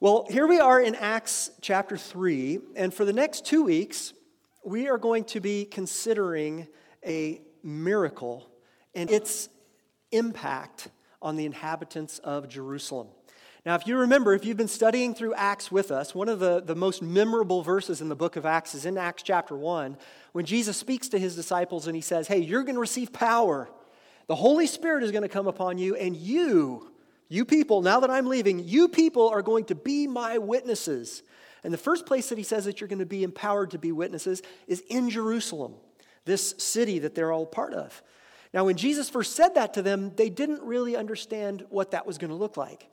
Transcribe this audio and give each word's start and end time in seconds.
Well, 0.00 0.28
here 0.30 0.46
we 0.46 0.60
are 0.60 0.80
in 0.80 0.94
Acts 0.94 1.50
chapter 1.60 1.96
3, 1.96 2.60
and 2.76 2.94
for 2.94 3.04
the 3.04 3.12
next 3.12 3.44
two 3.44 3.64
weeks, 3.64 4.12
we 4.64 4.86
are 4.86 4.96
going 4.96 5.24
to 5.24 5.40
be 5.40 5.64
considering 5.64 6.68
a 7.04 7.40
miracle 7.64 8.48
and 8.94 9.10
its 9.10 9.48
impact 10.12 10.86
on 11.20 11.34
the 11.34 11.44
inhabitants 11.44 12.20
of 12.20 12.48
Jerusalem. 12.48 13.08
Now, 13.66 13.74
if 13.74 13.88
you 13.88 13.98
remember, 13.98 14.34
if 14.34 14.44
you've 14.44 14.56
been 14.56 14.68
studying 14.68 15.16
through 15.16 15.34
Acts 15.34 15.72
with 15.72 15.90
us, 15.90 16.14
one 16.14 16.28
of 16.28 16.38
the, 16.38 16.62
the 16.64 16.76
most 16.76 17.02
memorable 17.02 17.62
verses 17.62 18.00
in 18.00 18.08
the 18.08 18.14
book 18.14 18.36
of 18.36 18.46
Acts 18.46 18.76
is 18.76 18.86
in 18.86 18.96
Acts 18.96 19.24
chapter 19.24 19.56
1, 19.56 19.96
when 20.30 20.44
Jesus 20.44 20.76
speaks 20.76 21.08
to 21.08 21.18
his 21.18 21.34
disciples 21.34 21.88
and 21.88 21.96
he 21.96 22.02
says, 22.02 22.28
Hey, 22.28 22.38
you're 22.38 22.62
going 22.62 22.76
to 22.76 22.80
receive 22.80 23.12
power. 23.12 23.68
The 24.28 24.36
Holy 24.36 24.68
Spirit 24.68 25.02
is 25.02 25.10
going 25.10 25.22
to 25.22 25.28
come 25.28 25.48
upon 25.48 25.76
you, 25.76 25.96
and 25.96 26.16
you, 26.16 26.92
you 27.28 27.44
people, 27.44 27.82
now 27.82 28.00
that 28.00 28.10
I'm 28.10 28.26
leaving, 28.26 28.60
you 28.60 28.88
people 28.88 29.28
are 29.28 29.42
going 29.42 29.64
to 29.66 29.74
be 29.74 30.06
my 30.06 30.38
witnesses. 30.38 31.22
And 31.62 31.72
the 31.72 31.78
first 31.78 32.06
place 32.06 32.28
that 32.30 32.38
he 32.38 32.44
says 32.44 32.64
that 32.64 32.80
you're 32.80 32.88
going 32.88 32.98
to 33.00 33.06
be 33.06 33.22
empowered 33.22 33.72
to 33.72 33.78
be 33.78 33.92
witnesses 33.92 34.42
is 34.66 34.82
in 34.88 35.10
Jerusalem, 35.10 35.74
this 36.24 36.54
city 36.58 36.98
that 37.00 37.14
they're 37.14 37.32
all 37.32 37.46
part 37.46 37.74
of. 37.74 38.02
Now, 38.54 38.64
when 38.64 38.76
Jesus 38.76 39.10
first 39.10 39.36
said 39.36 39.56
that 39.56 39.74
to 39.74 39.82
them, 39.82 40.12
they 40.16 40.30
didn't 40.30 40.62
really 40.62 40.96
understand 40.96 41.66
what 41.68 41.90
that 41.90 42.06
was 42.06 42.16
going 42.16 42.30
to 42.30 42.36
look 42.36 42.56
like. 42.56 42.88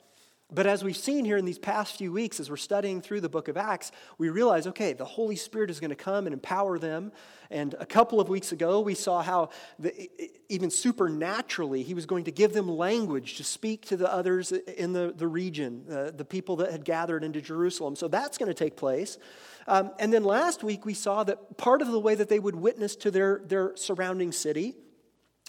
But 0.52 0.68
as 0.68 0.84
we've 0.84 0.96
seen 0.96 1.24
here 1.24 1.36
in 1.36 1.44
these 1.44 1.58
past 1.58 1.98
few 1.98 2.12
weeks, 2.12 2.38
as 2.38 2.48
we're 2.48 2.56
studying 2.56 3.00
through 3.00 3.20
the 3.20 3.28
book 3.28 3.48
of 3.48 3.56
Acts, 3.56 3.90
we 4.16 4.28
realize 4.28 4.68
okay, 4.68 4.92
the 4.92 5.04
Holy 5.04 5.34
Spirit 5.34 5.70
is 5.70 5.80
going 5.80 5.90
to 5.90 5.96
come 5.96 6.26
and 6.26 6.32
empower 6.32 6.78
them. 6.78 7.10
And 7.50 7.74
a 7.80 7.86
couple 7.86 8.20
of 8.20 8.28
weeks 8.28 8.52
ago, 8.52 8.80
we 8.80 8.94
saw 8.94 9.22
how 9.22 9.50
the, 9.80 10.08
even 10.48 10.70
supernaturally, 10.70 11.82
he 11.82 11.94
was 11.94 12.06
going 12.06 12.24
to 12.24 12.30
give 12.30 12.52
them 12.52 12.68
language 12.68 13.36
to 13.38 13.44
speak 13.44 13.86
to 13.86 13.96
the 13.96 14.12
others 14.12 14.52
in 14.52 14.92
the, 14.92 15.12
the 15.16 15.26
region, 15.26 15.84
uh, 15.90 16.12
the 16.12 16.24
people 16.24 16.56
that 16.56 16.70
had 16.70 16.84
gathered 16.84 17.24
into 17.24 17.40
Jerusalem. 17.40 17.96
So 17.96 18.06
that's 18.06 18.38
going 18.38 18.48
to 18.48 18.54
take 18.54 18.76
place. 18.76 19.18
Um, 19.66 19.90
and 19.98 20.12
then 20.12 20.22
last 20.22 20.62
week, 20.62 20.84
we 20.84 20.94
saw 20.94 21.24
that 21.24 21.56
part 21.56 21.82
of 21.82 21.88
the 21.88 21.98
way 21.98 22.14
that 22.14 22.28
they 22.28 22.38
would 22.38 22.54
witness 22.54 22.94
to 22.96 23.10
their, 23.10 23.42
their 23.44 23.76
surrounding 23.76 24.30
city 24.30 24.74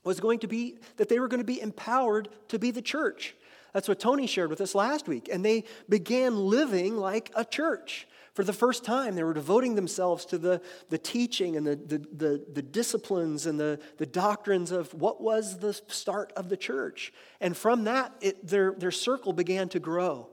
was 0.03 0.19
going 0.19 0.39
to 0.39 0.47
be 0.47 0.79
that 0.95 1.09
they 1.09 1.19
were 1.19 1.27
going 1.27 1.41
to 1.41 1.45
be 1.45 1.61
empowered 1.61 2.29
to 2.47 2.57
be 2.57 2.71
the 2.71 2.81
church. 2.81 3.35
That's 3.77 3.87
what 3.87 3.99
Tony 3.99 4.25
shared 4.25 4.49
with 4.49 4.59
us 4.59 4.73
last 4.73 5.07
week. 5.07 5.29
And 5.31 5.45
they 5.45 5.63
began 5.87 6.35
living 6.35 6.97
like 6.97 7.29
a 7.35 7.45
church. 7.45 8.07
For 8.33 8.43
the 8.43 8.51
first 8.51 8.83
time, 8.83 9.13
they 9.13 9.21
were 9.21 9.35
devoting 9.35 9.75
themselves 9.75 10.25
to 10.25 10.39
the, 10.39 10.63
the 10.89 10.97
teaching 10.97 11.55
and 11.55 11.67
the, 11.67 11.75
the, 11.75 11.99
the, 11.99 12.45
the 12.53 12.61
disciplines 12.63 13.45
and 13.45 13.59
the, 13.59 13.79
the 13.97 14.07
doctrines 14.07 14.71
of 14.71 14.91
what 14.95 15.21
was 15.21 15.59
the 15.59 15.73
start 15.73 16.33
of 16.35 16.49
the 16.49 16.57
church. 16.57 17.13
And 17.39 17.55
from 17.55 17.83
that, 17.83 18.15
it, 18.19 18.47
their, 18.47 18.71
their 18.71 18.89
circle 18.89 19.31
began 19.31 19.69
to 19.69 19.79
grow. 19.79 20.27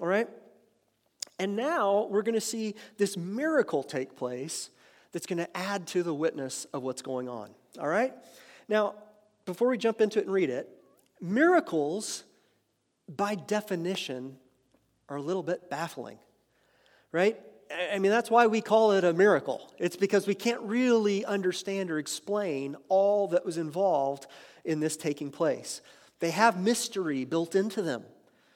All 0.00 0.08
right? 0.08 0.28
And 1.38 1.54
now 1.54 2.08
we're 2.10 2.22
going 2.22 2.34
to 2.34 2.40
see 2.40 2.74
this 2.98 3.16
miracle 3.16 3.84
take 3.84 4.16
place 4.16 4.70
that's 5.12 5.26
going 5.26 5.38
to 5.38 5.56
add 5.56 5.86
to 5.86 6.02
the 6.02 6.12
witness 6.12 6.64
of 6.74 6.82
what's 6.82 7.02
going 7.02 7.28
on. 7.28 7.50
All 7.78 7.86
right? 7.86 8.12
Now, 8.68 8.96
before 9.44 9.68
we 9.68 9.78
jump 9.78 10.00
into 10.00 10.18
it 10.18 10.24
and 10.24 10.34
read 10.34 10.50
it, 10.50 10.68
miracles 11.20 12.24
by 13.08 13.34
definition, 13.34 14.36
are 15.08 15.16
a 15.16 15.22
little 15.22 15.42
bit 15.42 15.68
baffling, 15.70 16.18
right? 17.12 17.38
I 17.92 17.98
mean, 17.98 18.10
that's 18.10 18.30
why 18.30 18.46
we 18.46 18.60
call 18.60 18.92
it 18.92 19.04
a 19.04 19.12
miracle. 19.12 19.72
It's 19.78 19.96
because 19.96 20.26
we 20.26 20.34
can't 20.34 20.60
really 20.62 21.24
understand 21.24 21.90
or 21.90 21.98
explain 21.98 22.76
all 22.88 23.28
that 23.28 23.44
was 23.44 23.58
involved 23.58 24.26
in 24.64 24.80
this 24.80 24.96
taking 24.96 25.30
place. 25.30 25.80
They 26.20 26.30
have 26.30 26.58
mystery 26.58 27.24
built 27.24 27.54
into 27.54 27.82
them. 27.82 28.04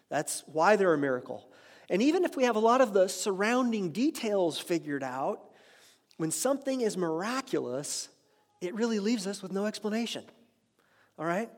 That's 0.09 0.43
why 0.47 0.77
they're 0.77 0.95
a 0.95 0.99
miracle. 0.99 1.49
And 1.91 2.03
even 2.03 2.25
if 2.25 2.37
we 2.37 2.45
have 2.45 2.57
a 2.57 2.61
lot 2.61 2.81
of 2.81 2.93
the 2.93 3.09
surrounding 3.09 3.91
details 3.93 4.59
figured 4.59 5.03
out, 5.03 5.41
when 6.17 6.31
something 6.31 6.81
is 6.81 6.97
miraculous, 6.97 8.09
it 8.61 8.75
really 8.75 9.01
leaves 9.01 9.27
us 9.27 9.43
with 9.43 9.53
no 9.53 9.67
explanation. 9.67 10.25
All 11.19 11.25
right? 11.25 11.51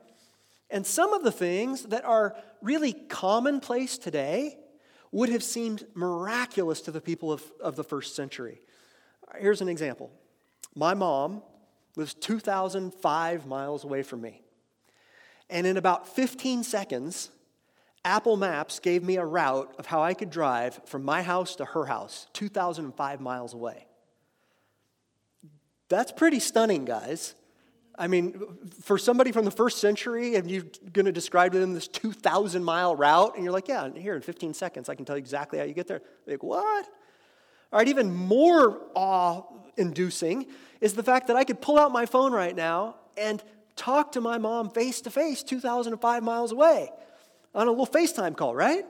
And 0.71 0.87
some 0.87 1.13
of 1.13 1.23
the 1.23 1.31
things 1.31 1.83
that 1.83 2.05
are 2.05 2.35
really 2.61 2.93
commonplace 2.93 3.97
today 3.97 4.57
would 5.11 5.29
have 5.29 5.43
seemed 5.43 5.85
miraculous 5.93 6.81
to 6.81 6.91
the 6.91 7.01
people 7.01 7.31
of, 7.31 7.43
of 7.61 7.75
the 7.75 7.83
first 7.83 8.15
century. 8.15 8.61
Here's 9.37 9.61
an 9.61 9.69
example 9.69 10.11
my 10.73 10.93
mom 10.93 11.43
lives 11.97 12.13
2,005 12.13 13.45
miles 13.45 13.83
away 13.83 14.01
from 14.01 14.21
me. 14.21 14.41
And 15.49 15.67
in 15.67 15.75
about 15.75 16.07
15 16.07 16.63
seconds, 16.63 17.29
Apple 18.05 18.37
Maps 18.37 18.79
gave 18.79 19.03
me 19.03 19.17
a 19.17 19.25
route 19.25 19.75
of 19.77 19.85
how 19.85 20.01
I 20.01 20.13
could 20.13 20.29
drive 20.29 20.79
from 20.85 21.03
my 21.03 21.21
house 21.21 21.57
to 21.57 21.65
her 21.65 21.85
house, 21.85 22.27
2,005 22.33 23.19
miles 23.19 23.53
away. 23.53 23.85
That's 25.89 26.13
pretty 26.13 26.39
stunning, 26.39 26.85
guys. 26.85 27.35
I 28.01 28.07
mean, 28.07 28.33
for 28.81 28.97
somebody 28.97 29.31
from 29.31 29.45
the 29.45 29.51
first 29.51 29.77
century, 29.77 30.33
and 30.33 30.49
you're 30.49 30.65
going 30.91 31.05
to 31.05 31.11
describe 31.11 31.51
to 31.51 31.59
them 31.59 31.75
this 31.75 31.87
2,000 31.87 32.63
mile 32.63 32.95
route, 32.95 33.35
and 33.35 33.43
you're 33.43 33.53
like, 33.53 33.67
yeah, 33.67 33.87
here 33.95 34.15
in 34.15 34.23
15 34.23 34.55
seconds, 34.55 34.89
I 34.89 34.95
can 34.95 35.05
tell 35.05 35.15
you 35.15 35.19
exactly 35.19 35.59
how 35.59 35.65
you 35.65 35.75
get 35.75 35.85
there. 35.85 36.01
Like, 36.25 36.41
what? 36.41 36.85
All 37.71 37.77
right, 37.77 37.87
even 37.87 38.11
more 38.11 38.81
awe 38.95 39.43
inducing 39.77 40.47
is 40.81 40.95
the 40.95 41.03
fact 41.03 41.27
that 41.27 41.35
I 41.35 41.43
could 41.43 41.61
pull 41.61 41.77
out 41.77 41.91
my 41.91 42.07
phone 42.07 42.33
right 42.33 42.55
now 42.55 42.95
and 43.17 43.43
talk 43.75 44.13
to 44.13 44.21
my 44.21 44.39
mom 44.39 44.71
face 44.71 45.01
to 45.01 45.11
face 45.11 45.43
2,005 45.43 46.23
miles 46.23 46.51
away 46.51 46.89
on 47.53 47.67
a 47.67 47.69
little 47.69 47.85
FaceTime 47.85 48.35
call, 48.35 48.55
right? 48.55 48.83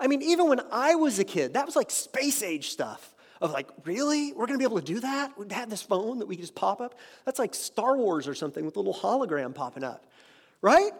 I 0.00 0.06
mean, 0.06 0.22
even 0.22 0.48
when 0.48 0.62
I 0.72 0.94
was 0.94 1.18
a 1.18 1.24
kid, 1.24 1.52
that 1.52 1.66
was 1.66 1.76
like 1.76 1.90
space 1.90 2.42
age 2.42 2.70
stuff 2.70 3.14
of 3.40 3.52
like, 3.52 3.68
really? 3.84 4.32
We're 4.32 4.46
going 4.46 4.58
to 4.58 4.58
be 4.58 4.64
able 4.64 4.80
to 4.80 4.84
do 4.84 5.00
that? 5.00 5.38
We 5.38 5.46
have 5.52 5.70
this 5.70 5.82
phone 5.82 6.18
that 6.20 6.26
we 6.26 6.36
just 6.36 6.54
pop 6.54 6.80
up? 6.80 6.98
That's 7.24 7.38
like 7.38 7.54
Star 7.54 7.96
Wars 7.96 8.28
or 8.28 8.34
something 8.34 8.64
with 8.64 8.76
a 8.76 8.80
little 8.80 8.94
hologram 8.94 9.54
popping 9.54 9.84
up, 9.84 10.06
right? 10.62 10.90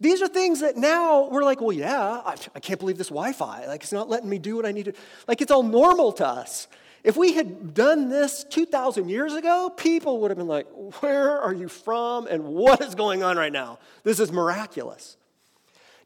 These 0.00 0.22
are 0.22 0.28
things 0.28 0.60
that 0.60 0.76
now 0.76 1.28
we're 1.28 1.42
like, 1.42 1.60
well, 1.60 1.72
yeah, 1.72 2.22
I, 2.24 2.36
I 2.54 2.60
can't 2.60 2.78
believe 2.78 2.98
this 2.98 3.08
Wi 3.08 3.32
Fi. 3.32 3.66
Like, 3.66 3.82
it's 3.82 3.92
not 3.92 4.08
letting 4.08 4.28
me 4.28 4.38
do 4.38 4.56
what 4.56 4.64
I 4.64 4.72
need 4.72 4.84
to. 4.84 4.92
Like, 5.26 5.40
it's 5.40 5.50
all 5.50 5.64
normal 5.64 6.12
to 6.12 6.26
us. 6.26 6.68
If 7.04 7.16
we 7.16 7.32
had 7.32 7.74
done 7.74 8.08
this 8.08 8.44
2,000 8.44 9.08
years 9.08 9.34
ago, 9.34 9.70
people 9.70 10.20
would 10.20 10.30
have 10.30 10.38
been 10.38 10.48
like, 10.48 10.66
where 11.00 11.40
are 11.40 11.54
you 11.54 11.68
from 11.68 12.26
and 12.26 12.44
what 12.44 12.80
is 12.80 12.94
going 12.94 13.22
on 13.22 13.36
right 13.36 13.52
now? 13.52 13.78
This 14.02 14.20
is 14.20 14.30
miraculous. 14.30 15.16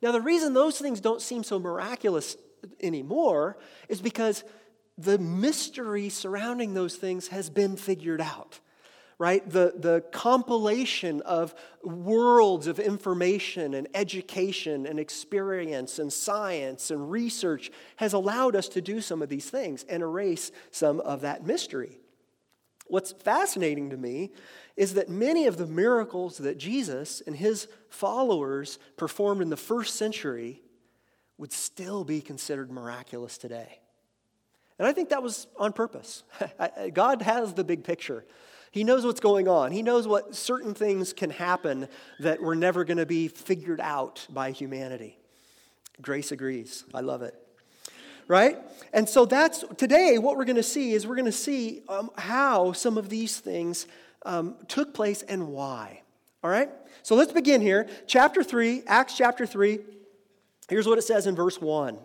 Now, 0.03 0.13
the 0.13 0.21
reason 0.21 0.53
those 0.53 0.79
things 0.79 1.01
don't 1.01 1.23
seem 1.23 1.45
so 1.45 1.59
miraculous 1.59 2.37
anymore 2.81 3.57
is 3.89 4.01
because 4.01 4.45
the 4.99 5.19
mystery 5.19 6.09
surrounding 6.09 6.75
those 6.75 6.97
things 6.97 7.29
has 7.29 7.51
been 7.51 7.77
figured 7.77 8.21
out 8.21 8.61
right? 9.23 9.49
The, 9.49 9.75
the 9.77 10.01
compilation 10.11 11.21
of 11.21 11.55
worlds 11.85 12.67
of 12.67 12.81
information 12.81 13.75
and 13.75 13.87
education 13.95 14.85
and 14.85 14.99
experience 14.99 16.01
and 16.01 16.13
science 16.13 16.91
and 16.91 17.09
research 17.09 17.71
has 17.99 18.15
allowed 18.15 18.57
us 18.57 18.67
to 18.71 18.81
do 18.81 19.01
some 19.01 19.23
of 19.23 19.29
these 19.29 19.49
things 19.49 19.85
and 19.89 20.03
erase 20.03 20.51
some 20.73 20.99
of 20.99 21.21
that 21.21 21.47
mystery. 21.47 22.01
What's 22.89 23.13
fascinating 23.13 23.91
to 23.91 23.97
me 23.97 24.33
is 24.77 24.95
that 24.95 25.09
many 25.09 25.47
of 25.47 25.57
the 25.57 25.69
miracles 25.69 26.39
that 26.39 26.59
Jesus 26.59 27.23
and 27.25 27.37
his 27.37 27.69
followers 27.91 28.81
performed 28.97 29.41
in 29.41 29.51
the 29.51 29.57
first 29.57 29.95
century 29.95 30.63
would 31.39 31.53
still 31.53 32.03
be 32.03 32.21
considered 32.21 32.73
miraculous 32.73 33.39
today. 33.39 33.82
And 34.83 34.89
I 34.89 34.93
think 34.93 35.11
that 35.11 35.23
was 35.23 35.47
on 35.61 35.73
purpose. 35.73 36.25
God 36.93 37.23
has 37.23 37.55
the 37.55 37.63
big 37.63 37.85
picture. 37.85 38.25
He 38.73 38.83
knows 38.83 39.05
what's 39.05 39.21
going 39.21 39.47
on. 39.47 39.71
He 39.71 39.81
knows 39.81 40.09
what 40.09 40.35
certain 40.35 40.75
things 40.75 41.13
can 41.13 41.31
happen 41.31 41.87
that 42.19 42.43
were 42.43 42.57
never 42.57 42.83
going 42.83 42.99
to 42.99 43.07
be 43.07 43.29
figured 43.29 43.81
out 43.81 44.27
by 44.29 44.51
humanity. 44.51 45.17
Grace 46.01 46.33
agrees. 46.33 46.83
I 46.93 47.01
love 47.01 47.23
it. 47.23 47.33
Right? 48.27 48.59
And 48.93 49.09
so 49.09 49.25
that's 49.25 49.65
today 49.77 50.19
what 50.19 50.37
we're 50.37 50.47
going 50.47 50.57
to 50.57 50.65
see 50.65 50.95
is 50.95 51.07
we're 51.07 51.15
going 51.15 51.27
to 51.27 51.31
see 51.31 51.83
um, 51.89 52.11
how 52.19 52.73
some 52.73 52.99
of 52.99 53.09
these 53.09 53.39
things 53.39 53.87
um, 54.27 54.57
took 54.67 54.95
place 54.95 55.23
and 55.23 55.47
why. 55.47 56.03
All 56.43 56.51
right? 56.51 56.71
So 57.05 57.15
let's 57.15 57.33
begin 57.33 57.61
here. 57.61 57.89
Chapter 58.09 58.43
3, 58.43 58.83
Acts 58.89 59.17
chapter 59.17 59.47
3. 59.47 59.79
Here's 60.69 60.89
what 60.89 60.99
it 60.99 61.03
says 61.03 61.29
in 61.29 61.37
verse 61.37 61.61
1. 61.61 61.99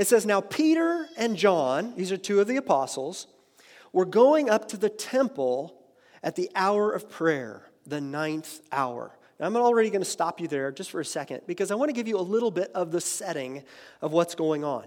It 0.00 0.06
says, 0.06 0.24
Now 0.24 0.40
Peter 0.40 1.10
and 1.18 1.36
John, 1.36 1.92
these 1.94 2.10
are 2.10 2.16
two 2.16 2.40
of 2.40 2.48
the 2.48 2.56
apostles, 2.56 3.26
were 3.92 4.06
going 4.06 4.48
up 4.48 4.66
to 4.68 4.78
the 4.78 4.88
temple 4.88 5.76
at 6.22 6.36
the 6.36 6.50
hour 6.54 6.90
of 6.90 7.10
prayer, 7.10 7.70
the 7.86 8.00
ninth 8.00 8.62
hour. 8.72 9.14
Now, 9.38 9.44
I'm 9.44 9.56
already 9.56 9.90
going 9.90 10.00
to 10.00 10.08
stop 10.08 10.40
you 10.40 10.48
there 10.48 10.72
just 10.72 10.90
for 10.90 11.00
a 11.00 11.04
second 11.04 11.42
because 11.46 11.70
I 11.70 11.74
want 11.74 11.90
to 11.90 11.92
give 11.92 12.08
you 12.08 12.18
a 12.18 12.22
little 12.22 12.50
bit 12.50 12.70
of 12.74 12.92
the 12.92 13.00
setting 13.02 13.62
of 14.00 14.12
what's 14.12 14.34
going 14.34 14.64
on. 14.64 14.86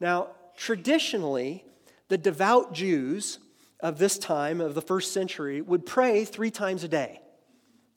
Now, 0.00 0.28
traditionally, 0.56 1.62
the 2.08 2.16
devout 2.16 2.72
Jews 2.72 3.40
of 3.80 3.98
this 3.98 4.16
time, 4.16 4.62
of 4.62 4.74
the 4.74 4.80
first 4.80 5.12
century, 5.12 5.60
would 5.60 5.84
pray 5.84 6.24
three 6.24 6.50
times 6.50 6.84
a 6.84 6.88
day. 6.88 7.20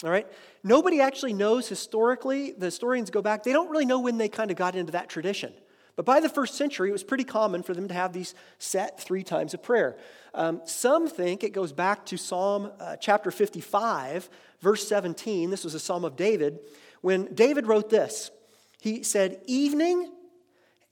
All 0.03 0.11
right? 0.11 0.27
Nobody 0.65 0.99
actually 0.99 1.31
knows 1.31 1.69
historically, 1.69 2.51
the 2.51 2.65
historians 2.65 3.09
go 3.09 3.21
back, 3.21 3.43
they 3.43 3.53
don't 3.53 3.69
really 3.69 3.85
know 3.85 4.01
when 4.01 4.17
they 4.17 4.27
kind 4.27 4.51
of 4.51 4.57
got 4.57 4.75
into 4.75 4.91
that 4.91 5.07
tradition. 5.07 5.53
But 5.95 6.05
by 6.05 6.19
the 6.19 6.29
first 6.29 6.55
century, 6.55 6.89
it 6.89 6.93
was 6.93 7.03
pretty 7.03 7.23
common 7.23 7.63
for 7.63 7.73
them 7.73 7.87
to 7.87 7.93
have 7.93 8.13
these 8.13 8.33
set 8.59 8.99
three 8.99 9.23
times 9.23 9.53
of 9.53 9.61
prayer. 9.61 9.97
Um, 10.33 10.61
some 10.65 11.07
think 11.07 11.43
it 11.43 11.51
goes 11.51 11.73
back 11.73 12.05
to 12.07 12.17
Psalm 12.17 12.71
uh, 12.79 12.95
chapter 12.95 13.31
55, 13.31 14.29
verse 14.61 14.87
17. 14.87 15.49
This 15.49 15.63
was 15.63 15.75
a 15.75 15.79
psalm 15.79 16.05
of 16.05 16.15
David. 16.15 16.59
When 17.01 17.33
David 17.33 17.67
wrote 17.67 17.89
this, 17.89 18.31
he 18.79 19.03
said, 19.03 19.41
Evening 19.45 20.11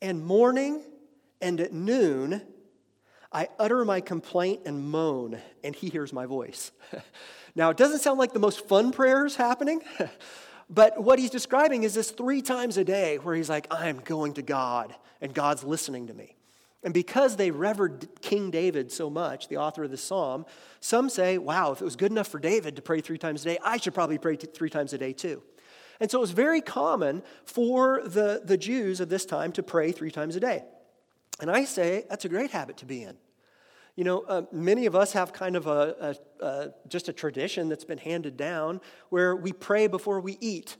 and 0.01 0.23
morning 0.23 0.83
and 1.41 1.61
at 1.61 1.71
noon, 1.71 2.41
I 3.31 3.47
utter 3.59 3.85
my 3.85 4.01
complaint 4.01 4.61
and 4.65 4.89
moan, 4.89 5.39
and 5.63 5.75
he 5.75 5.89
hears 5.89 6.11
my 6.11 6.25
voice. 6.25 6.71
now, 7.55 7.69
it 7.69 7.77
doesn't 7.77 7.99
sound 7.99 8.19
like 8.19 8.33
the 8.33 8.39
most 8.39 8.67
fun 8.67 8.91
prayers 8.91 9.35
happening. 9.35 9.81
But 10.69 11.01
what 11.01 11.17
he's 11.17 11.31
describing 11.31 11.83
is 11.83 11.95
this 11.95 12.11
three 12.11 12.41
times 12.41 12.77
a 12.77 12.83
day 12.83 13.17
where 13.17 13.35
he's 13.35 13.49
like, 13.49 13.67
I'm 13.71 13.99
going 13.99 14.33
to 14.33 14.41
God, 14.41 14.93
and 15.19 15.33
God's 15.33 15.63
listening 15.63 16.07
to 16.07 16.13
me. 16.13 16.35
And 16.83 16.93
because 16.93 17.35
they 17.35 17.51
revered 17.51 18.07
King 18.21 18.51
David 18.51 18.91
so 18.91 19.09
much, 19.09 19.47
the 19.47 19.57
author 19.57 19.83
of 19.83 19.91
the 19.91 19.97
psalm, 19.97 20.45
some 20.79 21.09
say, 21.09 21.37
wow, 21.37 21.71
if 21.71 21.81
it 21.81 21.83
was 21.83 21.95
good 21.95 22.11
enough 22.11 22.27
for 22.27 22.39
David 22.39 22.75
to 22.77 22.81
pray 22.81 23.01
three 23.01 23.17
times 23.17 23.41
a 23.41 23.49
day, 23.49 23.59
I 23.63 23.77
should 23.77 23.93
probably 23.93 24.17
pray 24.17 24.37
three 24.37 24.69
times 24.69 24.93
a 24.93 24.97
day 24.97 25.11
too. 25.11 25.41
And 25.99 26.09
so 26.09 26.19
it 26.19 26.21
was 26.21 26.31
very 26.31 26.61
common 26.61 27.23
for 27.43 28.01
the, 28.05 28.41
the 28.45 28.57
Jews 28.57 29.01
of 29.01 29.09
this 29.09 29.25
time 29.25 29.51
to 29.53 29.63
pray 29.63 29.91
three 29.91 30.11
times 30.11 30.37
a 30.37 30.39
day. 30.39 30.63
And 31.41 31.51
I 31.51 31.65
say 31.65 32.05
that's 32.09 32.23
a 32.23 32.29
great 32.29 32.51
habit 32.51 32.77
to 32.77 32.85
be 32.85 33.03
in. 33.03 33.17
You 33.99 34.05
know, 34.05 34.21
uh, 34.21 34.43
many 34.53 34.85
of 34.85 34.95
us 34.95 35.11
have 35.11 35.33
kind 35.33 35.57
of 35.57 35.67
a, 35.67 36.15
a, 36.39 36.45
a, 36.45 36.73
just 36.87 37.09
a 37.09 37.13
tradition 37.13 37.67
that's 37.67 37.83
been 37.83 37.97
handed 37.97 38.37
down 38.37 38.79
where 39.09 39.35
we 39.35 39.51
pray 39.51 39.87
before 39.87 40.21
we 40.21 40.37
eat. 40.39 40.77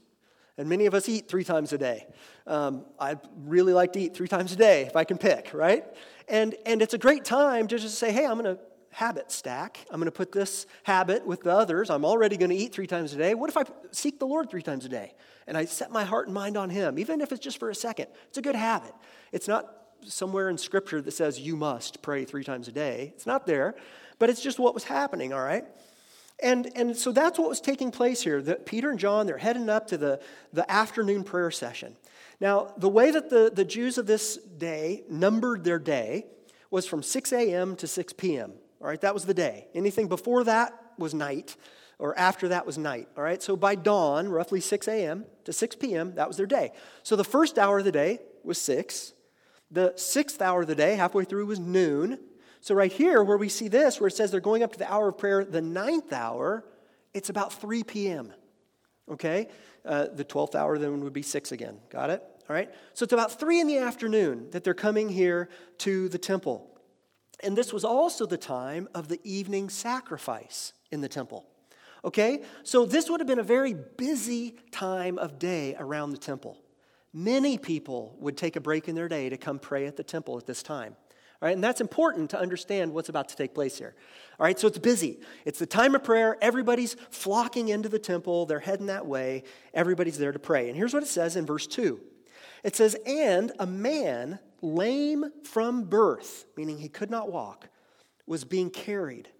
And 0.56 0.70
many 0.70 0.86
of 0.86 0.94
us 0.94 1.06
eat 1.06 1.28
three 1.28 1.44
times 1.44 1.74
a 1.74 1.76
day. 1.76 2.06
Um, 2.46 2.86
I 2.98 3.18
really 3.44 3.74
like 3.74 3.92
to 3.92 4.00
eat 4.00 4.14
three 4.14 4.26
times 4.26 4.52
a 4.52 4.56
day 4.56 4.86
if 4.86 4.96
I 4.96 5.04
can 5.04 5.18
pick, 5.18 5.50
right? 5.52 5.84
And, 6.28 6.54
and 6.64 6.80
it's 6.80 6.94
a 6.94 6.98
great 6.98 7.26
time 7.26 7.66
to 7.68 7.78
just 7.78 7.98
say, 7.98 8.10
hey, 8.10 8.24
I'm 8.24 8.38
going 8.38 8.56
to 8.56 8.62
habit 8.88 9.30
stack. 9.30 9.84
I'm 9.90 10.00
going 10.00 10.06
to 10.06 10.16
put 10.16 10.32
this 10.32 10.66
habit 10.84 11.26
with 11.26 11.42
the 11.42 11.52
others. 11.52 11.90
I'm 11.90 12.06
already 12.06 12.38
going 12.38 12.48
to 12.48 12.56
eat 12.56 12.72
three 12.72 12.86
times 12.86 13.12
a 13.12 13.18
day. 13.18 13.34
What 13.34 13.50
if 13.50 13.56
I 13.58 13.64
seek 13.90 14.18
the 14.18 14.26
Lord 14.26 14.48
three 14.48 14.62
times 14.62 14.86
a 14.86 14.88
day? 14.88 15.12
And 15.46 15.58
I 15.58 15.66
set 15.66 15.90
my 15.90 16.04
heart 16.04 16.28
and 16.28 16.34
mind 16.34 16.56
on 16.56 16.70
Him, 16.70 16.98
even 16.98 17.20
if 17.20 17.32
it's 17.32 17.40
just 17.40 17.58
for 17.58 17.68
a 17.68 17.74
second. 17.74 18.06
It's 18.28 18.38
a 18.38 18.42
good 18.42 18.54
habit. 18.54 18.94
It's 19.30 19.46
not 19.46 19.79
somewhere 20.04 20.48
in 20.48 20.58
Scripture 20.58 21.00
that 21.00 21.10
says 21.12 21.40
you 21.40 21.56
must 21.56 22.02
pray 22.02 22.24
three 22.24 22.44
times 22.44 22.68
a 22.68 22.72
day. 22.72 23.12
It's 23.14 23.26
not 23.26 23.46
there, 23.46 23.74
but 24.18 24.30
it's 24.30 24.42
just 24.42 24.58
what 24.58 24.74
was 24.74 24.84
happening, 24.84 25.32
all 25.32 25.42
right? 25.42 25.64
And, 26.42 26.70
and 26.74 26.96
so 26.96 27.12
that's 27.12 27.38
what 27.38 27.48
was 27.48 27.60
taking 27.60 27.90
place 27.90 28.22
here. 28.22 28.40
That 28.40 28.66
Peter 28.66 28.90
and 28.90 28.98
John, 28.98 29.26
they're 29.26 29.38
heading 29.38 29.68
up 29.68 29.88
to 29.88 29.98
the, 29.98 30.20
the 30.52 30.70
afternoon 30.70 31.24
prayer 31.24 31.50
session. 31.50 31.96
Now, 32.40 32.72
the 32.78 32.88
way 32.88 33.10
that 33.10 33.28
the, 33.28 33.50
the 33.54 33.64
Jews 33.64 33.98
of 33.98 34.06
this 34.06 34.36
day 34.36 35.04
numbered 35.10 35.64
their 35.64 35.78
day 35.78 36.26
was 36.70 36.86
from 36.86 37.02
6 37.02 37.32
a.m. 37.32 37.76
to 37.76 37.86
6 37.86 38.12
p.m. 38.14 38.52
All 38.80 38.86
right, 38.86 39.00
that 39.02 39.12
was 39.12 39.26
the 39.26 39.34
day. 39.34 39.66
Anything 39.74 40.08
before 40.08 40.44
that 40.44 40.72
was 40.96 41.12
night, 41.12 41.56
or 41.98 42.18
after 42.18 42.48
that 42.48 42.64
was 42.64 42.78
night. 42.78 43.08
All 43.16 43.22
right, 43.22 43.42
so 43.42 43.56
by 43.56 43.74
dawn, 43.74 44.28
roughly 44.28 44.60
6 44.60 44.88
a.m. 44.88 45.26
to 45.44 45.52
6 45.52 45.76
p.m., 45.76 46.14
that 46.14 46.28
was 46.28 46.38
their 46.38 46.46
day. 46.46 46.72
So 47.02 47.16
the 47.16 47.24
first 47.24 47.58
hour 47.58 47.80
of 47.80 47.84
the 47.84 47.92
day 47.92 48.20
was 48.42 48.58
6. 48.58 49.12
The 49.70 49.92
sixth 49.96 50.42
hour 50.42 50.62
of 50.62 50.66
the 50.66 50.74
day, 50.74 50.96
halfway 50.96 51.24
through, 51.24 51.46
was 51.46 51.60
noon. 51.60 52.18
So, 52.60 52.74
right 52.74 52.92
here, 52.92 53.22
where 53.22 53.36
we 53.36 53.48
see 53.48 53.68
this, 53.68 54.00
where 54.00 54.08
it 54.08 54.14
says 54.14 54.30
they're 54.30 54.40
going 54.40 54.62
up 54.62 54.72
to 54.72 54.78
the 54.78 54.92
hour 54.92 55.08
of 55.08 55.18
prayer, 55.18 55.44
the 55.44 55.62
ninth 55.62 56.12
hour, 56.12 56.64
it's 57.14 57.30
about 57.30 57.52
3 57.52 57.84
p.m. 57.84 58.32
Okay? 59.10 59.48
Uh, 59.84 60.06
the 60.12 60.24
12th 60.24 60.54
hour 60.54 60.76
then 60.76 61.02
would 61.02 61.12
be 61.12 61.22
6 61.22 61.52
again. 61.52 61.78
Got 61.88 62.10
it? 62.10 62.22
All 62.48 62.54
right? 62.54 62.70
So, 62.94 63.04
it's 63.04 63.12
about 63.12 63.38
3 63.38 63.60
in 63.60 63.66
the 63.66 63.78
afternoon 63.78 64.50
that 64.50 64.64
they're 64.64 64.74
coming 64.74 65.08
here 65.08 65.48
to 65.78 66.08
the 66.08 66.18
temple. 66.18 66.66
And 67.42 67.56
this 67.56 67.72
was 67.72 67.84
also 67.84 68.26
the 68.26 68.36
time 68.36 68.88
of 68.94 69.08
the 69.08 69.20
evening 69.24 69.70
sacrifice 69.70 70.74
in 70.90 71.00
the 71.00 71.08
temple. 71.08 71.46
Okay? 72.04 72.42
So, 72.64 72.84
this 72.84 73.08
would 73.08 73.20
have 73.20 73.28
been 73.28 73.38
a 73.38 73.44
very 73.44 73.74
busy 73.74 74.56
time 74.72 75.16
of 75.16 75.38
day 75.38 75.76
around 75.78 76.10
the 76.10 76.18
temple. 76.18 76.58
Many 77.12 77.58
people 77.58 78.16
would 78.20 78.36
take 78.36 78.56
a 78.56 78.60
break 78.60 78.88
in 78.88 78.94
their 78.94 79.08
day 79.08 79.28
to 79.28 79.36
come 79.36 79.58
pray 79.58 79.86
at 79.86 79.96
the 79.96 80.04
temple 80.04 80.38
at 80.38 80.46
this 80.46 80.62
time. 80.62 80.94
All 81.42 81.46
right, 81.46 81.54
and 81.54 81.64
that's 81.64 81.80
important 81.80 82.30
to 82.30 82.38
understand 82.38 82.92
what's 82.92 83.08
about 83.08 83.30
to 83.30 83.36
take 83.36 83.54
place 83.54 83.78
here. 83.78 83.94
All 84.38 84.44
right, 84.44 84.58
so 84.58 84.68
it's 84.68 84.78
busy. 84.78 85.20
It's 85.46 85.58
the 85.58 85.66
time 85.66 85.94
of 85.94 86.04
prayer. 86.04 86.36
Everybody's 86.42 86.96
flocking 87.08 87.68
into 87.68 87.88
the 87.88 87.98
temple. 87.98 88.44
They're 88.44 88.60
heading 88.60 88.86
that 88.86 89.06
way. 89.06 89.44
Everybody's 89.72 90.18
there 90.18 90.32
to 90.32 90.38
pray. 90.38 90.68
And 90.68 90.76
here's 90.76 90.92
what 90.92 91.02
it 91.02 91.08
says 91.08 91.36
in 91.36 91.46
verse 91.46 91.66
2 91.66 91.98
it 92.62 92.76
says, 92.76 92.94
And 93.06 93.52
a 93.58 93.66
man 93.66 94.38
lame 94.60 95.24
from 95.42 95.84
birth, 95.84 96.44
meaning 96.56 96.78
he 96.78 96.88
could 96.88 97.10
not 97.10 97.32
walk, 97.32 97.68
was 98.26 98.44
being 98.44 98.68
carried, 98.68 99.30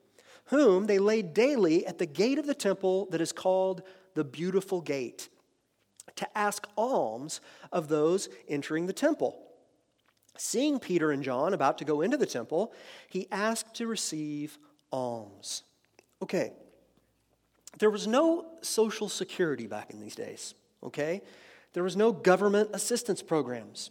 whom 0.46 0.86
they 0.86 0.98
laid 0.98 1.34
daily 1.34 1.86
at 1.86 1.98
the 1.98 2.06
gate 2.06 2.38
of 2.38 2.46
the 2.46 2.54
temple 2.54 3.08
that 3.10 3.20
is 3.20 3.30
called 3.30 3.82
the 4.14 4.24
Beautiful 4.24 4.80
Gate 4.80 5.28
to 6.16 6.38
ask 6.38 6.66
alms 6.76 7.40
of 7.72 7.88
those 7.88 8.28
entering 8.48 8.86
the 8.86 8.92
temple. 8.92 9.38
Seeing 10.36 10.78
Peter 10.78 11.10
and 11.10 11.22
John 11.22 11.54
about 11.54 11.78
to 11.78 11.84
go 11.84 12.00
into 12.00 12.16
the 12.16 12.26
temple, 12.26 12.72
he 13.08 13.26
asked 13.30 13.74
to 13.76 13.86
receive 13.86 14.58
alms. 14.92 15.62
Okay, 16.22 16.52
there 17.78 17.90
was 17.90 18.06
no 18.06 18.46
social 18.62 19.08
security 19.08 19.66
back 19.66 19.90
in 19.90 20.00
these 20.00 20.14
days, 20.14 20.54
okay? 20.82 21.22
There 21.72 21.82
was 21.82 21.96
no 21.96 22.12
government 22.12 22.70
assistance 22.72 23.22
programs. 23.22 23.90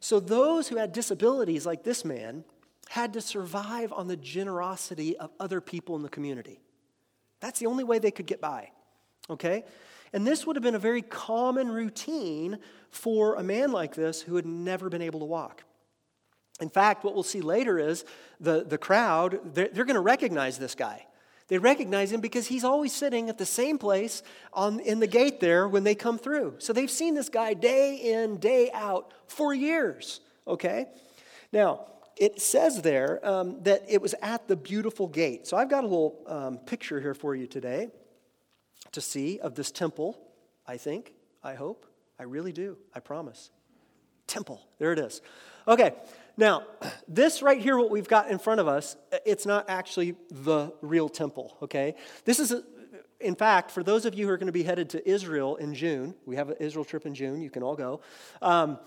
So 0.00 0.18
those 0.18 0.68
who 0.68 0.76
had 0.76 0.92
disabilities 0.92 1.66
like 1.66 1.84
this 1.84 2.04
man 2.04 2.44
had 2.88 3.12
to 3.12 3.20
survive 3.20 3.92
on 3.92 4.08
the 4.08 4.16
generosity 4.16 5.16
of 5.16 5.30
other 5.38 5.60
people 5.60 5.94
in 5.96 6.02
the 6.02 6.08
community. 6.08 6.60
That's 7.40 7.58
the 7.58 7.66
only 7.66 7.84
way 7.84 7.98
they 7.98 8.10
could 8.10 8.26
get 8.26 8.40
by, 8.40 8.70
okay? 9.30 9.64
And 10.12 10.26
this 10.26 10.46
would 10.46 10.56
have 10.56 10.62
been 10.62 10.74
a 10.74 10.80
very 10.80 11.02
common 11.02 11.70
routine 11.70 12.58
for 12.90 13.36
a 13.36 13.42
man 13.42 13.72
like 13.72 13.94
this 13.94 14.20
who 14.22 14.36
had 14.36 14.46
never 14.46 14.88
been 14.88 15.02
able 15.02 15.20
to 15.20 15.26
walk. 15.26 15.64
In 16.60 16.68
fact, 16.68 17.02
what 17.02 17.14
we'll 17.14 17.22
see 17.22 17.40
later 17.40 17.78
is 17.78 18.04
the, 18.38 18.64
the 18.64 18.78
crowd, 18.78 19.54
they're, 19.54 19.68
they're 19.72 19.84
going 19.84 19.94
to 19.94 20.00
recognize 20.00 20.58
this 20.58 20.74
guy. 20.74 21.06
They 21.48 21.58
recognize 21.58 22.12
him 22.12 22.20
because 22.20 22.46
he's 22.46 22.64
always 22.64 22.92
sitting 22.92 23.28
at 23.28 23.38
the 23.38 23.46
same 23.46 23.78
place 23.78 24.22
on, 24.52 24.80
in 24.80 25.00
the 25.00 25.06
gate 25.06 25.40
there 25.40 25.66
when 25.66 25.82
they 25.84 25.94
come 25.94 26.18
through. 26.18 26.54
So 26.58 26.72
they've 26.72 26.90
seen 26.90 27.14
this 27.14 27.28
guy 27.28 27.54
day 27.54 27.96
in, 27.96 28.38
day 28.38 28.70
out 28.72 29.12
for 29.26 29.52
years, 29.52 30.20
okay? 30.46 30.86
Now, 31.52 31.86
it 32.16 32.40
says 32.40 32.82
there 32.82 33.20
um, 33.26 33.62
that 33.64 33.84
it 33.88 34.00
was 34.00 34.14
at 34.22 34.46
the 34.46 34.56
beautiful 34.56 35.08
gate. 35.08 35.46
So 35.46 35.56
I've 35.56 35.70
got 35.70 35.84
a 35.84 35.86
little 35.86 36.22
um, 36.26 36.58
picture 36.58 37.00
here 37.00 37.14
for 37.14 37.34
you 37.34 37.46
today 37.46 37.90
to 38.92 39.00
see 39.00 39.38
of 39.40 39.54
this 39.54 39.70
temple, 39.70 40.18
I 40.66 40.76
think, 40.76 41.14
I 41.42 41.54
hope. 41.54 41.86
I 42.18 42.24
really 42.24 42.52
do, 42.52 42.76
I 42.94 43.00
promise. 43.00 43.50
Temple, 44.26 44.60
there 44.78 44.92
it 44.92 44.98
is. 44.98 45.20
Okay, 45.66 45.94
now, 46.36 46.64
this 47.08 47.42
right 47.42 47.60
here, 47.60 47.76
what 47.76 47.90
we've 47.90 48.08
got 48.08 48.30
in 48.30 48.38
front 48.38 48.60
of 48.60 48.68
us, 48.68 48.96
it's 49.26 49.46
not 49.46 49.68
actually 49.68 50.14
the 50.30 50.72
real 50.80 51.08
temple, 51.08 51.56
okay? 51.62 51.94
This 52.24 52.38
is, 52.38 52.52
a, 52.52 52.62
in 53.20 53.34
fact, 53.34 53.70
for 53.70 53.82
those 53.82 54.04
of 54.04 54.14
you 54.14 54.26
who 54.26 54.32
are 54.32 54.36
going 54.36 54.46
to 54.46 54.52
be 54.52 54.62
headed 54.62 54.90
to 54.90 55.08
Israel 55.08 55.56
in 55.56 55.74
June, 55.74 56.14
we 56.26 56.36
have 56.36 56.50
an 56.50 56.56
Israel 56.60 56.84
trip 56.84 57.06
in 57.06 57.14
June, 57.14 57.40
you 57.40 57.50
can 57.50 57.62
all 57.62 57.76
go. 57.76 58.00
Um, 58.40 58.78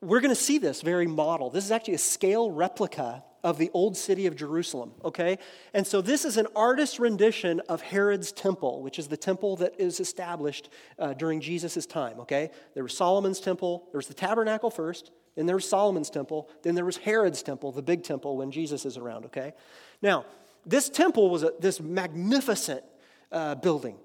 we're 0.00 0.20
going 0.20 0.34
to 0.34 0.40
see 0.40 0.58
this 0.58 0.82
very 0.82 1.06
model. 1.06 1.50
This 1.50 1.64
is 1.64 1.70
actually 1.70 1.94
a 1.94 1.98
scale 1.98 2.50
replica 2.50 3.22
of 3.42 3.58
the 3.58 3.70
old 3.72 3.96
city 3.96 4.26
of 4.26 4.36
Jerusalem, 4.36 4.92
okay? 5.04 5.38
And 5.72 5.86
so 5.86 6.00
this 6.00 6.24
is 6.24 6.36
an 6.36 6.46
artist's 6.54 7.00
rendition 7.00 7.60
of 7.68 7.80
Herod's 7.80 8.32
temple, 8.32 8.82
which 8.82 8.98
is 8.98 9.08
the 9.08 9.16
temple 9.16 9.56
that 9.56 9.74
is 9.78 10.00
established 10.00 10.68
uh, 10.98 11.14
during 11.14 11.40
Jesus' 11.40 11.86
time, 11.86 12.20
okay? 12.20 12.50
There 12.74 12.82
was 12.82 12.96
Solomon's 12.96 13.40
temple, 13.40 13.88
there 13.92 13.98
was 13.98 14.08
the 14.08 14.14
tabernacle 14.14 14.70
first, 14.70 15.10
then 15.36 15.46
there 15.46 15.56
was 15.56 15.68
Solomon's 15.68 16.10
temple, 16.10 16.50
then 16.62 16.74
there 16.74 16.84
was 16.84 16.98
Herod's 16.98 17.42
temple, 17.42 17.72
the 17.72 17.82
big 17.82 18.02
temple 18.02 18.36
when 18.36 18.50
Jesus 18.50 18.84
is 18.84 18.96
around, 18.96 19.26
okay? 19.26 19.54
Now, 20.02 20.26
this 20.66 20.90
temple 20.90 21.30
was 21.30 21.42
a, 21.42 21.52
this 21.58 21.80
magnificent 21.80 22.84
uh, 23.32 23.54
building. 23.54 23.96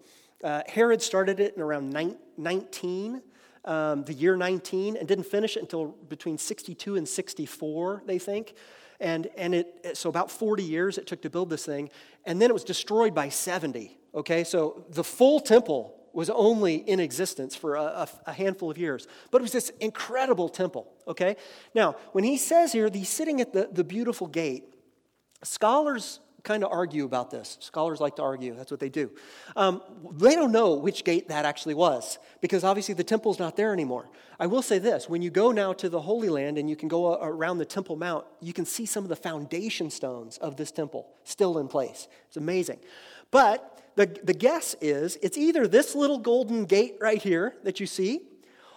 Uh, 0.44 0.62
Herod 0.68 1.02
started 1.02 1.40
it 1.40 1.56
in 1.56 1.62
around 1.62 1.90
19, 2.38 3.22
um, 3.66 4.04
the 4.04 4.14
year 4.14 4.36
19, 4.36 4.98
and 4.98 5.08
didn't 5.08 5.26
finish 5.26 5.58
it 5.58 5.62
until 5.62 5.88
between 6.10 6.38
62 6.38 6.96
and 6.96 7.08
64, 7.08 8.04
they 8.06 8.20
think. 8.20 8.54
And, 9.00 9.28
and 9.38 9.54
it, 9.56 9.98
so 9.98 10.10
about 10.10 10.32
40 10.32 10.64
years 10.64 10.98
it 10.98 11.08
took 11.08 11.22
to 11.24 11.30
build 11.30 11.50
this 11.50 11.66
thing. 11.66 11.90
And 12.26 12.42
then 12.42 12.50
it 12.50 12.54
was 12.54 12.64
destroyed 12.64 13.14
by 13.14 13.30
70. 13.30 13.98
Okay, 14.14 14.44
so 14.44 14.86
the 14.90 15.04
full 15.04 15.40
temple 15.40 15.94
was 16.14 16.30
only 16.30 16.76
in 16.76 17.02
existence 17.02 17.58
for 17.58 17.76
a, 17.76 18.08
a, 18.26 18.32
handful 18.32 18.72
of 18.72 18.78
years. 18.78 19.06
But 19.32 19.42
it 19.42 19.44
was 19.44 19.52
this 19.52 19.70
incredible 19.82 20.48
temple. 20.48 20.88
Okay, 21.06 21.36
now 21.74 21.98
when 22.14 22.24
he 22.24 22.38
says 22.38 22.72
here, 22.72 22.90
he's 22.92 23.10
sitting 23.10 23.42
at 23.42 23.52
the, 23.52 23.68
the 23.70 23.84
beautiful 23.84 24.28
gate, 24.28 24.64
scholars 25.44 26.22
kind 26.46 26.64
of 26.64 26.72
argue 26.72 27.04
about 27.04 27.32
this. 27.32 27.58
Scholars 27.60 28.00
like 28.00 28.16
to 28.16 28.22
argue, 28.22 28.56
that's 28.56 28.72
what 28.72 28.80
they 28.80 28.90
do. 28.90 29.12
Um, 29.56 29.82
they 30.14 30.36
don't 30.36 30.54
know 30.54 30.76
which 30.76 31.04
gate 31.04 31.28
that 31.28 31.44
actually 31.44 31.74
was 31.74 32.18
because 32.40 32.64
obviously 32.64 32.94
the 32.94 33.04
temple's 33.04 33.40
not 33.40 33.58
there 33.58 33.74
anymore. 33.74 34.08
I 34.40 34.48
will 34.48 34.62
say 34.62 34.80
this 34.80 35.10
when 35.10 35.22
you 35.22 35.30
go 35.30 35.52
now 35.52 35.74
to 35.74 35.90
the 35.90 36.00
Holy 36.00 36.30
Land 36.30 36.58
and 36.58 36.70
you 36.70 36.76
can 36.76 36.88
go 36.88 37.16
around 37.22 37.58
the 37.58 37.66
Temple 37.66 37.96
Mount, 37.98 38.26
you 38.40 38.54
can 38.54 38.66
see 38.66 38.86
some 38.86 39.04
of 39.04 39.10
the 39.10 39.16
foundation 39.16 39.90
stones 39.90 40.38
of 40.38 40.56
this 40.56 40.72
temple 40.72 41.10
still 41.24 41.58
in 41.58 41.68
place. 41.68 42.08
It's 42.28 42.38
amazing. 42.38 42.80
But 43.32 43.82
the, 43.96 44.06
the 44.24 44.34
guess 44.34 44.76
is 44.82 45.18
it's 45.22 45.38
either 45.38 45.68
this 45.68 45.96
little 45.96 46.20
golden 46.20 46.66
gate 46.66 46.98
right 47.02 47.22
here 47.22 47.56
that 47.64 47.80
you 47.80 47.88
see, 47.88 48.22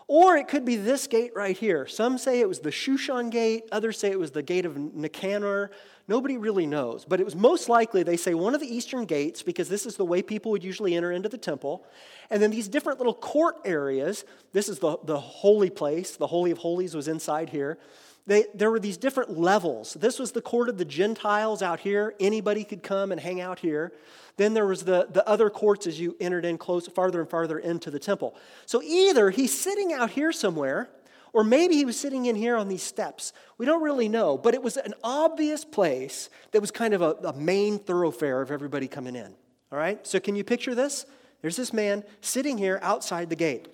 or 0.06 0.36
it 0.38 0.48
could 0.48 0.64
be 0.64 0.76
this 0.76 1.06
gate 1.06 1.32
right 1.36 1.56
here. 1.56 1.86
Some 1.86 2.16
say 2.16 2.40
it 2.40 2.48
was 2.48 2.60
the 2.60 2.70
Shushan 2.70 3.30
gate, 3.30 3.64
others 3.70 3.98
say 3.98 4.10
it 4.10 4.18
was 4.18 4.30
the 4.30 4.42
gate 4.42 4.64
of 4.64 4.76
Nicanor. 4.76 5.70
Nobody 6.08 6.38
really 6.38 6.66
knows. 6.66 7.04
But 7.04 7.20
it 7.20 7.24
was 7.24 7.36
most 7.36 7.68
likely, 7.68 8.02
they 8.02 8.16
say, 8.16 8.32
one 8.32 8.54
of 8.54 8.60
the 8.60 8.74
eastern 8.74 9.04
gates, 9.04 9.42
because 9.42 9.68
this 9.68 9.84
is 9.84 9.96
the 9.96 10.06
way 10.06 10.22
people 10.22 10.50
would 10.52 10.64
usually 10.64 10.96
enter 10.96 11.12
into 11.12 11.28
the 11.28 11.38
temple. 11.38 11.84
And 12.30 12.42
then 12.42 12.50
these 12.50 12.66
different 12.66 12.98
little 12.98 13.14
court 13.14 13.56
areas. 13.66 14.24
This 14.52 14.70
is 14.70 14.78
the, 14.78 14.96
the 15.04 15.20
holy 15.20 15.70
place. 15.70 16.16
The 16.16 16.26
Holy 16.26 16.50
of 16.50 16.58
Holies 16.58 16.94
was 16.94 17.08
inside 17.08 17.50
here. 17.50 17.78
They, 18.26 18.44
there 18.54 18.70
were 18.70 18.80
these 18.80 18.98
different 18.98 19.38
levels. 19.38 19.94
This 19.94 20.18
was 20.18 20.32
the 20.32 20.42
court 20.42 20.68
of 20.68 20.76
the 20.76 20.84
Gentiles 20.84 21.62
out 21.62 21.80
here. 21.80 22.14
Anybody 22.20 22.64
could 22.64 22.82
come 22.82 23.12
and 23.12 23.20
hang 23.20 23.40
out 23.40 23.58
here. 23.58 23.92
Then 24.36 24.54
there 24.54 24.66
was 24.66 24.84
the, 24.84 25.08
the 25.10 25.26
other 25.26 25.50
courts 25.50 25.86
as 25.86 25.98
you 25.98 26.14
entered 26.20 26.44
in 26.44 26.58
close, 26.58 26.86
farther 26.88 27.20
and 27.20 27.28
farther 27.28 27.58
into 27.58 27.90
the 27.90 27.98
temple. 27.98 28.36
So 28.66 28.82
either 28.82 29.30
he's 29.30 29.58
sitting 29.58 29.92
out 29.92 30.10
here 30.10 30.30
somewhere, 30.30 30.90
or 31.32 31.44
maybe 31.44 31.74
he 31.74 31.84
was 31.84 31.98
sitting 31.98 32.26
in 32.26 32.36
here 32.36 32.56
on 32.56 32.68
these 32.68 32.82
steps. 32.82 33.32
We 33.58 33.66
don't 33.66 33.82
really 33.82 34.08
know, 34.08 34.38
but 34.38 34.54
it 34.54 34.62
was 34.62 34.76
an 34.76 34.94
obvious 35.02 35.64
place 35.64 36.30
that 36.52 36.60
was 36.60 36.70
kind 36.70 36.94
of 36.94 37.02
a, 37.02 37.12
a 37.24 37.32
main 37.32 37.78
thoroughfare 37.78 38.40
of 38.40 38.50
everybody 38.50 38.88
coming 38.88 39.16
in. 39.16 39.34
All 39.70 39.78
right? 39.78 40.04
So 40.06 40.20
can 40.20 40.36
you 40.36 40.44
picture 40.44 40.74
this? 40.74 41.06
There's 41.42 41.56
this 41.56 41.72
man 41.72 42.04
sitting 42.20 42.58
here 42.58 42.78
outside 42.82 43.30
the 43.30 43.36
gate. 43.36 43.68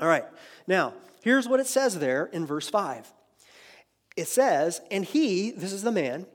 All 0.00 0.08
right. 0.08 0.24
Now, 0.66 0.94
here's 1.22 1.48
what 1.48 1.60
it 1.60 1.66
says 1.66 1.98
there 1.98 2.26
in 2.26 2.46
verse 2.46 2.68
5. 2.68 3.12
It 4.16 4.28
says, 4.28 4.80
and 4.90 5.04
he, 5.04 5.50
this 5.50 5.72
is 5.72 5.82
the 5.82 5.92
man, 5.92 6.26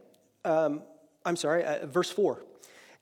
um, 0.46 0.82
I'm 1.26 1.36
sorry, 1.36 1.64
uh, 1.64 1.86
verse 1.86 2.12
4. 2.12 2.44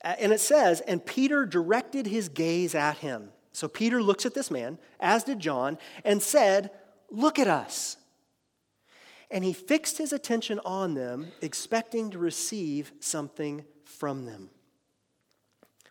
Uh, 0.04 0.14
and 0.20 0.32
it 0.32 0.40
says, 0.40 0.80
and 0.80 1.04
Peter 1.04 1.46
directed 1.46 2.06
his 2.06 2.28
gaze 2.28 2.74
at 2.74 2.98
him. 2.98 3.30
So 3.52 3.66
Peter 3.66 4.00
looks 4.02 4.24
at 4.24 4.34
this 4.34 4.50
man, 4.50 4.78
as 5.00 5.24
did 5.24 5.40
John, 5.40 5.78
and 6.04 6.22
said, 6.22 6.70
Look 7.10 7.38
at 7.38 7.48
us. 7.48 7.96
And 9.30 9.44
he 9.44 9.52
fixed 9.52 9.98
his 9.98 10.12
attention 10.12 10.60
on 10.64 10.94
them, 10.94 11.28
expecting 11.42 12.10
to 12.10 12.18
receive 12.18 12.92
something 13.00 13.64
from 13.84 14.24
them. 14.24 14.50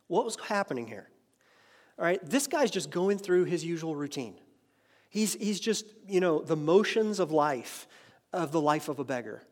What 0.08 0.26
was 0.26 0.38
happening 0.48 0.88
here? 0.88 1.10
All 2.00 2.06
right, 2.06 2.24
this 2.24 2.48
guy's 2.48 2.72
just 2.72 2.90
going 2.90 3.18
through 3.18 3.46
his 3.46 3.64
usual 3.64 3.96
routine. 3.96 4.36
He's, 5.10 5.34
he's 5.34 5.60
just, 5.60 5.86
you 6.08 6.20
know, 6.20 6.42
the 6.42 6.56
motions 6.56 7.20
of 7.20 7.32
life, 7.32 7.88
of 8.34 8.52
the 8.52 8.62
life 8.62 8.90
of 8.90 9.00
a 9.00 9.04
beggar. 9.04 9.44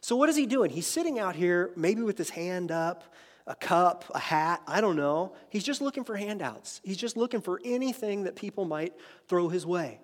So, 0.00 0.16
what 0.16 0.28
is 0.28 0.36
he 0.36 0.46
doing? 0.46 0.70
He's 0.70 0.86
sitting 0.86 1.18
out 1.18 1.36
here, 1.36 1.72
maybe 1.76 2.02
with 2.02 2.16
his 2.16 2.30
hand 2.30 2.70
up, 2.70 3.14
a 3.46 3.54
cup, 3.54 4.04
a 4.14 4.18
hat, 4.18 4.62
I 4.66 4.80
don't 4.80 4.96
know. 4.96 5.34
He's 5.50 5.64
just 5.64 5.82
looking 5.82 6.04
for 6.04 6.16
handouts. 6.16 6.80
He's 6.84 6.96
just 6.96 7.16
looking 7.16 7.40
for 7.40 7.60
anything 7.64 8.24
that 8.24 8.36
people 8.36 8.64
might 8.64 8.94
throw 9.28 9.48
his 9.48 9.66
way. 9.66 10.00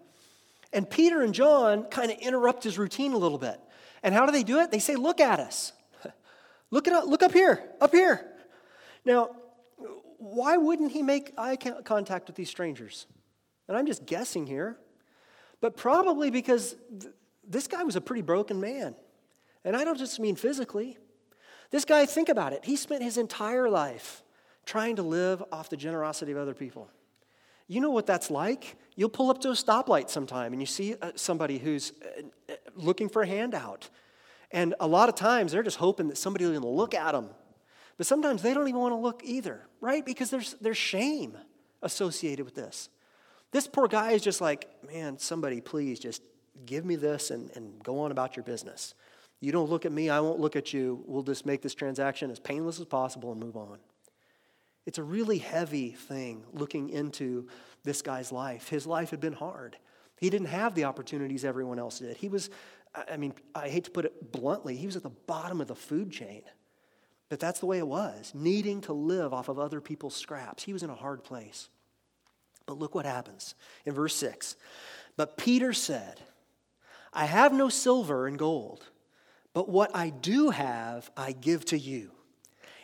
And 0.73 0.88
Peter 0.88 1.23
and 1.23 1.35
John 1.35 1.85
kind 1.85 2.11
of 2.11 2.18
interrupt 2.18 2.64
his 2.64 2.78
routine 2.78 3.12
a 3.12 3.18
little 3.18 3.38
bit. 3.38 3.61
And 4.02 4.14
how 4.14 4.26
do 4.26 4.32
they 4.32 4.42
do 4.42 4.61
it? 4.61 4.70
They 4.70 4.78
say, 4.78 4.96
Look 4.96 5.20
at 5.20 5.40
us. 5.40 5.73
look, 6.70 6.88
at, 6.88 7.06
look 7.06 7.23
up 7.23 7.32
here, 7.32 7.62
up 7.80 7.92
here. 7.92 8.26
Now, 9.04 9.30
why 10.18 10.56
wouldn't 10.56 10.92
he 10.92 11.02
make 11.02 11.32
eye 11.38 11.56
contact 11.56 12.26
with 12.26 12.37
these 12.37 12.50
strangers? 12.50 13.06
And 13.68 13.76
I'm 13.76 13.87
just 13.87 14.06
guessing 14.06 14.46
here, 14.46 14.76
but 15.61 15.76
probably 15.76 16.30
because 16.30 16.76
th- 17.00 17.12
this 17.46 17.66
guy 17.66 17.82
was 17.85 17.96
a 17.96 18.00
pretty 18.00 18.23
broken 18.23 18.61
man. 18.61 18.94
And 19.64 19.76
I 19.76 19.85
don't 19.85 19.99
just 19.99 20.20
mean 20.20 20.37
physically. 20.37 20.99
This 21.70 21.85
guy, 21.85 22.06
think 22.06 22.28
about 22.28 22.52
it. 22.52 22.64
He 22.64 22.76
spent 22.76 23.02
his 23.02 23.18
entire 23.18 23.68
life 23.68 24.23
trying 24.64 24.96
to 24.96 25.02
live 25.02 25.42
off 25.50 25.68
the 25.68 25.76
generosity 25.76 26.32
of 26.32 26.38
other 26.38 26.54
people. 26.54 26.88
You 27.68 27.80
know 27.80 27.90
what 27.90 28.06
that's 28.06 28.30
like? 28.30 28.76
You'll 28.94 29.08
pull 29.08 29.30
up 29.30 29.40
to 29.40 29.49
a 29.49 29.52
stoplight 29.52 30.08
sometime 30.08 30.52
and 30.52 30.62
you 30.62 30.66
see 30.66 30.94
uh, 31.00 31.12
somebody 31.16 31.58
who's 31.58 31.92
uh, 32.18 32.23
uh, 32.52 32.56
looking 32.76 33.08
for 33.08 33.23
a 33.23 33.26
handout. 33.26 33.90
And 34.52 34.75
a 34.78 34.87
lot 34.87 35.08
of 35.08 35.16
times 35.16 35.52
they're 35.52 35.62
just 35.62 35.78
hoping 35.78 36.08
that 36.08 36.16
somebody 36.16 36.46
will 36.46 36.76
look 36.76 36.94
at 36.94 37.12
them. 37.12 37.30
But 37.96 38.06
sometimes 38.06 38.42
they 38.42 38.54
don't 38.54 38.68
even 38.68 38.80
want 38.80 38.92
to 38.92 38.99
look 38.99 39.23
either, 39.25 39.66
right? 39.80 40.04
Because 40.04 40.30
there's, 40.30 40.54
there's 40.61 40.76
shame 40.76 41.37
associated 41.82 42.44
with 42.44 42.54
this. 42.54 42.88
This 43.52 43.66
poor 43.66 43.88
guy 43.88 44.12
is 44.12 44.23
just 44.23 44.40
like, 44.40 44.68
man, 44.87 45.18
somebody 45.18 45.61
please 45.61 45.99
just 45.99 46.23
give 46.64 46.85
me 46.85 46.96
this 46.96 47.30
and, 47.30 47.50
and 47.56 47.82
go 47.82 48.00
on 48.00 48.11
about 48.12 48.37
your 48.37 48.44
business. 48.44 48.94
You 49.40 49.52
don't 49.52 49.68
look 49.68 49.85
at 49.85 49.92
me, 49.92 50.08
I 50.08 50.20
won't 50.20 50.40
look 50.40 50.56
at 50.56 50.73
you. 50.73 51.02
We'll 51.06 51.23
just 51.23 51.46
make 51.46 51.62
this 51.62 51.75
transaction 51.75 52.30
as 52.30 52.38
painless 52.38 52.80
as 52.80 52.87
possible 52.87 53.32
and 53.32 53.40
move 53.40 53.56
on. 53.56 53.78
It's 54.87 54.99
a 54.99 55.02
really 55.02 55.38
heavy 55.38 55.90
thing 55.90 56.45
looking 56.52 56.88
into 56.88 57.49
this 57.85 58.02
guy's 58.02 58.33
life. 58.33 58.69
His 58.69 58.87
life 58.87 59.11
had 59.11 59.21
been 59.21 59.33
hard. 59.33 59.76
He 60.19 60.31
didn't 60.31 60.49
have 60.49 60.75
the 60.75 60.85
opportunities 60.85 61.45
everyone 61.45 61.78
else 61.78 61.99
did. 61.99 62.16
He 62.16 62.28
was, 62.28 62.49
I 62.95 63.16
mean, 63.16 63.35
I 63.55 63.69
hate 63.69 63.85
to 63.85 63.90
put 63.90 64.05
it 64.05 64.33
bluntly, 64.33 64.76
he 64.76 64.87
was 64.87 64.97
at 64.97 65.02
the 65.02 65.11
bottom 65.11 65.61
of 65.61 65.66
the 65.66 65.75
food 65.75 66.11
chain. 66.11 66.43
But 67.28 67.40
that's 67.40 67.59
the 67.59 67.66
way 67.66 67.78
it 67.78 67.88
was, 67.88 68.33
needing 68.35 68.81
to 68.83 68.93
live 68.93 69.35
off 69.35 69.49
of 69.49 69.59
other 69.59 69.81
people's 69.81 70.14
scraps. 70.14 70.62
He 70.62 70.73
was 70.73 70.85
in 70.85 70.90
a 70.90 70.95
hard 70.95 71.25
place. 71.25 71.69
But 72.66 72.78
look 72.78 72.95
what 72.95 73.05
happens 73.05 73.57
in 73.85 73.95
verse 73.95 74.14
6. 74.14 74.57
But 75.16 75.37
Peter 75.37 75.73
said, 75.73 76.21
I 77.12 77.25
have 77.25 77.52
no 77.52 77.69
silver 77.69 78.26
and 78.26 78.38
gold 78.38 78.87
but 79.57 79.71
what 79.71 79.97
I 79.97 80.11
do 80.11 80.50
have, 80.50 81.11
I 81.16 81.33
give 81.33 81.64
to 81.66 81.78
you. 81.78 82.11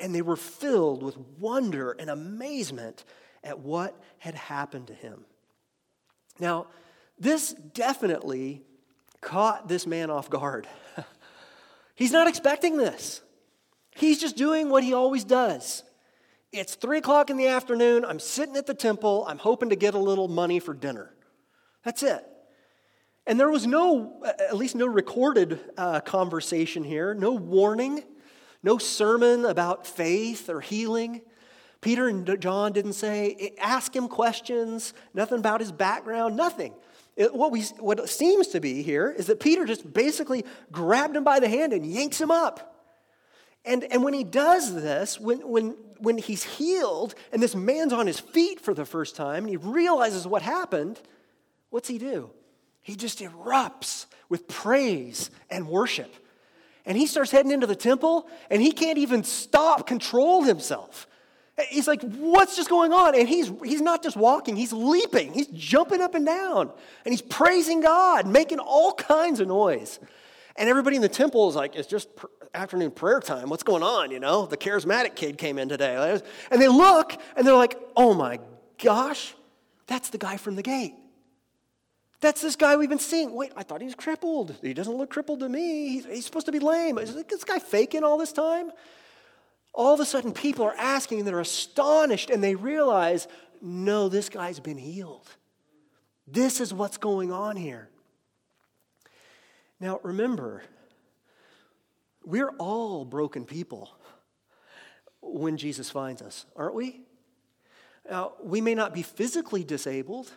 And 0.00 0.14
they 0.14 0.22
were 0.22 0.36
filled 0.36 1.02
with 1.02 1.16
wonder 1.38 1.92
and 1.92 2.10
amazement 2.10 3.04
at 3.44 3.60
what 3.60 4.00
had 4.18 4.34
happened 4.34 4.88
to 4.88 4.94
him. 4.94 5.24
Now, 6.38 6.66
this 7.18 7.52
definitely 7.52 8.62
caught 9.20 9.68
this 9.68 9.86
man 9.86 10.10
off 10.10 10.30
guard. 10.30 10.66
He's 11.94 12.12
not 12.12 12.28
expecting 12.28 12.78
this. 12.78 13.20
He's 13.94 14.18
just 14.18 14.36
doing 14.36 14.70
what 14.70 14.82
he 14.82 14.94
always 14.94 15.24
does. 15.24 15.82
It's 16.52 16.74
three 16.74 16.98
o'clock 16.98 17.28
in 17.28 17.36
the 17.36 17.48
afternoon. 17.48 18.04
I'm 18.04 18.18
sitting 18.18 18.56
at 18.56 18.66
the 18.66 18.74
temple. 18.74 19.24
I'm 19.28 19.38
hoping 19.38 19.68
to 19.68 19.76
get 19.76 19.94
a 19.94 19.98
little 19.98 20.26
money 20.26 20.58
for 20.58 20.72
dinner. 20.72 21.14
That's 21.84 22.02
it. 22.02 22.24
And 23.26 23.38
there 23.38 23.50
was 23.50 23.66
no, 23.66 24.22
at 24.24 24.56
least 24.56 24.74
no 24.74 24.86
recorded 24.86 25.60
uh, 25.76 26.00
conversation 26.00 26.82
here, 26.82 27.14
no 27.14 27.32
warning, 27.32 28.02
no 28.62 28.78
sermon 28.78 29.44
about 29.44 29.86
faith 29.86 30.48
or 30.48 30.60
healing. 30.60 31.22
Peter 31.80 32.08
and 32.08 32.40
John 32.40 32.72
didn't 32.72 32.92
say, 32.92 33.54
ask 33.58 33.94
him 33.94 34.08
questions, 34.08 34.92
nothing 35.14 35.38
about 35.38 35.60
his 35.60 35.72
background, 35.72 36.36
nothing. 36.36 36.74
It, 37.16 37.34
what, 37.34 37.52
we, 37.52 37.62
what 37.78 38.08
seems 38.08 38.48
to 38.48 38.60
be 38.60 38.82
here 38.82 39.10
is 39.10 39.26
that 39.26 39.40
Peter 39.40 39.64
just 39.64 39.90
basically 39.92 40.44
grabbed 40.70 41.16
him 41.16 41.24
by 41.24 41.40
the 41.40 41.48
hand 41.48 41.72
and 41.72 41.84
yanks 41.84 42.20
him 42.20 42.30
up. 42.30 42.66
And, 43.64 43.84
and 43.84 44.02
when 44.04 44.14
he 44.14 44.24
does 44.24 44.74
this, 44.74 45.18
when, 45.18 45.46
when, 45.46 45.76
when 45.98 46.18
he's 46.18 46.44
healed 46.44 47.14
and 47.32 47.42
this 47.42 47.54
man's 47.54 47.92
on 47.92 48.06
his 48.06 48.20
feet 48.20 48.60
for 48.60 48.74
the 48.74 48.84
first 48.86 49.16
time 49.16 49.44
and 49.44 49.50
he 49.50 49.56
realizes 49.56 50.26
what 50.26 50.42
happened, 50.42 51.00
what's 51.70 51.88
he 51.88 51.98
do? 51.98 52.30
he 52.82 52.96
just 52.96 53.20
erupts 53.20 54.06
with 54.28 54.48
praise 54.48 55.30
and 55.50 55.68
worship. 55.68 56.14
And 56.86 56.96
he 56.96 57.06
starts 57.06 57.30
heading 57.30 57.52
into 57.52 57.66
the 57.66 57.76
temple, 57.76 58.28
and 58.50 58.62
he 58.62 58.72
can't 58.72 58.98
even 58.98 59.22
stop, 59.22 59.86
control 59.86 60.42
himself. 60.42 61.06
He's 61.68 61.86
like, 61.86 62.00
What's 62.02 62.56
just 62.56 62.70
going 62.70 62.92
on? 62.92 63.14
And 63.14 63.28
he's, 63.28 63.52
he's 63.62 63.82
not 63.82 64.02
just 64.02 64.16
walking, 64.16 64.56
he's 64.56 64.72
leaping, 64.72 65.32
he's 65.32 65.48
jumping 65.48 66.00
up 66.00 66.14
and 66.14 66.24
down, 66.24 66.70
and 67.04 67.12
he's 67.12 67.22
praising 67.22 67.80
God, 67.80 68.26
making 68.26 68.58
all 68.58 68.92
kinds 68.94 69.40
of 69.40 69.48
noise. 69.48 69.98
And 70.56 70.68
everybody 70.68 70.96
in 70.96 71.02
the 71.02 71.08
temple 71.08 71.48
is 71.48 71.54
like, 71.54 71.76
It's 71.76 71.88
just 71.88 72.08
afternoon 72.54 72.90
prayer 72.90 73.20
time. 73.20 73.48
What's 73.48 73.62
going 73.62 73.82
on? 73.82 74.10
You 74.10 74.20
know, 74.20 74.46
the 74.46 74.56
charismatic 74.56 75.14
kid 75.14 75.38
came 75.38 75.58
in 75.58 75.68
today. 75.68 76.20
And 76.50 76.60
they 76.60 76.68
look 76.68 77.16
and 77.36 77.46
they're 77.46 77.54
like, 77.54 77.78
oh 77.96 78.14
my 78.14 78.40
gosh, 78.82 79.34
that's 79.86 80.10
the 80.10 80.18
guy 80.18 80.36
from 80.36 80.56
the 80.56 80.62
gate. 80.62 80.94
That's 82.20 82.42
this 82.42 82.56
guy 82.56 82.76
we've 82.76 82.88
been 82.88 82.98
seeing. 82.98 83.32
Wait, 83.32 83.52
I 83.56 83.62
thought 83.62 83.80
he 83.80 83.86
was 83.86 83.94
crippled. 83.94 84.54
He 84.60 84.74
doesn't 84.74 84.94
look 84.94 85.10
crippled 85.10 85.40
to 85.40 85.48
me. 85.48 85.88
He's, 85.88 86.04
he's 86.04 86.26
supposed 86.26 86.46
to 86.46 86.52
be 86.52 86.58
lame. 86.58 86.98
Is 86.98 87.14
this 87.14 87.44
guy 87.44 87.58
faking 87.58 88.04
all 88.04 88.18
this 88.18 88.32
time? 88.32 88.70
All 89.72 89.94
of 89.94 90.00
a 90.00 90.04
sudden, 90.04 90.32
people 90.32 90.64
are 90.64 90.74
asking, 90.76 91.20
and 91.20 91.28
they're 91.28 91.40
astonished, 91.40 92.28
and 92.28 92.42
they 92.44 92.56
realize, 92.56 93.26
no, 93.62 94.08
this 94.08 94.28
guy's 94.28 94.60
been 94.60 94.78
healed. 94.78 95.28
This 96.26 96.60
is 96.60 96.74
what's 96.74 96.98
going 96.98 97.32
on 97.32 97.56
here. 97.56 97.88
Now, 99.78 100.00
remember, 100.02 100.62
we're 102.24 102.50
all 102.58 103.04
broken 103.04 103.44
people 103.46 103.90
when 105.22 105.56
Jesus 105.56 105.88
finds 105.88 106.20
us, 106.20 106.44
aren't 106.54 106.74
we? 106.74 107.00
Now, 108.10 108.32
we 108.42 108.60
may 108.60 108.74
not 108.74 108.92
be 108.92 109.02
physically 109.02 109.64
disabled, 109.64 110.30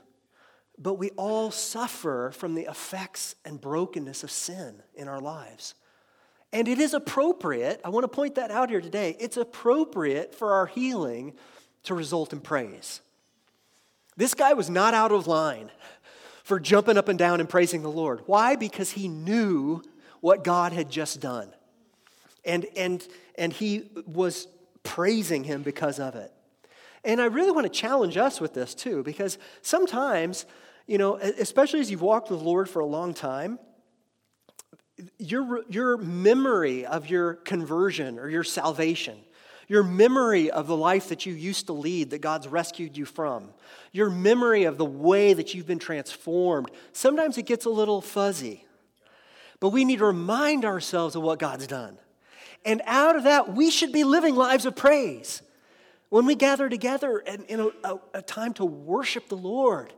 but 0.78 0.96
we 0.96 1.12
all 1.12 1.52
suffer 1.52 2.32
from 2.34 2.56
the 2.56 2.64
effects 2.64 3.36
and 3.46 3.62
brokenness 3.62 4.24
of 4.24 4.32
sin 4.32 4.82
in 4.96 5.08
our 5.08 5.20
lives. 5.20 5.76
And 6.52 6.68
it 6.68 6.80
is 6.80 6.94
appropriate, 6.94 7.82
I 7.84 7.90
want 7.90 8.04
to 8.04 8.08
point 8.08 8.36
that 8.36 8.52
out 8.52 8.70
here 8.70 8.82
today, 8.82 9.16
it's 9.20 9.38
appropriate 9.38 10.36
for 10.36 10.54
our 10.54 10.68
healing 10.68 11.34
to 11.84 11.96
result 11.96 12.32
in 12.32 12.40
praise. 12.40 13.02
This 14.16 14.34
guy 14.34 14.54
was 14.54 14.70
not 14.70 14.94
out 14.94 15.12
of 15.12 15.26
line 15.28 15.72
for 16.44 16.60
jumping 16.60 16.98
up 16.98 17.08
and 17.08 17.18
down 17.18 17.40
and 17.40 17.50
praising 17.50 17.82
the 17.82 17.90
Lord. 17.90 18.22
Why? 18.26 18.56
Because 18.56 18.92
he 18.92 19.08
knew 19.08 19.82
what 20.22 20.44
God 20.44 20.74
had 20.74 20.90
just 20.90 21.20
done. 21.20 21.52
And, 22.46 22.66
and, 22.76 23.06
and 23.36 23.52
he 23.52 23.90
was 24.06 24.48
praising 24.84 25.44
him 25.44 25.64
because 25.64 26.00
of 26.00 26.16
it. 26.16 26.32
And 27.04 27.22
I 27.22 27.26
really 27.26 27.52
want 27.52 27.66
to 27.66 27.70
challenge 27.70 28.18
us 28.18 28.40
with 28.40 28.54
this 28.54 28.74
too, 28.74 29.04
because 29.04 29.38
sometimes, 29.62 30.46
you 30.88 30.98
know, 30.98 31.16
especially 31.16 31.80
as 31.80 31.92
you've 31.92 32.02
walked 32.02 32.30
with 32.30 32.40
the 32.40 32.46
Lord 32.46 32.70
for 32.70 32.80
a 32.80 32.86
long 32.86 33.14
time, 33.14 33.60
your, 35.18 35.64
your 35.70 35.98
memory 35.98 36.86
of 36.86 37.10
your 37.10 37.34
conversion 37.34 38.20
or 38.20 38.30
your 38.30 38.44
salvation, 38.44 39.18
your 39.68 39.84
memory 39.84 40.52
of 40.52 40.68
the 40.68 40.78
life 40.78 41.10
that 41.10 41.26
you 41.26 41.34
used 41.34 41.68
to 41.68 41.74
lead 41.74 42.12
that 42.12 42.22
God's 42.22 42.48
rescued 42.48 42.98
you 42.98 43.06
from, 43.06 43.50
your 43.92 44.10
memory 44.10 44.66
of 44.66 44.78
the 44.78 44.86
way 44.86 45.34
that 45.34 45.54
you've 45.54 45.68
been 45.68 45.80
transformed, 45.80 46.70
sometimes 46.92 47.38
it 47.38 47.46
gets 47.46 47.66
a 47.66 47.70
little 47.70 48.02
fuzzy. 48.02 48.66
But 49.60 49.70
we 49.70 49.86
need 49.86 50.00
to 50.00 50.06
remind 50.06 50.66
ourselves 50.66 51.16
of 51.16 51.24
what 51.24 51.40
God's 51.40 51.68
done. 51.68 51.98
And 52.66 52.82
out 52.86 53.16
of 53.16 53.24
that, 53.24 53.54
we 53.54 53.72
should 53.72 53.92
be 53.92 54.04
living 54.04 54.36
lives 54.36 54.66
of 54.66 54.76
praise. 54.76 55.42
When 56.14 56.28
we 56.28 56.36
gather 56.36 56.70
together 56.70 57.24
and 57.26 57.44
in 57.46 57.60
a, 57.60 57.70
a, 57.84 58.00
a 58.14 58.22
time 58.22 58.54
to 58.54 58.66
worship 58.66 59.30
the 59.30 59.36
Lord, 59.36 59.92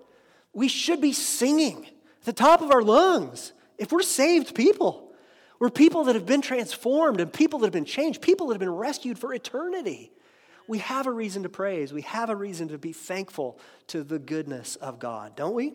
we 0.54 0.70
should 0.70 1.02
be 1.02 1.12
singing 1.12 1.88
at 1.88 2.24
the 2.24 2.32
top 2.32 2.62
of 2.62 2.72
our 2.72 2.82
lungs. 2.82 3.52
If 3.78 3.92
we're 3.92 4.02
saved 4.02 4.56
people, 4.56 5.12
we're 5.60 5.70
people 5.70 6.06
that 6.06 6.16
have 6.16 6.26
been 6.26 6.42
transformed 6.42 7.20
and 7.20 7.34
people 7.34 7.60
that 7.60 7.66
have 7.66 7.74
been 7.74 7.84
changed, 7.84 8.22
people 8.22 8.48
that 8.48 8.54
have 8.54 8.62
been 8.62 8.70
rescued 8.70 9.20
for 9.20 9.34
eternity. 9.34 10.14
We 10.70 10.78
have 10.78 11.06
a 11.06 11.12
reason 11.12 11.44
to 11.44 11.50
praise. 11.50 11.92
We 11.92 12.04
have 12.04 12.30
a 12.30 12.36
reason 12.38 12.70
to 12.70 12.78
be 12.78 12.94
thankful 12.94 13.60
to 13.88 14.02
the 14.02 14.18
goodness 14.18 14.78
of 14.78 15.00
God, 15.00 15.36
don't 15.36 15.54
we? 15.54 15.74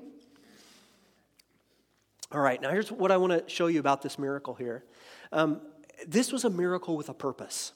All 2.32 2.40
right, 2.40 2.62
now 2.62 2.70
here's 2.70 2.90
what 2.90 3.10
I 3.10 3.18
want 3.18 3.34
to 3.34 3.46
show 3.46 3.66
you 3.66 3.78
about 3.78 4.00
this 4.00 4.18
miracle 4.18 4.54
here. 4.54 4.84
Um, 5.32 5.60
this 6.06 6.32
was 6.32 6.46
a 6.46 6.50
miracle 6.50 6.96
with 6.96 7.10
a 7.10 7.14
purpose. 7.14 7.74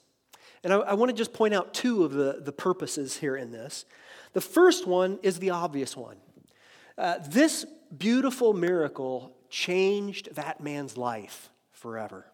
And 0.65 0.73
I, 0.73 0.79
I 0.79 0.95
want 0.95 1.11
to 1.11 1.17
just 1.17 1.33
point 1.33 1.55
out 1.55 1.75
two 1.75 2.05
of 2.05 2.13
the, 2.13 2.41
the 2.41 2.53
purposes 2.53 3.19
here 3.19 3.37
in 3.37 3.53
this. 3.53 3.85
The 4.33 4.41
first 4.41 4.87
one 4.87 5.19
is 5.23 5.39
the 5.39 5.51
obvious 5.51 5.97
one. 5.97 6.17
Uh, 6.99 7.19
this 7.29 7.65
beautiful 7.97 8.53
miracle 8.53 9.37
changed 9.49 10.35
that 10.35 10.61
man's 10.61 10.97
life 10.97 11.51
forever. 11.71 12.27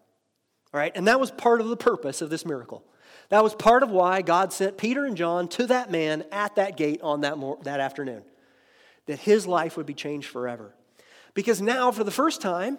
All 0.73 0.79
right, 0.79 0.91
and 0.95 1.07
that 1.07 1.19
was 1.19 1.29
part 1.29 1.61
of 1.61 1.67
the 1.67 1.77
purpose 1.77 2.21
of 2.21 2.29
this 2.29 2.45
miracle. 2.45 2.83
That 3.29 3.43
was 3.43 3.53
part 3.53 3.83
of 3.83 3.91
why 3.91 4.21
God 4.21 4.53
sent 4.53 4.77
Peter 4.77 5.05
and 5.05 5.17
John 5.17 5.47
to 5.49 5.67
that 5.67 5.91
man 5.91 6.23
at 6.31 6.55
that 6.55 6.77
gate 6.77 7.01
on 7.01 7.21
that, 7.21 7.37
mor- 7.37 7.59
that 7.63 7.79
afternoon, 7.79 8.23
that 9.05 9.19
his 9.19 9.45
life 9.45 9.77
would 9.77 9.85
be 9.85 9.93
changed 9.93 10.29
forever. 10.29 10.73
Because 11.33 11.61
now, 11.61 11.91
for 11.91 12.03
the 12.03 12.11
first 12.11 12.41
time, 12.41 12.77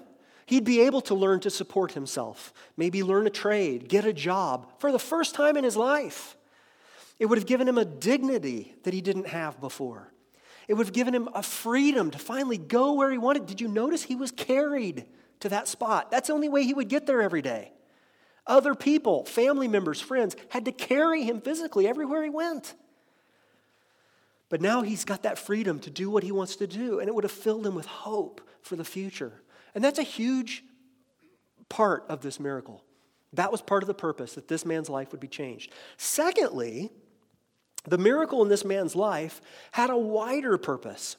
He'd 0.53 0.65
be 0.65 0.83
able 0.83 1.01
to 1.03 1.15
learn 1.15 1.41
to 1.41 1.51
support 1.51 1.93
himself, 1.93 2.53
maybe 2.77 3.03
learn 3.03 3.27
a 3.27 3.31
trade, 3.31 3.89
get 3.89 4.05
a 4.05 4.13
job 4.13 4.71
for 4.81 4.93
the 4.93 4.99
first 4.99 5.35
time 5.35 5.57
in 5.57 5.65
his 5.65 5.79
life. 5.79 6.37
It 7.19 7.25
would 7.25 7.39
have 7.39 7.47
given 7.47 7.67
him 7.67 7.79
a 7.79 7.87
dignity 7.87 8.75
that 8.83 8.93
he 8.93 9.01
didn't 9.01 9.29
have 9.29 9.59
before. 9.63 10.13
It 10.69 10.75
would 10.75 10.85
have 10.85 10.93
given 10.93 11.15
him 11.15 11.31
a 11.35 11.43
freedom 11.43 12.11
to 12.11 12.19
finally 12.19 12.59
go 12.59 12.93
where 12.93 13.11
he 13.11 13.17
wanted. 13.17 13.47
Did 13.47 13.63
you 13.63 13.69
notice 13.69 14.03
he 14.03 14.15
was 14.15 14.31
carried 14.31 15.07
to 15.41 15.49
that 15.49 15.69
spot? 15.69 16.11
That's 16.11 16.27
the 16.27 16.35
only 16.35 16.51
way 16.51 16.65
he 16.65 16.75
would 16.75 16.89
get 16.89 17.07
there 17.07 17.23
every 17.23 17.41
day. 17.41 17.73
Other 18.47 18.75
people, 18.75 19.25
family 19.25 19.69
members, 19.69 20.03
friends, 20.03 20.37
had 20.51 20.67
to 20.67 20.73
carry 20.73 21.23
him 21.23 21.41
physically 21.41 21.89
everywhere 21.89 22.25
he 22.25 22.29
went. 22.29 22.75
But 24.51 24.61
now 24.61 24.83
he's 24.83 25.07
got 25.07 25.23
that 25.23 25.39
freedom 25.39 25.79
to 25.79 25.89
do 25.89 26.11
what 26.11 26.25
he 26.25 26.31
wants 26.31 26.57
to 26.57 26.67
do, 26.67 27.01
and 27.01 27.09
it 27.09 27.15
would 27.15 27.25
have 27.25 27.33
filled 27.33 27.67
him 27.67 27.75
with 27.75 27.87
hope 27.87 28.47
for 28.61 28.77
the 28.77 28.85
future. 28.85 29.33
And 29.75 29.83
that's 29.83 29.99
a 29.99 30.05
huge 30.05 30.65
part 31.69 32.05
of 32.09 32.21
this 32.21 32.39
miracle. 32.39 32.85
That 33.33 33.51
was 33.51 33.63
part 33.63 33.83
of 33.83 33.87
the 33.87 33.95
purpose, 33.95 34.35
that 34.35 34.49
this 34.49 34.67
man's 34.67 34.91
life 34.91 35.13
would 35.13 35.21
be 35.21 35.29
changed. 35.29 35.73
Secondly, 35.97 36.91
the 37.85 37.99
miracle 37.99 38.43
in 38.43 38.49
this 38.49 38.65
man's 38.65 38.95
life 38.95 39.41
had 39.73 39.91
a 39.91 39.97
wider 39.97 40.59
purpose 40.59 41.17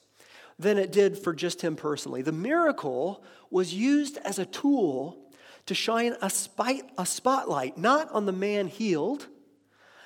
than 0.59 0.77
it 0.77 0.91
did 0.91 1.17
for 1.17 1.33
just 1.33 1.61
him 1.61 1.75
personally. 1.75 2.21
The 2.21 2.31
miracle 2.31 3.23
was 3.49 3.73
used 3.73 4.17
as 4.17 4.37
a 4.37 4.45
tool 4.45 5.17
to 5.65 5.73
shine 5.73 6.15
a, 6.21 6.29
spite, 6.29 6.83
a 6.97 7.05
spotlight 7.05 7.77
not 7.77 8.11
on 8.11 8.25
the 8.25 8.31
man 8.31 8.67
healed, 8.67 9.27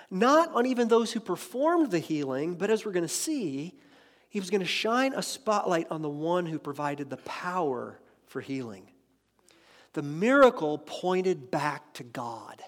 not 0.09 0.53
on 0.53 0.65
even 0.65 0.87
those 0.87 1.11
who 1.11 1.19
performed 1.19 1.91
the 1.91 1.99
healing, 1.99 2.55
but 2.55 2.69
as 2.69 2.85
we're 2.85 2.93
going 2.93 3.03
to 3.03 3.09
see, 3.09 3.73
he 4.29 4.39
was 4.39 4.49
going 4.49 4.61
to 4.61 4.67
shine 4.67 5.13
a 5.13 5.21
spotlight 5.21 5.87
on 5.91 6.01
the 6.01 6.09
one 6.09 6.45
who 6.45 6.59
provided 6.59 7.09
the 7.09 7.17
power 7.17 7.99
for 8.37 8.41
healing. 8.41 8.87
The 9.93 10.03
miracle 10.03 10.77
pointed 10.77 11.49
back 11.49 11.91
to 11.93 12.03
God. 12.03 12.61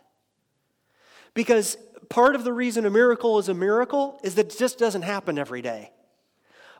Because 1.35 1.77
part 2.09 2.33
of 2.33 2.43
the 2.43 2.51
reason 2.51 2.87
a 2.87 2.89
miracle 2.89 3.37
is 3.37 3.49
a 3.49 3.53
miracle 3.53 4.19
is 4.23 4.33
that 4.33 4.51
it 4.51 4.57
just 4.57 4.79
doesn't 4.79 5.03
happen 5.03 5.37
every 5.37 5.61
day. 5.61 5.91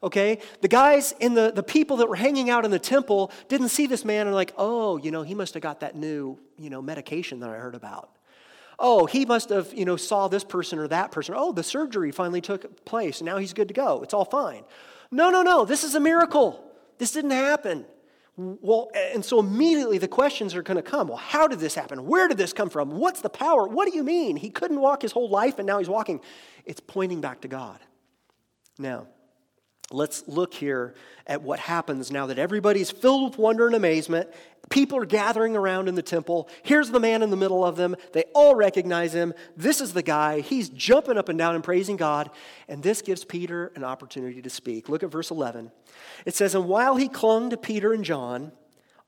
Okay? 0.02 0.40
The 0.62 0.68
guys 0.68 1.14
in 1.20 1.36
the, 1.36 1.52
the 1.52 1.62
people 1.62 1.98
that 1.98 2.10
were 2.10 2.16
hanging 2.16 2.50
out 2.50 2.66
in 2.66 2.72
the 2.72 2.80
temple 2.80 3.32
didn't 3.48 3.70
see 3.70 3.86
this 3.86 4.04
man 4.04 4.26
and 4.26 4.36
like, 4.36 4.56
oh, 4.58 4.98
you 4.98 5.12
know, 5.12 5.22
he 5.22 5.36
must 5.36 5.54
have 5.54 5.62
got 5.62 5.82
that 5.82 5.96
new, 5.96 6.40
you 6.58 6.72
know, 6.72 6.82
medication 6.82 7.42
that 7.42 7.52
I 7.52 7.58
heard 7.58 7.76
about. 7.76 8.10
Oh, 8.80 9.06
he 9.06 9.24
must 9.24 9.50
have, 9.50 9.72
you 9.72 9.86
know, 9.86 9.98
saw 9.98 10.28
this 10.30 10.44
person 10.44 10.80
or 10.80 10.88
that 10.88 11.12
person. 11.12 11.36
Oh, 11.38 11.52
the 11.52 11.62
surgery 11.62 12.12
finally 12.12 12.42
took 12.42 12.86
place 12.86 13.20
and 13.20 13.28
now 13.28 13.38
he's 13.38 13.54
good 13.54 13.68
to 13.68 13.74
go. 13.76 14.02
It's 14.02 14.16
all 14.16 14.26
fine. 14.26 14.64
No, 15.12 15.30
no, 15.30 15.44
no. 15.44 15.64
This 15.64 15.84
is 15.84 15.94
a 15.94 16.00
miracle. 16.00 16.66
This 16.98 17.12
didn't 17.12 17.30
happen. 17.30 17.86
Well, 18.42 18.90
and 18.96 19.24
so 19.26 19.40
immediately 19.40 19.98
the 19.98 20.08
questions 20.08 20.56
are 20.56 20.64
going 20.64 20.78
to 20.78 20.82
come. 20.82 21.10
Well, 21.10 21.18
how 21.18 21.46
did 21.46 21.60
this 21.60 21.76
happen? 21.76 22.06
Where 22.06 22.30
did 22.30 22.38
this 22.38 22.54
come 22.54 22.70
from? 22.70 22.92
What's 22.92 23.20
the 23.20 23.30
power? 23.30 23.68
What 23.68 23.92
do 23.92 23.94
you 23.94 24.02
mean? 24.02 24.38
He 24.38 24.50
couldn't 24.50 24.80
walk 24.80 25.02
his 25.02 25.12
whole 25.12 25.30
life 25.30 25.60
and 25.60 25.68
now 25.68 25.78
he's 25.78 25.90
walking. 25.90 26.22
It's 26.64 26.80
pointing 26.80 27.20
back 27.20 27.42
to 27.42 27.50
God. 27.50 27.80
Now, 28.78 29.08
let's 29.92 30.28
look 30.28 30.54
here 30.54 30.94
at 31.26 31.42
what 31.42 31.60
happens 31.60 32.12
now 32.12 32.28
that 32.28 32.40
everybody's 32.40 32.92
filled 32.92 33.32
with 33.32 33.40
wonder 33.40 33.66
and 33.66 33.76
amazement. 33.76 34.30
People 34.70 35.00
are 35.00 35.06
gathering 35.06 35.56
around 35.56 35.88
in 35.88 35.96
the 35.96 36.04
temple. 36.04 36.48
Here's 36.62 36.92
the 36.92 37.00
man 37.00 37.24
in 37.24 37.32
the 37.32 37.38
middle 37.38 37.66
of 37.66 37.76
them. 37.76 37.96
They 38.14 38.24
all 38.36 38.54
recognize 38.54 39.14
him. 39.14 39.34
This 39.58 39.82
is 39.82 39.94
the 39.94 40.04
guy. 40.04 40.42
He's 40.42 40.70
jumping 40.70 41.18
up 41.18 41.28
and 41.28 41.40
down 41.40 41.56
and 41.56 41.64
praising 41.64 41.98
God. 41.98 42.30
And 42.68 42.84
this 42.84 43.02
gives 43.02 43.26
Peter 43.26 43.72
an 43.76 43.84
opportunity 43.84 44.42
to 44.42 44.50
speak. 44.50 44.88
Look 44.88 45.02
at 45.02 45.12
verse 45.12 45.32
11. 45.32 45.72
It 46.26 46.36
says, 46.36 46.54
And 46.54 46.66
while 46.66 46.98
he 46.98 47.08
clung 47.08 47.50
to 47.50 47.58
Peter 47.58 47.94
and 47.94 48.06
John, 48.06 48.52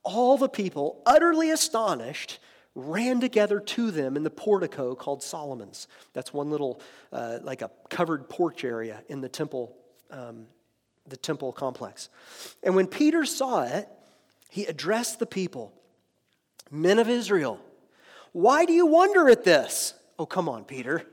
all 0.04 0.38
the 0.38 0.50
people, 0.50 1.02
utterly 1.06 1.52
astonished, 1.52 2.40
ran 2.74 3.20
together 3.20 3.60
to 3.60 3.92
them 3.92 4.16
in 4.16 4.24
the 4.24 4.30
portico 4.30 4.96
called 4.96 5.22
Solomon's. 5.22 5.88
That's 6.14 6.34
one 6.34 6.50
little, 6.50 6.82
uh, 7.12 7.40
like 7.44 7.62
a 7.62 7.70
covered 7.90 8.30
porch 8.30 8.64
area 8.64 9.04
in 9.10 9.22
the 9.22 9.30
temple, 9.30 9.76
um, 10.10 10.48
the 11.12 11.18
temple 11.18 11.52
complex. 11.52 12.10
And 12.64 12.76
when 12.76 12.88
Peter 12.88 13.26
saw 13.26 13.64
it, 13.64 13.88
he 14.50 14.66
addressed 14.66 15.20
the 15.20 15.26
people 15.26 15.74
Men 16.72 17.00
of 17.00 17.10
Israel, 17.10 17.60
why 18.32 18.64
do 18.66 18.72
you 18.72 18.86
wonder 18.86 19.30
at 19.30 19.44
this? 19.44 19.94
Oh, 20.18 20.26
come 20.26 20.48
on, 20.48 20.64
Peter. 20.64 21.06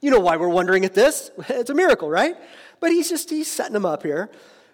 You 0.00 0.10
know 0.10 0.20
why 0.20 0.38
we're 0.38 0.48
wondering 0.48 0.86
at 0.86 0.94
this. 0.94 1.30
It's 1.50 1.68
a 1.68 1.74
miracle, 1.74 2.08
right? 2.08 2.34
But 2.80 2.92
he's 2.92 3.10
just, 3.10 3.28
he's 3.28 3.50
setting 3.50 3.74
them 3.74 3.84
up 3.84 4.02
here. 4.02 4.30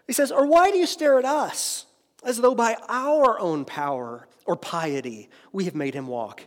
He 0.06 0.12
says, 0.12 0.30
Or 0.30 0.46
why 0.46 0.70
do 0.70 0.78
you 0.78 0.86
stare 0.86 1.18
at 1.18 1.24
us 1.24 1.86
as 2.24 2.36
though 2.36 2.54
by 2.54 2.76
our 2.88 3.40
own 3.40 3.64
power 3.64 4.28
or 4.44 4.54
piety 4.54 5.28
we 5.52 5.64
have 5.64 5.74
made 5.74 5.94
him 5.94 6.06
walk? 6.06 6.44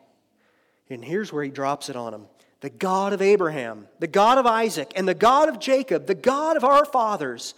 And 0.90 1.04
here's 1.04 1.34
where 1.34 1.44
he 1.44 1.50
drops 1.50 1.90
it 1.90 1.98
on 1.98 2.14
him 2.14 2.28
the 2.62 2.70
God 2.70 3.12
of 3.12 3.22
Abraham, 3.22 3.88
the 4.00 4.08
God 4.08 4.38
of 4.38 4.46
Isaac, 4.46 4.94
and 4.96 5.08
the 5.08 5.14
God 5.14 5.50
of 5.50 5.60
Jacob, 5.60 6.08
the 6.08 6.16
God 6.16 6.56
of 6.56 6.64
our 6.64 6.86
fathers, 6.86 7.54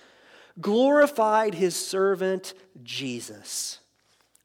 glorified 0.60 1.54
his 1.56 1.76
servant 1.76 2.54
Jesus, 2.84 3.80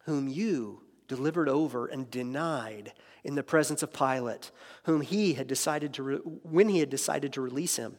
whom 0.05 0.29
you 0.29 0.83
delivered 1.09 1.49
over 1.49 1.87
and 1.87 2.11
denied 2.11 2.92
in 3.25 3.35
the 3.35 3.42
presence 3.42 3.83
of 3.83 3.92
Pilate, 3.92 4.51
whom 4.85 5.01
he 5.01 5.35
had 5.35 5.47
decided 5.47 5.95
to 5.95 6.03
re- 6.03 6.16
when 6.16 6.69
he 6.69 6.79
had 6.79 6.90
decided 6.90 7.33
to 7.33 7.40
release 7.40 7.77
him. 7.77 7.97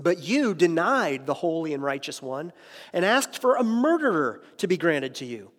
But 0.00 0.22
you 0.22 0.54
denied 0.54 1.26
the 1.26 1.34
holy 1.34 1.74
and 1.74 1.82
righteous 1.82 2.22
one 2.22 2.52
and 2.92 3.04
asked 3.04 3.40
for 3.40 3.56
a 3.56 3.64
murderer 3.64 4.42
to 4.56 4.66
be 4.66 4.76
granted 4.76 5.14
to 5.16 5.24
you. 5.24 5.50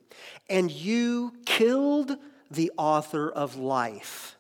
And 0.50 0.72
you 0.72 1.34
killed 1.46 2.18
the 2.50 2.72
author 2.78 3.32
of 3.32 3.56
life 3.56 4.38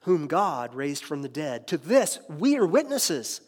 whom 0.00 0.26
God 0.26 0.74
raised 0.74 1.04
from 1.04 1.22
the 1.22 1.28
dead. 1.28 1.66
To 1.68 1.76
this 1.76 2.18
we 2.28 2.56
are 2.56 2.66
witnesses. 2.66 3.42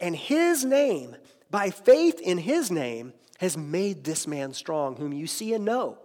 And 0.00 0.16
his 0.16 0.64
name, 0.64 1.14
by 1.52 1.70
faith 1.70 2.18
in 2.20 2.38
his 2.38 2.72
name, 2.72 3.12
has 3.38 3.56
made 3.56 4.02
this 4.02 4.26
man 4.26 4.52
strong, 4.52 4.96
whom 4.96 5.12
you 5.12 5.28
see 5.28 5.54
and 5.54 5.64
know. 5.64 5.98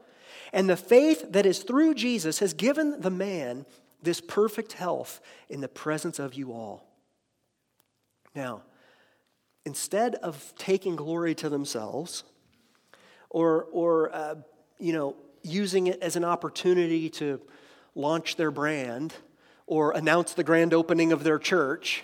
And 0.54 0.70
the 0.70 0.78
faith 0.78 1.32
that 1.32 1.48
is 1.48 1.60
through 1.60 1.96
Jesus 1.96 2.38
has 2.40 2.54
given 2.54 3.02
the 3.02 3.10
man 3.10 3.66
this 4.04 4.22
perfect 4.22 4.74
health 4.74 5.20
in 5.50 5.62
the 5.62 5.68
presence 5.68 6.20
of 6.20 6.36
you 6.36 6.52
all. 6.52 6.88
Now, 8.36 8.62
instead 9.66 10.16
of 10.16 10.54
taking 10.58 10.96
glory 10.96 11.34
to 11.36 11.50
themselves 11.50 12.24
or, 13.30 13.68
or 13.72 14.16
uh, 14.16 14.36
you 14.80 14.94
know, 14.94 15.16
using 15.42 15.88
it 15.88 16.02
as 16.04 16.16
an 16.16 16.24
opportunity 16.24 17.10
to 17.10 17.42
launch 17.96 18.36
their 18.36 18.52
brand, 18.52 19.14
or 19.66 19.92
announce 19.92 20.34
the 20.34 20.44
grand 20.44 20.74
opening 20.74 21.12
of 21.12 21.24
their 21.24 21.38
church, 21.38 22.04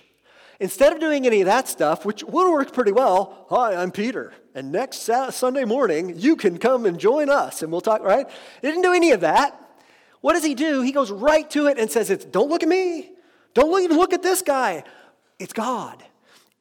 instead 0.64 0.94
of 0.94 1.00
doing 1.02 1.26
any 1.26 1.42
of 1.42 1.46
that 1.46 1.68
stuff, 1.68 2.06
which 2.06 2.24
would 2.24 2.50
work 2.50 2.72
pretty 2.72 2.94
well, 2.94 3.46
hi, 3.50 3.76
I'm 3.76 3.92
Peter, 3.92 4.32
and 4.56 4.72
next 4.72 5.10
Sunday 5.32 5.66
morning, 5.66 6.18
you 6.18 6.38
can 6.38 6.58
come 6.58 6.86
and 6.86 6.98
join 6.98 7.30
us, 7.30 7.62
and 7.62 7.70
we'll 7.70 7.82
talk, 7.82 8.02
right? 8.02 8.26
He 8.62 8.68
didn't 8.68 8.82
do 8.82 8.94
any 8.94 9.12
of 9.12 9.20
that. 9.20 9.60
What 10.22 10.34
does 10.34 10.44
he 10.46 10.56
do? 10.56 10.80
He 10.80 10.94
goes 10.94 11.12
right 11.12 11.50
to 11.50 11.68
it 11.68 11.78
and 11.78 11.92
says, 11.92 12.10
it's, 12.10 12.24
Don't 12.24 12.50
look 12.50 12.64
at 12.64 12.70
me. 12.70 13.12
Don't 13.54 13.84
even 13.84 13.98
look 13.98 14.14
at 14.14 14.24
this 14.24 14.42
guy. 14.42 14.86
It's 15.38 15.52
God. 15.52 16.02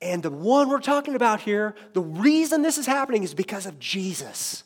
And 0.00 0.20
the 0.20 0.32
one 0.32 0.68
we're 0.68 0.80
talking 0.80 1.14
about 1.14 1.40
here, 1.40 1.76
the 1.92 2.00
reason 2.00 2.62
this 2.62 2.78
is 2.78 2.86
happening 2.86 3.22
is 3.22 3.34
because 3.34 3.66
of 3.66 3.78
Jesus. 3.78 4.64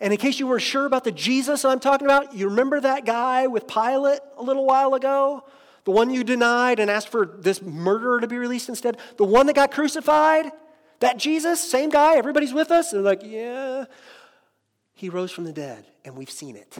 And 0.00 0.12
in 0.12 0.20
case 0.20 0.38
you 0.38 0.46
weren't 0.46 0.62
sure 0.62 0.86
about 0.86 1.02
the 1.02 1.10
Jesus 1.10 1.64
I'm 1.64 1.80
talking 1.80 2.06
about, 2.06 2.32
you 2.32 2.48
remember 2.48 2.78
that 2.80 3.04
guy 3.04 3.48
with 3.48 3.66
Pilate 3.66 4.20
a 4.36 4.42
little 4.42 4.64
while 4.64 4.94
ago? 4.94 5.44
The 5.84 5.90
one 5.90 6.10
you 6.10 6.22
denied 6.24 6.78
and 6.78 6.90
asked 6.90 7.08
for 7.08 7.26
this 7.26 7.60
murderer 7.60 8.20
to 8.20 8.26
be 8.26 8.36
released 8.36 8.68
instead? 8.68 8.98
The 9.16 9.24
one 9.24 9.46
that 9.46 9.56
got 9.56 9.72
crucified? 9.72 10.52
That 11.00 11.18
Jesus? 11.18 11.60
Same 11.60 11.90
guy? 11.90 12.16
Everybody's 12.16 12.54
with 12.54 12.70
us? 12.70 12.92
They're 12.92 13.00
like, 13.00 13.22
yeah. 13.24 13.86
He 14.94 15.08
rose 15.08 15.32
from 15.32 15.44
the 15.44 15.52
dead, 15.52 15.84
and 16.04 16.16
we've 16.16 16.30
seen 16.30 16.54
it. 16.54 16.78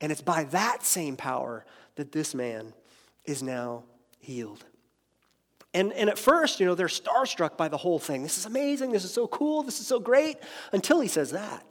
And 0.00 0.12
it's 0.12 0.22
by 0.22 0.44
that 0.44 0.84
same 0.84 1.16
power 1.16 1.64
that 1.96 2.12
this 2.12 2.34
man 2.34 2.72
is 3.24 3.42
now 3.42 3.82
healed. 4.20 4.64
And, 5.74 5.92
and 5.92 6.08
at 6.08 6.18
first, 6.18 6.60
you 6.60 6.66
know, 6.66 6.74
they're 6.74 6.86
starstruck 6.86 7.56
by 7.56 7.68
the 7.68 7.76
whole 7.76 7.98
thing. 7.98 8.22
This 8.22 8.38
is 8.38 8.46
amazing. 8.46 8.92
This 8.92 9.04
is 9.04 9.12
so 9.12 9.26
cool. 9.26 9.62
This 9.62 9.80
is 9.80 9.86
so 9.86 9.98
great. 9.98 10.36
Until 10.72 11.00
he 11.00 11.08
says 11.08 11.32
that. 11.32 11.64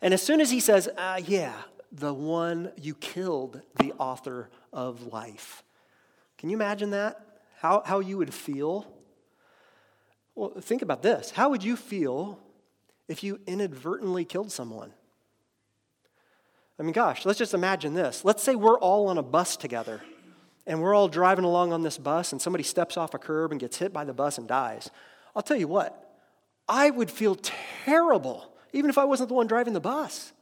And 0.00 0.14
as 0.14 0.22
soon 0.22 0.40
as 0.40 0.50
he 0.50 0.60
says, 0.60 0.88
uh, 0.96 1.20
yeah, 1.26 1.54
the 1.92 2.14
one 2.14 2.72
you 2.80 2.94
killed, 2.94 3.60
the 3.76 3.92
author 3.98 4.48
of 4.72 5.12
life. 5.12 5.62
Can 6.40 6.48
you 6.48 6.56
imagine 6.56 6.90
that? 6.90 7.20
How, 7.58 7.82
how 7.84 8.00
you 8.00 8.16
would 8.16 8.32
feel? 8.32 8.90
Well, 10.34 10.54
think 10.58 10.80
about 10.80 11.02
this. 11.02 11.30
How 11.30 11.50
would 11.50 11.62
you 11.62 11.76
feel 11.76 12.40
if 13.08 13.22
you 13.22 13.38
inadvertently 13.46 14.24
killed 14.24 14.50
someone? 14.50 14.94
I 16.78 16.82
mean, 16.82 16.92
gosh, 16.92 17.26
let's 17.26 17.38
just 17.38 17.52
imagine 17.52 17.92
this. 17.92 18.24
Let's 18.24 18.42
say 18.42 18.54
we're 18.54 18.78
all 18.78 19.08
on 19.08 19.18
a 19.18 19.22
bus 19.22 19.58
together 19.58 20.00
and 20.66 20.80
we're 20.80 20.94
all 20.94 21.08
driving 21.08 21.44
along 21.44 21.74
on 21.74 21.82
this 21.82 21.98
bus 21.98 22.32
and 22.32 22.40
somebody 22.40 22.64
steps 22.64 22.96
off 22.96 23.12
a 23.12 23.18
curb 23.18 23.50
and 23.50 23.60
gets 23.60 23.76
hit 23.76 23.92
by 23.92 24.04
the 24.04 24.14
bus 24.14 24.38
and 24.38 24.48
dies. 24.48 24.90
I'll 25.36 25.42
tell 25.42 25.58
you 25.58 25.68
what, 25.68 26.16
I 26.66 26.88
would 26.88 27.10
feel 27.10 27.36
terrible 27.84 28.50
even 28.72 28.88
if 28.88 28.96
I 28.96 29.04
wasn't 29.04 29.28
the 29.28 29.34
one 29.34 29.46
driving 29.46 29.74
the 29.74 29.80
bus. 29.80 30.32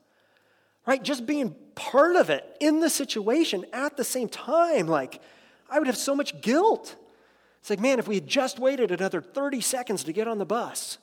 Right? 0.86 1.02
Just 1.02 1.26
being 1.26 1.56
part 1.74 2.14
of 2.14 2.30
it 2.30 2.56
in 2.60 2.78
the 2.78 2.88
situation 2.88 3.66
at 3.72 3.96
the 3.96 4.04
same 4.04 4.28
time, 4.28 4.86
like, 4.86 5.20
I 5.68 5.78
would 5.78 5.86
have 5.86 5.96
so 5.96 6.14
much 6.14 6.40
guilt. 6.40 6.96
It's 7.60 7.70
like, 7.70 7.80
man, 7.80 7.98
if 7.98 8.08
we 8.08 8.16
had 8.16 8.26
just 8.26 8.58
waited 8.58 8.90
another 8.90 9.20
30 9.20 9.60
seconds 9.60 10.04
to 10.04 10.12
get 10.12 10.28
on 10.28 10.38
the 10.38 10.46
bus, 10.46 10.98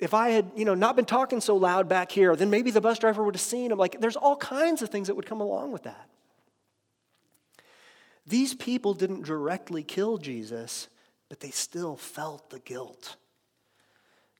if 0.00 0.14
I 0.14 0.30
had, 0.30 0.50
you 0.56 0.64
know, 0.64 0.74
not 0.74 0.96
been 0.96 1.04
talking 1.04 1.40
so 1.40 1.56
loud 1.56 1.88
back 1.88 2.12
here, 2.12 2.36
then 2.36 2.50
maybe 2.50 2.70
the 2.70 2.80
bus 2.80 2.98
driver 2.98 3.24
would 3.24 3.34
have 3.34 3.40
seen 3.40 3.72
him. 3.72 3.78
Like, 3.78 4.00
there's 4.00 4.16
all 4.16 4.36
kinds 4.36 4.80
of 4.80 4.90
things 4.90 5.08
that 5.08 5.16
would 5.16 5.26
come 5.26 5.40
along 5.40 5.72
with 5.72 5.82
that. 5.82 6.08
These 8.26 8.54
people 8.54 8.94
didn't 8.94 9.24
directly 9.24 9.82
kill 9.82 10.18
Jesus, 10.18 10.88
but 11.28 11.40
they 11.40 11.50
still 11.50 11.96
felt 11.96 12.50
the 12.50 12.60
guilt. 12.60 13.16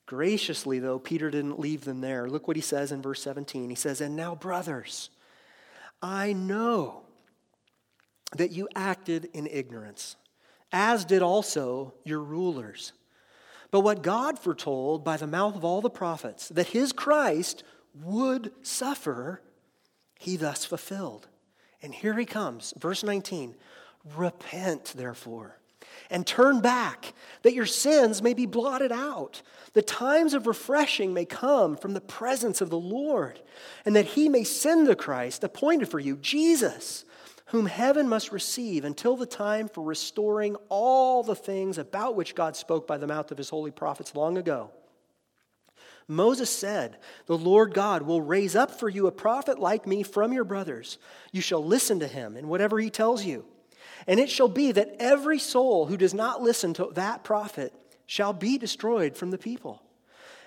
Graciously, 0.06 0.78
though, 0.78 0.98
Peter 0.98 1.30
didn't 1.30 1.58
leave 1.58 1.84
them 1.84 2.00
there. 2.00 2.28
Look 2.28 2.46
what 2.46 2.56
he 2.56 2.62
says 2.62 2.92
in 2.92 3.02
verse 3.02 3.22
17. 3.22 3.68
He 3.68 3.74
says, 3.74 4.00
And 4.00 4.14
now, 4.14 4.34
brothers, 4.34 5.10
I 6.00 6.32
know 6.32 7.02
that 8.36 8.50
you 8.50 8.68
acted 8.74 9.28
in 9.32 9.46
ignorance, 9.46 10.16
as 10.72 11.04
did 11.04 11.22
also 11.22 11.94
your 12.04 12.20
rulers. 12.20 12.92
But 13.70 13.80
what 13.80 14.02
God 14.02 14.38
foretold 14.38 15.04
by 15.04 15.16
the 15.16 15.26
mouth 15.26 15.54
of 15.56 15.64
all 15.64 15.80
the 15.80 15.90
prophets, 15.90 16.48
that 16.48 16.68
his 16.68 16.92
Christ 16.92 17.64
would 17.94 18.52
suffer, 18.62 19.42
he 20.18 20.36
thus 20.36 20.64
fulfilled. 20.64 21.28
And 21.82 21.94
here 21.94 22.18
he 22.18 22.24
comes, 22.24 22.74
verse 22.78 23.02
19 23.02 23.54
Repent, 24.16 24.94
therefore 24.96 25.58
and 26.10 26.26
turn 26.26 26.60
back, 26.60 27.14
that 27.42 27.54
your 27.54 27.66
sins 27.66 28.22
may 28.22 28.34
be 28.34 28.46
blotted 28.46 28.92
out. 28.92 29.42
The 29.74 29.82
times 29.82 30.34
of 30.34 30.46
refreshing 30.46 31.12
may 31.12 31.24
come 31.24 31.76
from 31.76 31.94
the 31.94 32.00
presence 32.00 32.60
of 32.60 32.70
the 32.70 32.78
Lord, 32.78 33.40
and 33.84 33.94
that 33.94 34.06
he 34.06 34.28
may 34.28 34.44
send 34.44 34.86
the 34.86 34.96
Christ 34.96 35.44
appointed 35.44 35.88
for 35.88 35.98
you, 35.98 36.16
Jesus, 36.16 37.04
whom 37.48 37.66
heaven 37.66 38.08
must 38.08 38.32
receive 38.32 38.84
until 38.84 39.16
the 39.16 39.26
time 39.26 39.68
for 39.68 39.82
restoring 39.82 40.56
all 40.68 41.22
the 41.22 41.34
things 41.34 41.78
about 41.78 42.14
which 42.14 42.34
God 42.34 42.56
spoke 42.56 42.86
by 42.86 42.98
the 42.98 43.06
mouth 43.06 43.30
of 43.30 43.38
his 43.38 43.48
holy 43.48 43.70
prophets 43.70 44.14
long 44.14 44.36
ago. 44.36 44.70
Moses 46.06 46.50
said, 46.50 46.96
The 47.26 47.36
Lord 47.36 47.74
God 47.74 48.02
will 48.02 48.20
raise 48.20 48.54
up 48.54 48.70
for 48.70 48.88
you 48.88 49.06
a 49.06 49.12
prophet 49.12 49.58
like 49.58 49.86
me 49.86 50.02
from 50.02 50.32
your 50.32 50.44
brothers. 50.44 50.98
You 51.32 51.40
shall 51.40 51.64
listen 51.64 52.00
to 52.00 52.06
him 52.06 52.36
in 52.36 52.48
whatever 52.48 52.78
he 52.78 52.90
tells 52.90 53.24
you. 53.24 53.44
And 54.06 54.20
it 54.20 54.30
shall 54.30 54.48
be 54.48 54.72
that 54.72 54.96
every 54.98 55.38
soul 55.38 55.86
who 55.86 55.96
does 55.96 56.14
not 56.14 56.42
listen 56.42 56.74
to 56.74 56.90
that 56.94 57.24
prophet 57.24 57.72
shall 58.06 58.32
be 58.32 58.58
destroyed 58.58 59.16
from 59.16 59.30
the 59.30 59.38
people. 59.38 59.82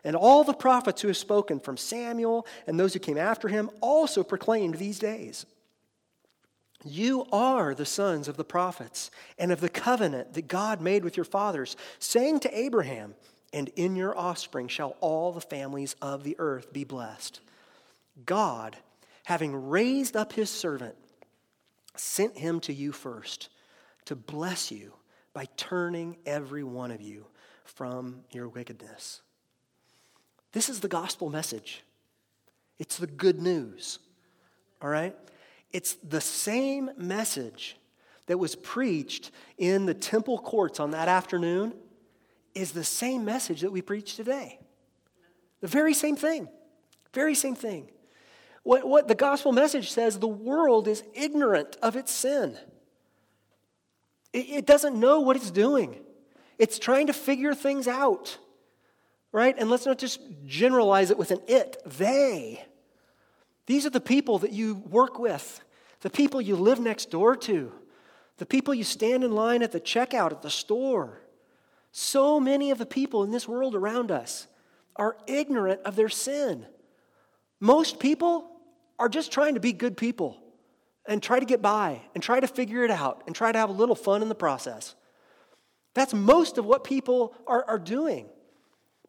And 0.04 0.16
all 0.16 0.44
the 0.44 0.54
prophets 0.54 1.02
who 1.02 1.08
have 1.10 1.18
spoken 1.18 1.60
from 1.60 1.78
Samuel 1.78 2.48
and 2.66 2.80
those 2.80 2.94
who 2.94 3.00
came 3.00 3.20
after 3.20 3.48
him 3.48 3.70
also 3.82 4.24
proclaimed 4.24 4.76
these 4.76 4.98
days. 4.98 5.46
You 6.84 7.26
are 7.32 7.76
the 7.76 7.86
sons 7.86 8.28
of 8.28 8.38
the 8.38 8.44
prophets 8.44 9.12
and 9.38 9.52
of 9.52 9.62
the 9.62 9.70
covenant 9.70 10.34
that 10.34 10.48
God 10.48 10.82
made 10.82 11.04
with 11.04 11.16
your 11.16 11.24
fathers, 11.26 11.76
saying 12.00 12.40
to 12.42 12.58
Abraham, 12.58 13.16
And 13.54 13.70
in 13.76 13.96
your 13.96 14.18
offspring 14.18 14.68
shall 14.68 14.96
all 15.00 15.32
the 15.32 15.42
families 15.42 15.96
of 16.02 16.24
the 16.24 16.36
earth 16.40 16.74
be 16.74 16.84
blessed. 16.84 17.40
God, 18.26 18.78
having 19.26 19.70
raised 19.70 20.16
up 20.16 20.34
his 20.34 20.50
servant, 20.50 20.96
sent 21.96 22.38
him 22.38 22.60
to 22.62 22.74
you 22.74 22.92
first 22.92 23.50
to 24.06 24.16
bless 24.16 24.72
you 24.72 24.94
by 25.34 25.48
turning 25.58 26.18
every 26.26 26.64
one 26.64 26.92
of 26.92 27.02
you 27.02 27.28
from 27.64 28.22
your 28.32 28.48
wickedness. 28.48 29.22
This 30.52 30.68
is 30.68 30.80
the 30.80 30.88
gospel 30.88 31.30
message. 31.30 31.84
It's 32.80 32.98
the 32.98 33.08
good 33.08 33.40
news. 33.42 34.00
All 34.82 34.90
right? 34.90 35.16
It's 35.74 35.94
the 35.96 36.22
same 36.22 36.92
message 36.98 37.78
that 38.28 38.38
was 38.38 38.56
preached 38.56 39.32
in 39.58 39.86
the 39.86 39.94
temple 39.94 40.38
courts 40.38 40.80
on 40.80 40.92
that 40.92 41.08
afternoon 41.08 41.74
is 42.54 42.72
the 42.72 42.84
same 42.84 43.26
message 43.26 43.62
that 43.62 43.72
we 43.72 43.82
preach 43.82 44.16
today. 44.16 44.60
The 45.62 45.68
very 45.68 45.94
same 45.94 46.16
thing. 46.16 46.50
Very 47.14 47.36
same 47.36 47.56
thing. 47.56 47.90
What, 48.64 48.88
what 48.88 49.08
the 49.08 49.16
gospel 49.16 49.52
message 49.52 49.92
says 49.92 50.20
the 50.20 50.28
world 50.28 50.88
is 50.88 51.04
ignorant 51.14 51.78
of 51.82 51.96
its 51.96 52.12
sin. 52.12 52.58
It, 54.34 54.50
it 54.50 54.66
doesn't 54.66 55.00
know 55.00 55.22
what 55.22 55.36
it's 55.36 55.52
doing, 55.52 55.98
it's 56.58 56.80
trying 56.80 57.08
to 57.08 57.14
figure 57.14 57.54
things 57.54 57.88
out. 57.88 58.38
Right? 59.34 59.56
And 59.58 59.70
let's 59.70 59.86
not 59.86 59.98
just 59.98 60.20
generalize 60.46 61.10
it 61.10 61.18
with 61.18 61.32
an 61.32 61.40
it. 61.48 61.82
They. 61.86 62.66
These 63.72 63.86
are 63.86 63.90
the 63.90 64.02
people 64.02 64.40
that 64.40 64.52
you 64.52 64.84
work 64.90 65.18
with, 65.18 65.62
the 66.02 66.10
people 66.10 66.42
you 66.42 66.58
live 66.58 66.82
next 66.82 67.10
door 67.10 67.38
to, 67.38 67.72
the 68.36 68.46
people 68.46 68.74
you 68.74 68.84
stand 68.84 69.24
in 69.24 69.32
line 69.32 69.64
at 69.64 69.72
the 69.72 69.80
checkout 69.80 70.34
at 70.34 70.42
the 70.42 70.50
store. 70.50 71.22
So 71.94 72.38
many 72.38 72.72
of 72.72 72.80
the 72.80 72.86
people 72.86 73.24
in 73.24 73.32
this 73.32 73.48
world 73.48 73.74
around 73.74 74.12
us 74.12 74.48
are 74.98 75.16
ignorant 75.26 75.80
of 75.86 75.96
their 75.96 76.10
sin. 76.10 76.66
Most 77.62 77.98
people 77.98 78.46
are 79.00 79.08
just 79.08 79.32
trying 79.32 79.54
to 79.54 79.62
be 79.62 79.72
good 79.72 79.96
people 79.96 80.36
and 81.08 81.24
try 81.24 81.40
to 81.40 81.46
get 81.46 81.62
by 81.62 82.02
and 82.14 82.22
try 82.22 82.42
to 82.42 82.48
figure 82.48 82.84
it 82.84 82.92
out 82.92 83.24
and 83.26 83.34
try 83.34 83.54
to 83.54 83.58
have 83.58 83.70
a 83.70 83.80
little 83.82 83.96
fun 83.96 84.22
in 84.22 84.28
the 84.28 84.36
process. 84.36 84.96
That's 85.94 86.14
most 86.14 86.58
of 86.58 86.66
what 86.66 86.84
people 86.84 87.34
are, 87.48 87.64
are 87.70 87.80
doing. 87.80 88.28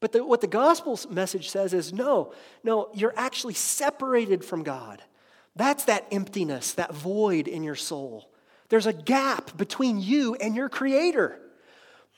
But 0.03 0.11
the, 0.11 0.25
what 0.25 0.41
the 0.41 0.49
gospel 0.49 0.99
message 1.11 1.49
says 1.49 1.73
is 1.73 1.93
no, 1.93 2.33
no, 2.65 2.89
you're 2.93 3.15
actually 3.17 3.55
separated 3.55 4.45
from 4.45 4.65
God. 4.65 5.01
That's 5.55 5.85
that 5.85 6.09
emptiness, 6.11 6.73
that 6.73 6.93
void 6.93 7.47
in 7.47 7.63
your 7.63 7.77
soul. 7.77 8.29
There's 8.69 8.89
a 8.89 8.93
gap 8.93 9.57
between 9.57 10.01
you 10.01 10.35
and 10.35 10.57
your 10.57 10.69
Creator. 10.69 11.39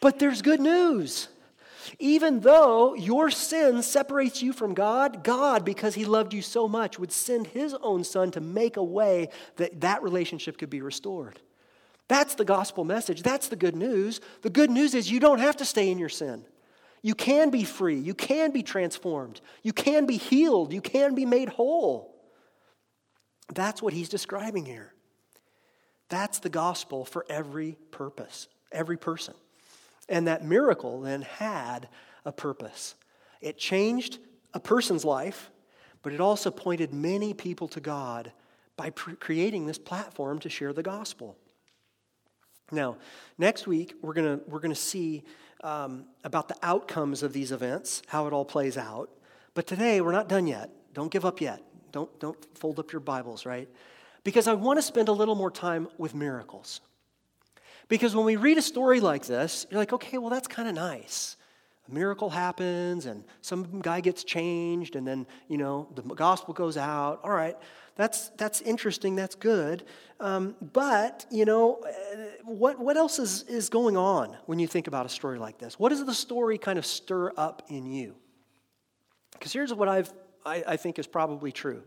But 0.01 0.19
there's 0.19 0.41
good 0.41 0.61
news. 0.61 1.29
Even 1.99 2.41
though 2.41 2.95
your 2.95 3.31
sin 3.31 3.83
separates 3.83 4.41
you 4.41 4.55
from 4.55 4.73
God, 4.73 5.23
God, 5.23 5.63
because 5.63 5.95
He 5.95 6.07
loved 6.07 6.33
you 6.33 6.41
so 6.41 6.67
much, 6.67 6.99
would 6.99 7.13
send 7.13 7.49
His 7.49 7.75
own 7.83 8.03
Son 8.03 8.31
to 8.31 8.41
make 8.41 8.79
a 8.79 8.83
way 8.83 9.29
that 9.57 9.83
that 9.83 10.03
relationship 10.03 10.57
could 10.57 10.71
be 10.71 10.81
restored. 10.81 11.39
That's 12.09 12.35
the 12.35 12.47
gospel 12.47 12.85
message. 12.85 13.23
That's 13.23 13.49
the 13.49 13.57
good 13.57 13.77
news. 13.77 14.23
The 14.41 14.49
good 14.49 14.71
news 14.71 14.95
is 14.95 15.11
you 15.11 15.21
don't 15.21 15.41
have 15.41 15.59
to 15.59 15.67
stay 15.67 15.91
in 15.91 15.99
your 15.99 16.09
sin. 16.09 16.47
You 17.05 17.15
can 17.15 17.51
be 17.51 17.65
free. 17.65 17.99
You 17.99 18.15
can 18.15 18.51
be 18.51 18.63
transformed. 18.63 19.43
You 19.63 19.75
can 19.75 20.07
be 20.07 20.17
healed. 20.17 20.73
You 20.73 20.81
can 20.81 21.15
be 21.15 21.27
made 21.27 21.51
whole. 21.51 22.17
That's 23.53 23.83
what 23.83 23.93
he's 23.93 24.09
describing 24.09 24.65
here. 24.65 24.95
That's 26.09 26.39
the 26.39 26.49
gospel 26.49 27.05
for 27.05 27.27
every 27.29 27.77
purpose, 27.91 28.49
every 28.73 28.97
person. 28.97 29.35
And 30.09 30.29
that 30.29 30.47
miracle 30.47 31.03
then 31.03 31.21
had 31.21 31.91
a 32.25 32.33
purpose. 32.33 32.95
It 33.43 33.59
changed 33.59 34.19
a 34.55 34.61
person's 34.61 35.05
life, 35.05 35.51
but 36.03 36.15
it 36.15 36.21
also 36.23 36.51
pointed 36.51 36.95
many 36.95 37.35
people 37.35 37.69
to 37.69 37.81
God 37.81 38.33
by 38.79 38.89
creating 38.89 39.67
this 39.67 39.79
platform 39.79 40.39
to 40.39 40.49
share 40.49 40.73
the 40.73 40.83
gospel. 40.83 41.37
Now, 42.73 42.97
next 43.37 43.67
week, 43.67 43.93
we're 44.01 44.15
going 44.15 44.41
we're 44.47 44.61
gonna 44.61 44.75
see 44.75 45.23
um, 45.65 46.05
about 46.23 46.47
the 46.49 46.57
outcomes 46.63 47.23
of 47.23 47.33
these 47.33 47.51
events, 47.51 48.03
how 48.07 48.27
it 48.27 48.33
all 48.33 48.45
plays 48.45 48.77
out. 48.77 49.11
But 49.55 49.67
today, 49.67 50.01
we're 50.01 50.13
not 50.13 50.29
done 50.29 50.47
yet. 50.47 50.71
Don't 50.93 51.11
give 51.11 51.25
up 51.25 51.41
yet. 51.41 51.63
Don't, 51.91 52.21
don't 52.21 52.37
fold 52.57 52.79
up 52.79 52.93
your 52.93 53.01
Bibles, 53.01 53.47
right? 53.47 53.69
Because 54.23 54.47
I 54.47 54.53
want 54.55 54.79
to 54.79 54.83
spend 54.83 55.09
a 55.09 55.13
little 55.13 55.35
more 55.35 55.51
time 55.51 55.89
with 55.99 56.15
miracles. 56.15 56.81
Because 57.89 58.15
when 58.15 58.25
we 58.25 58.37
read 58.37 58.59
a 58.59 58.63
story 58.63 59.01
like 59.01 59.27
this, 59.27 59.67
you're 59.71 59.81
like, 59.81 59.93
okay, 59.93 60.19
well, 60.19 60.31
that's 60.31 60.49
kind 60.49 60.69
of 60.69 60.75
nice. 60.75 61.37
A 61.89 61.93
miracle 61.93 62.31
happens, 62.31 63.07
and 63.07 63.25
some 63.43 63.81
guy 63.81 64.01
gets 64.01 64.25
changed, 64.25 64.97
and 64.97 65.07
then, 65.07 65.27
you 65.49 65.59
know, 65.59 65.89
the 65.95 66.03
gospel 66.03 66.55
goes 66.55 66.77
out. 66.77 67.21
All 67.23 67.31
right, 67.31 67.57
that's, 67.97 68.29
that's 68.31 68.61
interesting, 68.61 69.15
that's 69.15 69.35
good. 69.35 69.85
Um, 70.21 70.57
but, 70.73 71.27
you 71.31 71.45
know, 71.45 71.81
uh, 71.87 72.17
what, 72.45 72.79
what 72.79 72.97
else 72.97 73.19
is, 73.19 73.43
is 73.45 73.69
going 73.69 73.97
on 73.97 74.37
when 74.47 74.59
you 74.59 74.67
think 74.67 74.87
about 74.87 75.07
a 75.07 75.09
story 75.09 75.39
like 75.39 75.59
this? 75.59 75.79
What 75.79 75.91
does 75.91 76.05
the 76.05 76.15
story 76.15 76.59
kind 76.59 76.79
of 76.79 76.87
stir 76.87 77.33
up 77.37 77.63
in 77.69 77.87
you? 77.87 78.15
Because 79.33 79.53
here's 79.53 79.73
what 79.73 79.89
I've, 79.89 80.13
I, 80.45 80.65
I 80.67 80.77
think 80.77 80.99
is 80.99 81.07
probably 81.07 81.53
true. 81.53 81.83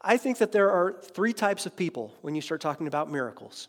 I 0.00 0.16
think 0.16 0.38
that 0.38 0.52
there 0.52 0.70
are 0.70 1.00
three 1.00 1.32
types 1.32 1.66
of 1.66 1.76
people 1.76 2.14
when 2.20 2.34
you 2.34 2.40
start 2.40 2.60
talking 2.60 2.86
about 2.86 3.10
miracles. 3.10 3.68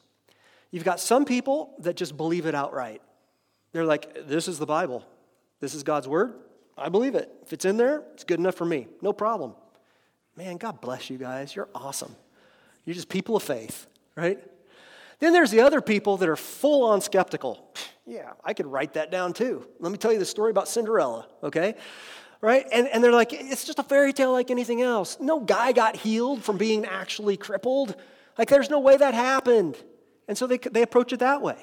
You've 0.71 0.83
got 0.83 0.99
some 0.99 1.23
people 1.25 1.73
that 1.79 1.95
just 1.95 2.17
believe 2.17 2.45
it 2.45 2.55
outright. 2.55 3.01
They're 3.71 3.85
like, 3.85 4.27
this 4.27 4.47
is 4.47 4.59
the 4.59 4.65
Bible, 4.65 5.05
this 5.59 5.73
is 5.73 5.83
God's 5.83 6.07
word. 6.07 6.35
I 6.77 6.89
believe 6.89 7.15
it. 7.15 7.31
If 7.43 7.53
it's 7.53 7.63
in 7.63 7.77
there, 7.77 8.03
it's 8.13 8.25
good 8.25 8.39
enough 8.39 8.55
for 8.55 8.65
me. 8.65 8.87
No 9.01 9.13
problem. 9.13 9.55
Man, 10.37 10.57
God 10.57 10.81
bless 10.81 11.09
you 11.09 11.17
guys. 11.17 11.55
You're 11.55 11.69
awesome. 11.73 12.15
You're 12.85 12.93
just 12.93 13.09
people 13.09 13.35
of 13.35 13.43
faith, 13.43 13.87
right? 14.15 14.39
Then 15.19 15.33
there's 15.33 15.51
the 15.51 15.61
other 15.61 15.81
people 15.81 16.17
that 16.17 16.29
are 16.29 16.35
full 16.35 16.83
on 16.83 17.01
skeptical. 17.01 17.73
Yeah, 18.05 18.33
I 18.43 18.53
could 18.53 18.67
write 18.67 18.93
that 18.93 19.11
down 19.11 19.33
too. 19.33 19.65
Let 19.79 19.91
me 19.91 19.97
tell 19.97 20.11
you 20.11 20.19
the 20.19 20.25
story 20.25 20.51
about 20.51 20.67
Cinderella, 20.67 21.27
okay? 21.41 21.75
Right? 22.41 22.65
And, 22.71 22.87
and 22.89 23.03
they're 23.03 23.13
like, 23.13 23.33
it's 23.33 23.63
just 23.63 23.79
a 23.79 23.83
fairy 23.83 24.13
tale 24.13 24.31
like 24.31 24.51
anything 24.51 24.81
else. 24.81 25.17
No 25.19 25.39
guy 25.39 25.71
got 25.71 25.95
healed 25.95 26.43
from 26.43 26.57
being 26.57 26.85
actually 26.85 27.37
crippled. 27.37 27.95
Like, 28.37 28.49
there's 28.49 28.69
no 28.69 28.79
way 28.79 28.97
that 28.97 29.13
happened. 29.13 29.77
And 30.27 30.37
so 30.37 30.45
they, 30.45 30.57
they 30.57 30.81
approach 30.81 31.13
it 31.13 31.19
that 31.19 31.41
way. 31.41 31.57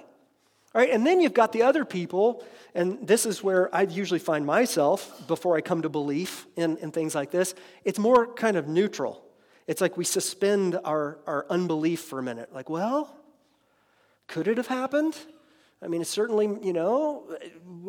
All 0.74 0.80
right, 0.80 0.90
and 0.90 1.06
then 1.06 1.20
you've 1.20 1.34
got 1.34 1.52
the 1.52 1.62
other 1.62 1.84
people, 1.84 2.42
and 2.74 3.06
this 3.06 3.26
is 3.26 3.42
where 3.42 3.74
I 3.74 3.82
usually 3.82 4.20
find 4.20 4.46
myself 4.46 5.26
before 5.26 5.56
I 5.56 5.60
come 5.60 5.82
to 5.82 5.90
belief 5.90 6.46
in, 6.56 6.78
in 6.78 6.90
things 6.90 7.14
like 7.14 7.30
this. 7.30 7.54
It's 7.84 7.98
more 7.98 8.32
kind 8.32 8.56
of 8.56 8.68
neutral. 8.68 9.22
It's 9.66 9.82
like 9.82 9.98
we 9.98 10.04
suspend 10.04 10.78
our, 10.82 11.18
our 11.26 11.46
unbelief 11.50 12.00
for 12.00 12.18
a 12.18 12.22
minute. 12.22 12.54
Like, 12.54 12.70
well, 12.70 13.14
could 14.28 14.48
it 14.48 14.56
have 14.56 14.66
happened? 14.66 15.14
I 15.84 15.88
mean, 15.88 16.00
it's 16.00 16.10
certainly, 16.10 16.48
you 16.62 16.72
know, 16.72 17.24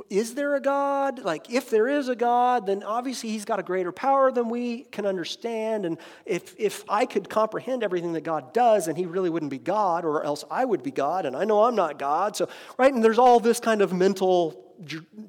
is 0.10 0.34
there 0.34 0.56
a 0.56 0.60
God? 0.60 1.20
Like, 1.20 1.52
if 1.52 1.70
there 1.70 1.88
is 1.88 2.10
a 2.10 2.16
God, 2.16 2.66
then 2.66 2.82
obviously 2.82 3.30
he's 3.30 3.46
got 3.46 3.60
a 3.60 3.64
greater 3.64 3.92
power 3.92 4.32
than 4.32 4.50
we 4.50 4.84
can 4.86 5.06
understand. 5.06 5.86
And 5.86 6.00
if, 6.26 6.56
if 6.58 6.84
I 6.90 7.06
could 7.06 7.30
comprehend 7.30 7.84
everything 7.84 8.14
that 8.14 8.24
God 8.24 8.52
does, 8.52 8.88
then 8.88 8.96
he 8.96 9.06
really 9.06 9.30
wouldn't 9.30 9.52
be 9.52 9.60
God, 9.60 10.06
or 10.06 10.24
else 10.24 10.44
I 10.50 10.66
would 10.66 10.82
be 10.82 10.90
God, 10.90 11.28
and 11.28 11.36
I 11.36 11.44
know 11.44 11.66
I'm 11.66 11.76
not 11.76 12.00
God. 12.00 12.36
So, 12.36 12.50
right? 12.80 12.92
And 12.92 13.04
there's 13.04 13.20
all 13.20 13.40
this 13.40 13.60
kind 13.60 13.82
of 13.84 13.94
mental 13.94 14.74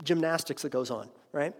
gymnastics 0.02 0.62
that 0.62 0.70
goes 0.70 0.90
on, 0.90 1.10
right? 1.32 1.52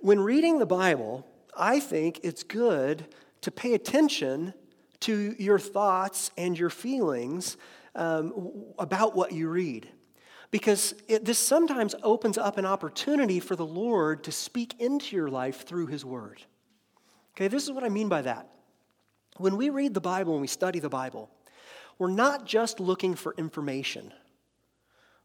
When 0.00 0.18
reading 0.18 0.58
the 0.58 0.66
Bible, 0.66 1.24
I 1.56 1.78
think 1.78 2.20
it's 2.24 2.42
good 2.42 3.06
to 3.42 3.52
pay 3.52 3.74
attention 3.74 4.54
to 5.00 5.36
your 5.38 5.60
thoughts 5.60 6.32
and 6.36 6.58
your 6.58 6.70
feelings 6.70 7.56
um, 7.98 8.52
about 8.78 9.14
what 9.14 9.32
you 9.32 9.48
read. 9.48 9.88
Because 10.50 10.94
it, 11.08 11.24
this 11.26 11.38
sometimes 11.38 11.94
opens 12.02 12.38
up 12.38 12.56
an 12.56 12.64
opportunity 12.64 13.38
for 13.40 13.54
the 13.54 13.66
Lord 13.66 14.24
to 14.24 14.32
speak 14.32 14.80
into 14.80 15.14
your 15.14 15.28
life 15.28 15.66
through 15.66 15.88
His 15.88 16.04
Word. 16.04 16.40
Okay, 17.36 17.48
this 17.48 17.64
is 17.64 17.72
what 17.72 17.84
I 17.84 17.90
mean 17.90 18.08
by 18.08 18.22
that. 18.22 18.48
When 19.36 19.56
we 19.56 19.68
read 19.68 19.92
the 19.92 20.00
Bible 20.00 20.32
and 20.32 20.40
we 20.40 20.46
study 20.46 20.78
the 20.78 20.88
Bible, 20.88 21.30
we're 21.98 22.10
not 22.10 22.46
just 22.46 22.80
looking 22.80 23.14
for 23.14 23.34
information, 23.36 24.12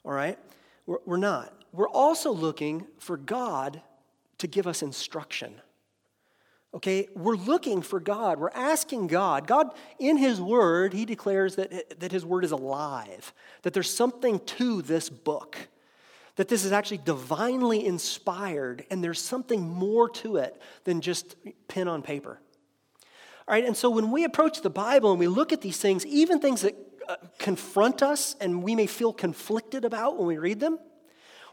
all 0.03 0.11
right? 0.11 0.37
We're, 0.85 0.97
we're 1.05 1.17
not. 1.17 1.53
We're 1.71 1.89
also 1.89 2.31
looking 2.31 2.87
for 2.99 3.15
God 3.15 3.81
to 4.39 4.47
give 4.47 4.67
us 4.67 4.81
instruction. 4.81 5.61
Okay, 6.75 7.07
we're 7.15 7.35
looking 7.35 7.83
for 7.83 7.99
God. 7.99 8.39
We're 8.39 8.49
asking 8.49 9.07
God. 9.07 9.45
God, 9.45 9.73
in 9.99 10.17
His 10.17 10.41
Word, 10.41 10.93
He 10.93 11.05
declares 11.05 11.55
that, 11.55 11.99
that 11.99 12.11
His 12.11 12.25
Word 12.25 12.43
is 12.43 12.51
alive, 12.51 13.31
that 13.61 13.73
there's 13.73 13.93
something 13.93 14.39
to 14.39 14.81
this 14.81 15.07
book, 15.07 15.55
that 16.35 16.47
this 16.47 16.65
is 16.65 16.71
actually 16.71 16.97
divinely 16.97 17.85
inspired, 17.85 18.85
and 18.89 19.03
there's 19.03 19.21
something 19.21 19.61
more 19.61 20.09
to 20.09 20.37
it 20.37 20.59
than 20.83 20.99
just 20.99 21.35
pen 21.67 21.87
on 21.87 22.01
paper. 22.01 22.39
All 23.47 23.53
right, 23.53 23.65
and 23.65 23.77
so 23.77 23.91
when 23.91 24.09
we 24.09 24.23
approach 24.23 24.61
the 24.61 24.69
Bible 24.71 25.11
and 25.11 25.19
we 25.19 25.27
look 25.27 25.53
at 25.53 25.61
these 25.61 25.77
things, 25.77 26.05
even 26.07 26.39
things 26.39 26.61
that 26.61 26.75
uh, 27.07 27.17
confront 27.37 28.01
us 28.01 28.35
and 28.41 28.63
we 28.63 28.73
may 28.73 28.87
feel 28.87 29.13
conflicted 29.13 29.85
about 29.85 30.17
when 30.17 30.25
we 30.25 30.37
read 30.39 30.59
them, 30.59 30.79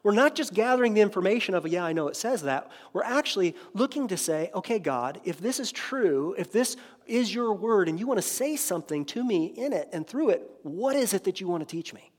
we're 0.03 0.13
not 0.13 0.35
just 0.35 0.55
gathering 0.55 0.95
the 0.95 1.01
information 1.01 1.55
of, 1.55 1.67
yeah, 1.67 1.85
I 1.85 1.93
know 1.93 2.09
it 2.09 2.17
says 2.17 2.43
that. 2.43 2.71
We're 2.93 3.05
actually 3.05 3.55
looking 3.75 4.09
to 4.09 4.17
say, 4.17 4.51
okay, 4.55 4.79
God, 4.79 5.21
if 5.25 5.39
this 5.39 5.61
is 5.61 5.71
true, 5.71 6.35
if 6.39 6.51
this 6.51 6.77
is 7.07 7.35
your 7.35 7.53
word 7.53 7.89
and 7.89 7.99
you 7.99 8.07
want 8.07 8.19
to 8.19 8.27
say 8.27 8.57
something 8.57 9.05
to 9.07 9.25
me 9.25 9.47
in 9.47 9.73
it 9.73 9.89
and 9.93 10.07
through 10.07 10.31
it, 10.31 10.51
what 10.63 10.97
is 10.97 11.13
it 11.13 11.25
that 11.25 11.41
you 11.41 11.49
want 11.49 11.67
to 11.67 11.71
teach 11.71 11.93
me? 11.93 12.11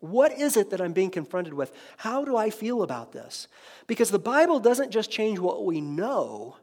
What 0.00 0.32
is 0.32 0.56
it 0.56 0.70
that 0.70 0.80
I'm 0.80 0.92
being 0.92 1.10
confronted 1.10 1.54
with? 1.54 1.72
How 1.96 2.24
do 2.24 2.36
I 2.36 2.50
feel 2.50 2.82
about 2.82 3.12
this? 3.12 3.46
Because 3.86 4.10
the 4.10 4.18
Bible 4.18 4.58
doesn't 4.58 4.90
just 4.90 5.10
change 5.10 5.38
what 5.38 5.64
we 5.64 5.80
know, 5.80 6.56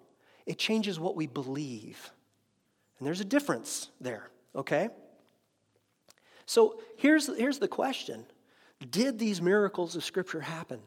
it 0.46 0.58
changes 0.58 1.00
what 1.00 1.16
we 1.16 1.28
believe. 1.28 2.12
And 2.98 3.08
there's 3.08 3.22
a 3.22 3.26
difference 3.26 3.90
there, 4.02 4.30
okay? 4.56 4.90
So 6.46 6.82
here's, 6.98 7.28
here's 7.38 7.60
the 7.60 7.68
question 7.68 8.26
did 8.90 9.20
these 9.20 9.42
miracles 9.42 9.96
of 9.96 10.04
Scripture 10.04 10.42
happen? 10.42 10.80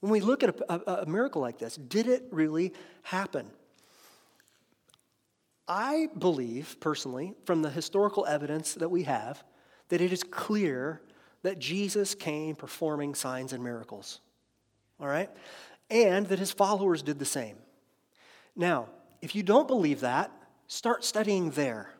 When 0.00 0.12
we 0.12 0.20
look 0.20 0.42
at 0.42 0.60
a, 0.60 0.74
a, 0.74 1.02
a 1.02 1.06
miracle 1.06 1.42
like 1.42 1.58
this, 1.58 1.76
did 1.76 2.06
it 2.06 2.24
really 2.30 2.72
happen? 3.02 3.50
I 5.66 6.08
believe, 6.16 6.76
personally, 6.80 7.34
from 7.44 7.62
the 7.62 7.70
historical 7.70 8.24
evidence 8.26 8.74
that 8.74 8.88
we 8.88 9.02
have, 9.02 9.42
that 9.88 10.00
it 10.00 10.12
is 10.12 10.22
clear 10.22 11.02
that 11.42 11.58
Jesus 11.58 12.14
came 12.14 12.56
performing 12.56 13.14
signs 13.14 13.52
and 13.52 13.62
miracles. 13.62 14.20
All 15.00 15.08
right? 15.08 15.30
And 15.90 16.26
that 16.28 16.38
his 16.38 16.52
followers 16.52 17.02
did 17.02 17.18
the 17.18 17.24
same. 17.24 17.56
Now, 18.56 18.88
if 19.20 19.34
you 19.34 19.42
don't 19.42 19.68
believe 19.68 20.00
that, 20.00 20.30
start 20.66 21.04
studying 21.04 21.50
there. 21.50 21.90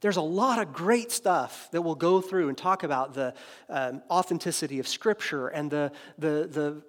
There's 0.00 0.16
a 0.16 0.22
lot 0.22 0.60
of 0.60 0.72
great 0.72 1.10
stuff 1.10 1.68
that 1.72 1.82
we'll 1.82 1.94
go 1.94 2.20
through 2.20 2.48
and 2.48 2.56
talk 2.56 2.82
about 2.82 3.14
the 3.14 3.34
um, 3.68 4.02
authenticity 4.10 4.78
of 4.78 4.86
Scripture 4.86 5.48
and 5.48 5.70
the, 5.70 5.92
the, 6.18 6.48
the, 6.50 6.82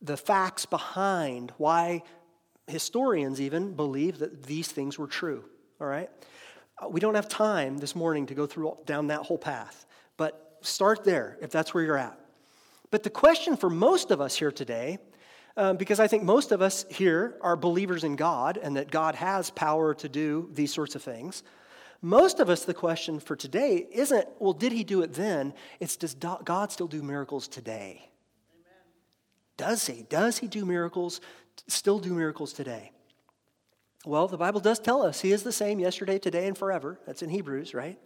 the 0.00 0.16
facts 0.16 0.66
behind 0.66 1.52
why 1.58 2.02
historians 2.66 3.40
even 3.40 3.74
believe 3.74 4.18
that 4.18 4.44
these 4.44 4.68
things 4.68 4.98
were 4.98 5.06
true. 5.06 5.44
All 5.80 5.86
right? 5.86 6.10
Uh, 6.78 6.88
we 6.88 7.00
don't 7.00 7.14
have 7.14 7.28
time 7.28 7.78
this 7.78 7.94
morning 7.94 8.26
to 8.26 8.34
go 8.34 8.46
through 8.46 8.76
down 8.86 9.08
that 9.08 9.20
whole 9.20 9.38
path, 9.38 9.86
but 10.16 10.58
start 10.62 11.04
there 11.04 11.36
if 11.40 11.50
that's 11.50 11.74
where 11.74 11.84
you're 11.84 11.98
at. 11.98 12.18
But 12.90 13.02
the 13.02 13.10
question 13.10 13.56
for 13.56 13.70
most 13.70 14.10
of 14.10 14.20
us 14.20 14.36
here 14.36 14.50
today, 14.50 14.98
um, 15.56 15.76
because 15.76 16.00
I 16.00 16.06
think 16.06 16.22
most 16.22 16.52
of 16.52 16.62
us 16.62 16.86
here 16.90 17.36
are 17.40 17.56
believers 17.56 18.04
in 18.04 18.16
God 18.16 18.56
and 18.56 18.76
that 18.76 18.90
God 18.90 19.14
has 19.14 19.50
power 19.50 19.94
to 19.94 20.08
do 20.08 20.48
these 20.52 20.72
sorts 20.72 20.94
of 20.94 21.02
things. 21.02 21.42
Most 22.02 22.40
of 22.40 22.48
us, 22.48 22.64
the 22.64 22.74
question 22.74 23.20
for 23.20 23.36
today 23.36 23.86
isn't, 23.92 24.26
well, 24.38 24.54
did 24.54 24.72
he 24.72 24.84
do 24.84 25.02
it 25.02 25.12
then? 25.12 25.52
It's, 25.80 25.96
does 25.96 26.14
God 26.14 26.72
still 26.72 26.88
do 26.88 27.02
miracles 27.02 27.46
today? 27.46 28.10
Amen. 28.54 28.72
Does 29.58 29.86
he? 29.86 30.06
Does 30.08 30.38
he 30.38 30.48
do 30.48 30.64
miracles, 30.64 31.20
still 31.66 31.98
do 31.98 32.14
miracles 32.14 32.54
today? 32.54 32.92
Well, 34.06 34.28
the 34.28 34.38
Bible 34.38 34.60
does 34.60 34.78
tell 34.78 35.02
us 35.02 35.20
he 35.20 35.30
is 35.30 35.42
the 35.42 35.52
same 35.52 35.78
yesterday, 35.78 36.18
today, 36.18 36.46
and 36.46 36.56
forever. 36.56 36.98
That's 37.06 37.22
in 37.22 37.28
Hebrews, 37.28 37.74
right? 37.74 37.98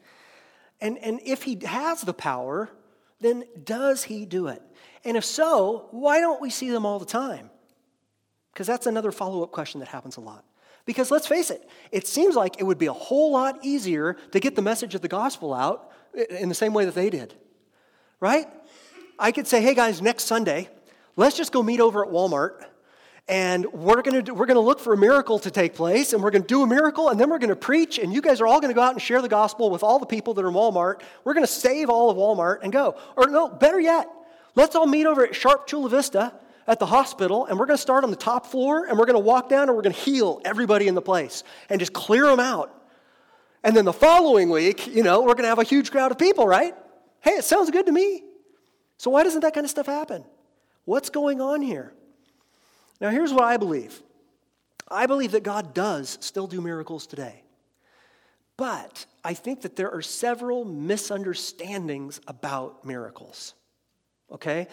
And, 0.80 0.98
and 0.98 1.20
if 1.24 1.44
he 1.44 1.60
has 1.64 2.00
the 2.00 2.14
power, 2.14 2.70
then 3.20 3.44
does 3.62 4.02
he 4.02 4.26
do 4.26 4.48
it? 4.48 4.60
And 5.04 5.16
if 5.16 5.24
so, 5.24 5.86
why 5.92 6.18
don't 6.18 6.40
we 6.40 6.50
see 6.50 6.70
them 6.70 6.84
all 6.84 6.98
the 6.98 7.04
time? 7.04 7.48
Because 8.52 8.66
that's 8.66 8.86
another 8.86 9.12
follow 9.12 9.44
up 9.44 9.52
question 9.52 9.78
that 9.80 9.88
happens 9.88 10.16
a 10.16 10.20
lot. 10.20 10.44
Because 10.86 11.10
let's 11.10 11.26
face 11.26 11.50
it, 11.50 11.68
it 11.90 12.06
seems 12.06 12.36
like 12.36 12.60
it 12.60 12.64
would 12.64 12.78
be 12.78 12.86
a 12.86 12.92
whole 12.92 13.32
lot 13.32 13.64
easier 13.64 14.16
to 14.32 14.40
get 14.40 14.54
the 14.54 14.62
message 14.62 14.94
of 14.94 15.00
the 15.00 15.08
gospel 15.08 15.54
out 15.54 15.90
in 16.30 16.48
the 16.48 16.54
same 16.54 16.74
way 16.74 16.84
that 16.84 16.94
they 16.94 17.10
did. 17.10 17.34
Right? 18.20 18.46
I 19.18 19.32
could 19.32 19.46
say, 19.46 19.62
hey 19.62 19.74
guys, 19.74 20.02
next 20.02 20.24
Sunday, 20.24 20.68
let's 21.16 21.36
just 21.36 21.52
go 21.52 21.62
meet 21.62 21.80
over 21.80 22.04
at 22.04 22.10
Walmart 22.10 22.64
and 23.26 23.64
we're 23.72 24.02
going 24.02 24.22
to 24.24 24.34
we're 24.34 24.44
going 24.44 24.56
to 24.56 24.60
look 24.60 24.78
for 24.78 24.92
a 24.92 24.96
miracle 24.96 25.38
to 25.38 25.50
take 25.50 25.74
place 25.74 26.12
and 26.12 26.22
we're 26.22 26.30
going 26.30 26.42
to 26.42 26.48
do 26.48 26.62
a 26.62 26.66
miracle 26.66 27.08
and 27.08 27.18
then 27.18 27.30
we're 27.30 27.38
going 27.38 27.48
to 27.48 27.56
preach 27.56 27.98
and 27.98 28.12
you 28.12 28.20
guys 28.20 28.40
are 28.40 28.46
all 28.46 28.60
going 28.60 28.68
to 28.70 28.74
go 28.74 28.82
out 28.82 28.92
and 28.92 29.00
share 29.00 29.22
the 29.22 29.28
gospel 29.28 29.70
with 29.70 29.82
all 29.82 29.98
the 29.98 30.06
people 30.06 30.34
that 30.34 30.44
are 30.44 30.48
in 30.48 30.54
Walmart. 30.54 31.00
We're 31.24 31.32
going 31.32 31.46
to 31.46 31.52
save 31.52 31.88
all 31.88 32.10
of 32.10 32.18
Walmart 32.18 32.58
and 32.62 32.72
go. 32.72 32.96
Or 33.16 33.28
no, 33.28 33.48
better 33.48 33.80
yet, 33.80 34.08
let's 34.54 34.76
all 34.76 34.86
meet 34.86 35.06
over 35.06 35.24
at 35.24 35.34
Sharp 35.34 35.66
Chula 35.66 35.88
Vista 35.88 36.34
at 36.66 36.78
the 36.78 36.86
hospital, 36.86 37.46
and 37.46 37.58
we're 37.58 37.66
going 37.66 37.76
to 37.76 37.82
start 37.82 38.04
on 38.04 38.10
the 38.10 38.16
top 38.16 38.46
floor, 38.46 38.86
and 38.86 38.98
we're 38.98 39.06
going 39.06 39.14
to 39.14 39.24
walk 39.24 39.48
down, 39.48 39.68
and 39.68 39.76
we're 39.76 39.82
going 39.82 39.94
to 39.94 40.00
heal 40.00 40.40
everybody 40.44 40.88
in 40.88 40.94
the 40.94 41.02
place 41.02 41.44
and 41.68 41.78
just 41.78 41.92
clear 41.92 42.26
them 42.26 42.40
out. 42.40 42.70
And 43.62 43.76
then 43.76 43.84
the 43.84 43.92
following 43.92 44.50
week, 44.50 44.86
you 44.86 45.02
know, 45.02 45.20
we're 45.20 45.34
going 45.34 45.42
to 45.42 45.48
have 45.48 45.58
a 45.58 45.64
huge 45.64 45.90
crowd 45.90 46.10
of 46.10 46.18
people, 46.18 46.46
right? 46.46 46.74
Hey, 47.20 47.32
it 47.32 47.44
sounds 47.44 47.70
good 47.70 47.86
to 47.86 47.92
me. 47.92 48.22
So 48.98 49.10
why 49.10 49.22
doesn't 49.22 49.40
that 49.40 49.54
kind 49.54 49.64
of 49.64 49.70
stuff 49.70 49.86
happen? 49.86 50.24
What's 50.84 51.10
going 51.10 51.40
on 51.40 51.62
here? 51.62 51.92
Now, 53.00 53.10
here's 53.10 53.32
what 53.32 53.44
I 53.44 53.56
believe 53.56 54.02
I 54.88 55.06
believe 55.06 55.32
that 55.32 55.42
God 55.42 55.74
does 55.74 56.18
still 56.20 56.46
do 56.46 56.60
miracles 56.60 57.06
today. 57.06 57.42
But 58.56 59.06
I 59.24 59.34
think 59.34 59.62
that 59.62 59.76
there 59.76 59.90
are 59.90 60.02
several 60.02 60.64
misunderstandings 60.64 62.20
about 62.28 62.84
miracles. 62.84 63.54
Okay? 64.30 64.68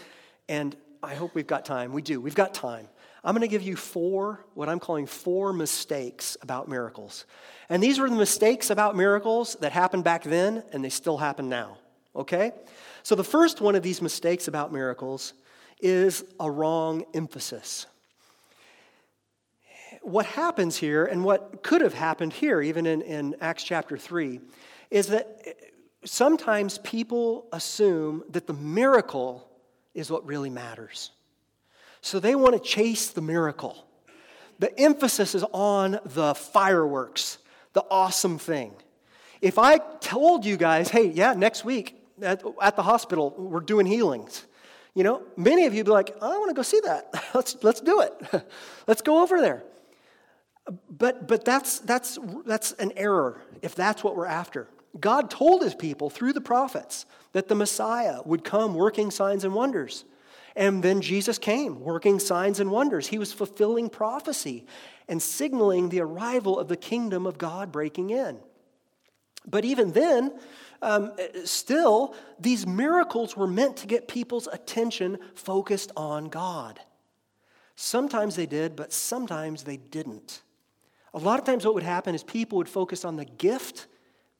And 0.47 0.75
I 1.03 1.15
hope 1.15 1.33
we've 1.33 1.47
got 1.47 1.65
time. 1.65 1.93
We 1.93 2.01
do. 2.01 2.21
We've 2.21 2.35
got 2.35 2.53
time. 2.53 2.87
I'm 3.23 3.33
going 3.35 3.41
to 3.41 3.47
give 3.47 3.61
you 3.61 3.75
four, 3.75 4.43
what 4.55 4.69
I'm 4.69 4.79
calling 4.79 5.05
four 5.05 5.53
mistakes 5.53 6.37
about 6.41 6.67
miracles. 6.67 7.25
And 7.69 7.81
these 7.81 7.99
were 7.99 8.09
the 8.09 8.15
mistakes 8.15 8.69
about 8.69 8.95
miracles 8.95 9.55
that 9.61 9.71
happened 9.71 10.03
back 10.03 10.23
then, 10.23 10.63
and 10.71 10.83
they 10.83 10.89
still 10.89 11.17
happen 11.17 11.49
now. 11.49 11.77
Okay? 12.15 12.51
So 13.03 13.15
the 13.15 13.23
first 13.23 13.61
one 13.61 13.75
of 13.75 13.83
these 13.83 14.01
mistakes 14.01 14.47
about 14.47 14.73
miracles 14.73 15.33
is 15.81 16.23
a 16.39 16.49
wrong 16.49 17.05
emphasis. 17.13 17.85
What 20.01 20.25
happens 20.25 20.77
here, 20.77 21.05
and 21.05 21.23
what 21.23 21.61
could 21.63 21.81
have 21.81 21.93
happened 21.93 22.33
here, 22.33 22.61
even 22.61 22.87
in, 22.87 23.01
in 23.01 23.35
Acts 23.39 23.63
chapter 23.63 23.97
3, 23.97 24.39
is 24.89 25.07
that 25.07 25.41
sometimes 26.05 26.79
people 26.79 27.47
assume 27.51 28.23
that 28.29 28.47
the 28.47 28.53
miracle 28.53 29.47
is 29.93 30.09
what 30.09 30.25
really 30.25 30.49
matters. 30.49 31.11
So 32.01 32.19
they 32.19 32.35
want 32.35 32.53
to 32.53 32.59
chase 32.59 33.09
the 33.09 33.21
miracle. 33.21 33.85
The 34.59 34.77
emphasis 34.79 35.35
is 35.35 35.43
on 35.53 35.99
the 36.05 36.35
fireworks, 36.35 37.37
the 37.73 37.83
awesome 37.89 38.37
thing. 38.37 38.73
If 39.41 39.57
I 39.57 39.77
told 39.77 40.45
you 40.45 40.57
guys, 40.57 40.89
hey, 40.89 41.07
yeah, 41.07 41.33
next 41.33 41.65
week 41.65 41.99
at, 42.21 42.43
at 42.61 42.75
the 42.75 42.83
hospital, 42.83 43.33
we're 43.37 43.59
doing 43.59 43.85
healings, 43.85 44.45
you 44.93 45.03
know, 45.03 45.23
many 45.37 45.65
of 45.65 45.73
you 45.73 45.79
would 45.79 45.85
be 45.85 45.91
like, 45.91 46.15
oh, 46.21 46.33
I 46.33 46.37
want 46.37 46.49
to 46.49 46.53
go 46.53 46.61
see 46.61 46.81
that. 46.81 47.13
let's, 47.33 47.55
let's 47.63 47.81
do 47.81 48.01
it. 48.01 48.45
let's 48.87 49.01
go 49.01 49.23
over 49.23 49.39
there. 49.39 49.63
But, 50.89 51.27
but 51.27 51.45
that's, 51.45 51.79
that's, 51.79 52.19
that's 52.45 52.73
an 52.73 52.91
error 52.95 53.41
if 53.61 53.73
that's 53.73 54.03
what 54.03 54.15
we're 54.15 54.25
after. 54.25 54.67
God 54.99 55.29
told 55.29 55.63
his 55.63 55.75
people 55.75 56.09
through 56.09 56.33
the 56.33 56.41
prophets 56.41 57.05
that 57.31 57.47
the 57.47 57.55
Messiah 57.55 58.19
would 58.25 58.43
come 58.43 58.73
working 58.73 59.11
signs 59.11 59.43
and 59.43 59.53
wonders. 59.53 60.03
And 60.55 60.83
then 60.83 61.01
Jesus 61.01 61.37
came 61.37 61.79
working 61.79 62.19
signs 62.19 62.59
and 62.59 62.71
wonders. 62.71 63.07
He 63.07 63.17
was 63.17 63.31
fulfilling 63.31 63.89
prophecy 63.89 64.65
and 65.07 65.21
signaling 65.21 65.89
the 65.89 66.01
arrival 66.01 66.59
of 66.59 66.67
the 66.67 66.75
kingdom 66.75 67.25
of 67.25 67.37
God 67.37 67.71
breaking 67.71 68.09
in. 68.09 68.37
But 69.47 69.65
even 69.65 69.93
then, 69.93 70.33
um, 70.81 71.13
still, 71.45 72.15
these 72.39 72.67
miracles 72.67 73.37
were 73.37 73.47
meant 73.47 73.77
to 73.77 73.87
get 73.87 74.07
people's 74.07 74.47
attention 74.47 75.17
focused 75.35 75.91
on 75.95 76.25
God. 76.25 76.79
Sometimes 77.75 78.35
they 78.35 78.45
did, 78.45 78.75
but 78.75 78.91
sometimes 78.91 79.63
they 79.63 79.77
didn't. 79.77 80.41
A 81.13 81.19
lot 81.19 81.39
of 81.39 81.45
times, 81.45 81.65
what 81.65 81.73
would 81.73 81.83
happen 81.83 82.13
is 82.13 82.23
people 82.23 82.57
would 82.57 82.69
focus 82.69 83.03
on 83.03 83.15
the 83.15 83.25
gift 83.25 83.87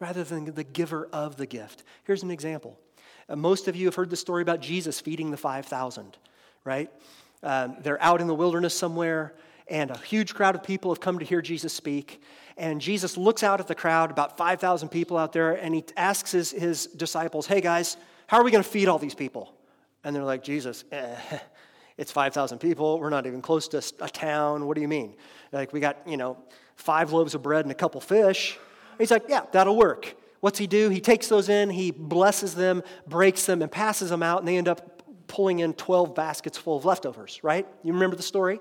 rather 0.02 0.24
than 0.24 0.46
the 0.46 0.64
giver 0.64 1.08
of 1.14 1.38
the 1.38 1.46
gift. 1.46 1.84
Here's 2.04 2.24
an 2.24 2.32
example. 2.32 2.78
Uh, 3.30 3.36
most 3.36 3.68
of 3.68 3.76
you 3.76 3.86
have 3.86 3.96
heard 3.96 4.10
the 4.10 4.18
story 4.18 4.42
about 4.42 4.60
Jesus 4.60 5.00
feeding 5.00 5.30
the 5.30 5.38
5,000, 5.38 6.18
right? 6.66 6.92
Um, 7.44 7.78
they're 7.82 8.02
out 8.02 8.20
in 8.20 8.28
the 8.28 8.34
wilderness 8.34 8.74
somewhere, 8.74 9.36
and 9.68 9.92
a 9.92 9.98
huge 10.00 10.34
crowd 10.34 10.56
of 10.56 10.64
people 10.64 10.92
have 10.92 11.00
come 11.00 11.20
to 11.20 11.26
hear 11.26 11.42
Jesus 11.42 11.72
speak. 11.72 12.22
And 12.58 12.82
Jesus 12.82 13.16
looks 13.16 13.44
out 13.44 13.60
at 13.60 13.68
the 13.68 13.76
crowd, 13.76 14.10
about 14.10 14.38
5,000 14.38 14.90
people 14.90 15.18
out 15.18 15.34
there, 15.34 15.54
and 15.54 15.74
he 15.74 15.86
asks 15.96 16.32
his, 16.32 16.52
his 16.52 16.88
disciples, 16.88 17.46
Hey 17.46 17.62
guys, 17.62 17.96
how 18.26 18.38
are 18.38 18.44
we 18.44 18.52
going 18.52 18.64
to 18.64 18.70
feed 18.70 18.88
all 18.88 18.98
these 18.98 19.16
people? 19.16 19.54
And 20.04 20.16
they're 20.16 20.24
like, 20.24 20.44
Jesus, 20.44 20.84
eh, 20.92 21.16
it's 21.98 22.12
5,000 22.12 22.58
people. 22.58 23.00
We're 23.00 23.12
not 23.12 23.28
even 23.28 23.42
close 23.42 23.68
to 23.70 23.84
a 24.00 24.10
town. 24.10 24.66
What 24.66 24.76
do 24.76 24.82
you 24.82 24.88
mean? 24.88 25.14
Like, 25.52 25.74
we 25.74 25.80
got, 25.80 26.08
you 26.08 26.18
know, 26.18 26.38
five 26.76 27.14
loaves 27.14 27.36
of 27.36 27.44
bread 27.44 27.66
and 27.66 27.72
a 27.72 27.76
couple 27.76 28.02
fish. 28.02 28.58
He's 29.02 29.12
like, 29.12 29.26
Yeah, 29.28 29.42
that'll 29.52 29.76
work. 29.76 30.16
What's 30.42 30.58
he 30.58 30.68
do? 30.68 30.90
He 30.90 31.00
takes 31.00 31.28
those 31.28 31.50
in, 31.50 31.70
he 31.70 31.92
blesses 31.92 32.56
them, 32.56 32.82
breaks 33.08 33.46
them, 33.46 33.62
and 33.62 33.72
passes 33.72 34.10
them 34.10 34.24
out, 34.24 34.40
and 34.40 34.48
they 34.48 34.58
end 34.58 34.68
up 34.68 35.04
pulling 35.28 35.60
in 35.60 35.74
12 35.74 36.16
baskets 36.16 36.58
full 36.58 36.78
of 36.78 36.84
leftovers, 36.84 37.40
right? 37.44 37.68
You 37.84 37.94
remember 37.94 38.16
the 38.16 38.24
story? 38.24 38.60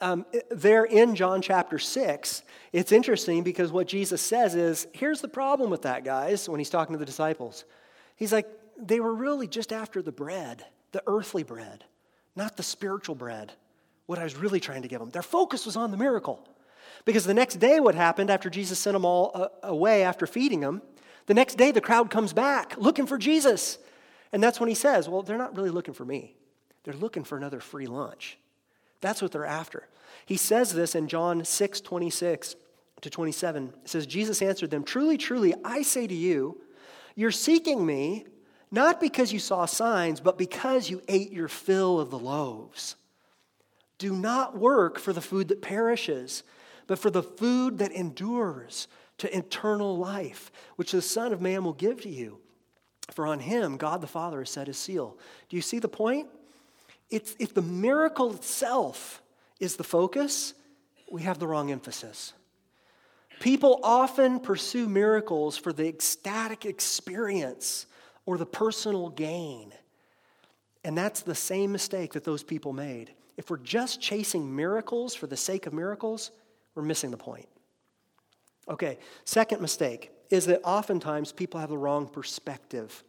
Um, 0.00 0.26
there 0.50 0.84
in 0.84 1.14
John 1.14 1.40
chapter 1.40 1.78
6, 1.78 2.42
it's 2.72 2.92
interesting 2.92 3.42
because 3.42 3.72
what 3.72 3.88
Jesus 3.88 4.20
says 4.20 4.54
is 4.54 4.86
here's 4.92 5.20
the 5.20 5.28
problem 5.28 5.70
with 5.70 5.82
that, 5.82 6.04
guys, 6.04 6.48
when 6.48 6.60
he's 6.60 6.70
talking 6.70 6.94
to 6.94 6.98
the 6.98 7.06
disciples. 7.06 7.64
He's 8.16 8.32
like, 8.32 8.46
they 8.76 9.00
were 9.00 9.14
really 9.14 9.48
just 9.48 9.72
after 9.72 10.02
the 10.02 10.12
bread, 10.12 10.64
the 10.92 11.02
earthly 11.06 11.42
bread, 11.42 11.84
not 12.36 12.56
the 12.56 12.62
spiritual 12.62 13.14
bread, 13.14 13.52
what 14.06 14.18
I 14.18 14.24
was 14.24 14.36
really 14.36 14.60
trying 14.60 14.82
to 14.82 14.88
give 14.88 15.00
them. 15.00 15.10
Their 15.10 15.22
focus 15.22 15.66
was 15.66 15.76
on 15.76 15.90
the 15.90 15.96
miracle. 15.96 16.46
Because 17.04 17.24
the 17.24 17.34
next 17.34 17.56
day, 17.56 17.80
what 17.80 17.94
happened 17.94 18.30
after 18.30 18.50
Jesus 18.50 18.78
sent 18.78 18.94
them 18.94 19.04
all 19.04 19.30
uh, 19.34 19.48
away 19.62 20.02
after 20.02 20.26
feeding 20.26 20.60
them, 20.60 20.82
the 21.26 21.34
next 21.34 21.56
day 21.56 21.70
the 21.70 21.80
crowd 21.80 22.10
comes 22.10 22.32
back 22.32 22.76
looking 22.78 23.06
for 23.06 23.18
Jesus. 23.18 23.78
And 24.32 24.42
that's 24.42 24.60
when 24.60 24.68
he 24.68 24.74
says, 24.74 25.08
Well, 25.08 25.22
they're 25.22 25.38
not 25.38 25.56
really 25.56 25.70
looking 25.70 25.94
for 25.94 26.04
me, 26.04 26.36
they're 26.84 26.94
looking 26.94 27.24
for 27.24 27.36
another 27.36 27.60
free 27.60 27.86
lunch. 27.86 28.38
That's 29.00 29.22
what 29.22 29.32
they're 29.32 29.44
after. 29.44 29.86
He 30.26 30.36
says 30.36 30.72
this 30.72 30.94
in 30.94 31.08
John 31.08 31.44
6 31.44 31.80
26 31.80 32.56
to 33.00 33.10
27. 33.10 33.72
It 33.84 33.88
says, 33.88 34.06
Jesus 34.06 34.42
answered 34.42 34.70
them, 34.70 34.84
Truly, 34.84 35.16
truly, 35.16 35.54
I 35.64 35.82
say 35.82 36.06
to 36.06 36.14
you, 36.14 36.60
you're 37.14 37.30
seeking 37.30 37.84
me 37.84 38.26
not 38.70 39.00
because 39.00 39.32
you 39.32 39.38
saw 39.38 39.64
signs, 39.66 40.20
but 40.20 40.36
because 40.36 40.90
you 40.90 41.00
ate 41.08 41.32
your 41.32 41.48
fill 41.48 42.00
of 42.00 42.10
the 42.10 42.18
loaves. 42.18 42.96
Do 43.96 44.14
not 44.14 44.56
work 44.56 44.98
for 44.98 45.12
the 45.12 45.20
food 45.20 45.48
that 45.48 45.62
perishes 45.62 46.42
but 46.88 46.98
for 46.98 47.10
the 47.10 47.22
food 47.22 47.78
that 47.78 47.92
endures 47.92 48.88
to 49.18 49.36
eternal 49.36 49.96
life, 49.96 50.50
which 50.74 50.90
the 50.90 51.02
Son 51.02 51.32
of 51.32 51.40
Man 51.40 51.62
will 51.62 51.74
give 51.74 52.00
to 52.00 52.08
you. 52.08 52.38
For 53.12 53.26
on 53.26 53.38
him 53.38 53.76
God 53.76 54.00
the 54.00 54.08
Father 54.08 54.40
has 54.40 54.50
set 54.50 54.66
his 54.66 54.78
seal. 54.78 55.16
Do 55.48 55.56
you 55.56 55.62
see 55.62 55.78
the 55.78 55.88
point? 55.88 56.28
It's, 57.10 57.36
if 57.38 57.54
the 57.54 57.62
miracle 57.62 58.34
itself 58.34 59.22
is 59.60 59.76
the 59.76 59.84
focus, 59.84 60.54
we 61.10 61.22
have 61.22 61.38
the 61.38 61.46
wrong 61.46 61.70
emphasis. 61.70 62.32
People 63.40 63.80
often 63.82 64.40
pursue 64.40 64.88
miracles 64.88 65.56
for 65.56 65.72
the 65.72 65.86
ecstatic 65.86 66.66
experience 66.66 67.86
or 68.26 68.36
the 68.36 68.46
personal 68.46 69.10
gain. 69.10 69.72
And 70.84 70.96
that's 70.96 71.20
the 71.20 71.34
same 71.34 71.72
mistake 71.72 72.14
that 72.14 72.24
those 72.24 72.42
people 72.42 72.72
made. 72.72 73.12
If 73.36 73.50
we're 73.50 73.58
just 73.58 74.00
chasing 74.00 74.54
miracles 74.54 75.14
for 75.14 75.26
the 75.26 75.36
sake 75.36 75.66
of 75.66 75.72
miracles, 75.72 76.30
we're 76.78 76.84
missing 76.84 77.10
the 77.10 77.16
point. 77.16 77.48
Okay, 78.68 78.98
second 79.24 79.60
mistake 79.60 80.12
is 80.30 80.46
that 80.46 80.60
oftentimes 80.62 81.32
people 81.32 81.58
have 81.58 81.70
the 81.70 81.76
wrong 81.76 82.06
perspective. 82.06 83.02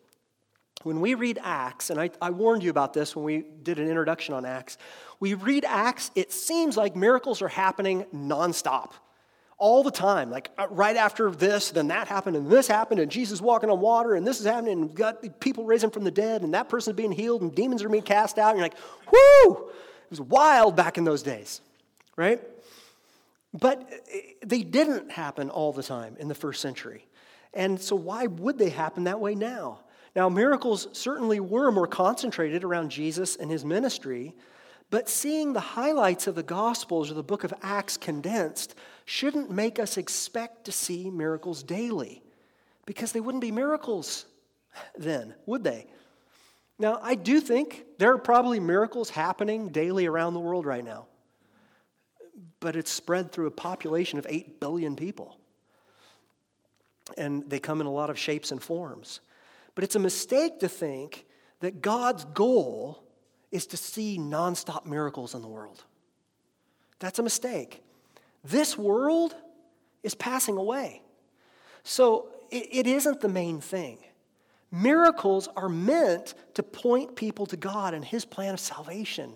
When 0.81 1.01
we 1.01 1.13
read 1.13 1.37
Acts, 1.43 1.91
and 1.91 2.01
I, 2.01 2.09
I, 2.19 2.31
warned 2.31 2.63
you 2.63 2.71
about 2.71 2.93
this 2.93 3.15
when 3.15 3.25
we 3.25 3.45
did 3.61 3.77
an 3.77 3.87
introduction 3.87 4.33
on 4.33 4.43
Acts, 4.43 4.79
we 5.19 5.35
read 5.35 5.65
Acts, 5.65 6.09
it 6.15 6.31
seems 6.31 6.77
like 6.77 6.95
miracles 6.95 7.43
are 7.43 7.47
happening 7.47 8.05
nonstop, 8.11 8.93
all 9.59 9.83
the 9.83 9.91
time. 9.91 10.31
Like 10.31 10.49
uh, 10.57 10.65
right 10.71 10.95
after 10.95 11.29
this, 11.29 11.69
then 11.69 11.89
that 11.89 12.07
happened, 12.07 12.37
and 12.37 12.49
this 12.49 12.67
happened, 12.67 12.99
and 13.01 13.11
Jesus 13.11 13.39
walking 13.39 13.69
on 13.69 13.79
water, 13.79 14.15
and 14.15 14.25
this 14.25 14.39
is 14.39 14.47
happening, 14.47 14.81
and 14.81 14.95
got 14.95 15.39
people 15.39 15.63
raising 15.63 15.91
from 15.91 16.05
the 16.05 16.11
dead, 16.11 16.41
and 16.41 16.55
that 16.55 16.69
person's 16.69 16.95
being 16.95 17.11
healed, 17.11 17.43
and 17.43 17.53
demons 17.53 17.83
are 17.83 17.89
being 17.89 18.01
cast 18.01 18.39
out, 18.39 18.49
and 18.49 18.57
you're 18.57 18.65
like, 18.65 18.77
whoo! 19.11 19.69
It 20.05 20.09
was 20.09 20.21
wild 20.21 20.75
back 20.75 20.97
in 20.97 21.03
those 21.03 21.21
days, 21.21 21.61
right? 22.15 22.41
But 23.53 23.81
uh, 23.81 24.17
they 24.45 24.63
didn't 24.63 25.11
happen 25.11 25.49
all 25.49 25.73
the 25.73 25.83
time 25.83 26.15
in 26.19 26.27
the 26.27 26.35
first 26.35 26.61
century. 26.61 27.05
And 27.53 27.79
so, 27.79 27.95
why 27.95 28.27
would 28.27 28.57
they 28.57 28.69
happen 28.69 29.05
that 29.05 29.19
way 29.19 29.35
now? 29.35 29.79
Now, 30.15 30.29
miracles 30.29 30.87
certainly 30.91 31.39
were 31.39 31.71
more 31.71 31.87
concentrated 31.87 32.63
around 32.63 32.91
Jesus 32.91 33.35
and 33.35 33.49
his 33.49 33.63
ministry, 33.63 34.35
but 34.89 35.07
seeing 35.07 35.53
the 35.53 35.59
highlights 35.59 36.27
of 36.27 36.35
the 36.35 36.43
Gospels 36.43 37.11
or 37.11 37.13
the 37.13 37.23
book 37.23 37.43
of 37.43 37.53
Acts 37.61 37.95
condensed 37.97 38.75
shouldn't 39.05 39.51
make 39.51 39.79
us 39.79 39.97
expect 39.97 40.65
to 40.65 40.71
see 40.71 41.09
miracles 41.09 41.63
daily, 41.63 42.23
because 42.85 43.11
they 43.11 43.19
wouldn't 43.19 43.41
be 43.41 43.51
miracles 43.51 44.25
then, 44.97 45.33
would 45.45 45.63
they? 45.63 45.87
Now, 46.79 46.99
I 47.01 47.15
do 47.15 47.41
think 47.41 47.85
there 47.97 48.13
are 48.13 48.17
probably 48.17 48.59
miracles 48.59 49.09
happening 49.09 49.69
daily 49.69 50.05
around 50.05 50.33
the 50.33 50.39
world 50.39 50.65
right 50.65 50.83
now, 50.83 51.07
but 52.59 52.75
it's 52.75 52.91
spread 52.91 53.31
through 53.31 53.47
a 53.47 53.51
population 53.51 54.19
of 54.19 54.25
8 54.29 54.59
billion 54.59 54.95
people. 54.95 55.37
And 57.17 57.49
they 57.49 57.59
come 57.59 57.81
in 57.81 57.87
a 57.87 57.91
lot 57.91 58.09
of 58.09 58.19
shapes 58.19 58.51
and 58.51 58.61
forms. 58.61 59.21
But 59.75 59.83
it's 59.83 59.95
a 59.95 59.99
mistake 59.99 60.59
to 60.59 60.67
think 60.67 61.25
that 61.59 61.81
God's 61.81 62.25
goal 62.25 63.03
is 63.51 63.67
to 63.67 63.77
see 63.77 64.17
nonstop 64.19 64.85
miracles 64.85 65.33
in 65.33 65.41
the 65.41 65.47
world. 65.47 65.83
That's 66.99 67.19
a 67.19 67.23
mistake. 67.23 67.83
This 68.43 68.77
world 68.77 69.35
is 70.03 70.15
passing 70.15 70.57
away. 70.57 71.01
So 71.83 72.29
it, 72.51 72.87
isn't 72.87 73.21
the 73.21 73.29
main 73.29 73.61
thing. 73.61 73.99
Miracles 74.71 75.49
are 75.55 75.69
meant 75.69 76.35
to 76.53 76.63
point 76.63 77.15
people 77.15 77.45
to 77.47 77.57
God 77.57 77.93
and 77.93 78.05
His 78.05 78.25
plan 78.25 78.53
of 78.53 78.59
salvation. 78.59 79.33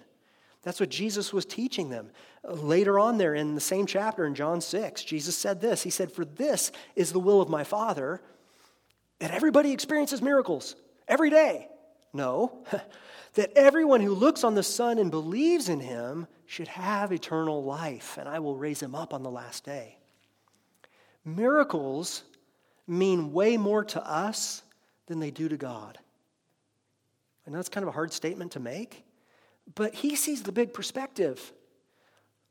That's 0.63 0.79
what 0.79 0.89
Jesus 0.89 1.33
was 1.33 1.45
teaching 1.45 1.89
them. 1.89 2.09
Later 2.43 2.97
on, 2.97 3.17
there 3.17 3.35
in 3.35 3.53
the 3.53 3.61
same 3.61 3.85
chapter 3.85 4.25
in 4.25 4.33
John 4.33 4.61
6, 4.61 5.03
Jesus 5.03 5.35
said 5.35 5.61
this 5.61 5.83
He 5.83 5.89
said, 5.89 6.11
For 6.11 6.25
this 6.25 6.71
is 6.95 7.11
the 7.11 7.19
will 7.19 7.41
of 7.41 7.49
my 7.49 7.63
Father, 7.63 8.21
that 9.19 9.31
everybody 9.31 9.71
experiences 9.71 10.21
miracles 10.21 10.75
every 11.07 11.29
day. 11.29 11.67
No, 12.13 12.63
that 13.33 13.51
everyone 13.55 14.01
who 14.01 14.13
looks 14.13 14.43
on 14.43 14.55
the 14.55 14.63
Son 14.63 14.99
and 14.99 15.11
believes 15.11 15.67
in 15.67 15.79
him 15.79 16.27
should 16.45 16.67
have 16.69 17.11
eternal 17.11 17.63
life, 17.63 18.17
and 18.17 18.29
I 18.29 18.39
will 18.39 18.55
raise 18.55 18.81
him 18.81 18.95
up 18.95 19.13
on 19.13 19.23
the 19.23 19.31
last 19.31 19.65
day. 19.65 19.97
Miracles 21.25 22.23
mean 22.87 23.33
way 23.33 23.57
more 23.57 23.83
to 23.85 24.05
us 24.05 24.61
than 25.07 25.19
they 25.19 25.31
do 25.31 25.49
to 25.49 25.57
God. 25.57 25.97
I 27.47 27.51
know 27.51 27.59
it's 27.59 27.69
kind 27.69 27.83
of 27.83 27.89
a 27.89 27.93
hard 27.93 28.13
statement 28.13 28.51
to 28.53 28.59
make, 28.59 29.03
but 29.75 29.93
he 29.95 30.15
sees 30.15 30.43
the 30.43 30.51
big 30.51 30.73
perspective. 30.73 31.53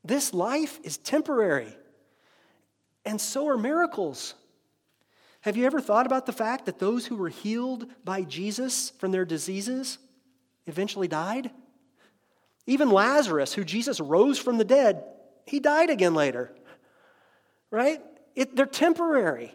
This 0.03 0.33
life 0.33 0.79
is 0.83 0.97
temporary, 0.97 1.73
and 3.05 3.19
so 3.19 3.47
are 3.47 3.57
miracles. 3.57 4.35
Have 5.41 5.57
you 5.57 5.65
ever 5.65 5.81
thought 5.81 6.05
about 6.05 6.25
the 6.25 6.31
fact 6.31 6.65
that 6.65 6.79
those 6.79 7.05
who 7.05 7.17
were 7.17 7.29
healed 7.29 7.85
by 8.05 8.21
Jesus 8.21 8.91
from 8.91 9.11
their 9.11 9.25
diseases 9.25 9.97
eventually 10.65 11.07
died? 11.07 11.51
Even 12.65 12.89
Lazarus, 12.89 13.53
who 13.53 13.65
Jesus 13.65 13.99
rose 13.99 14.39
from 14.39 14.57
the 14.57 14.63
dead, 14.63 15.03
he 15.45 15.59
died 15.59 15.89
again 15.89 16.13
later. 16.13 16.53
Right? 17.71 18.01
It, 18.35 18.55
they're 18.55 18.65
temporary. 18.65 19.53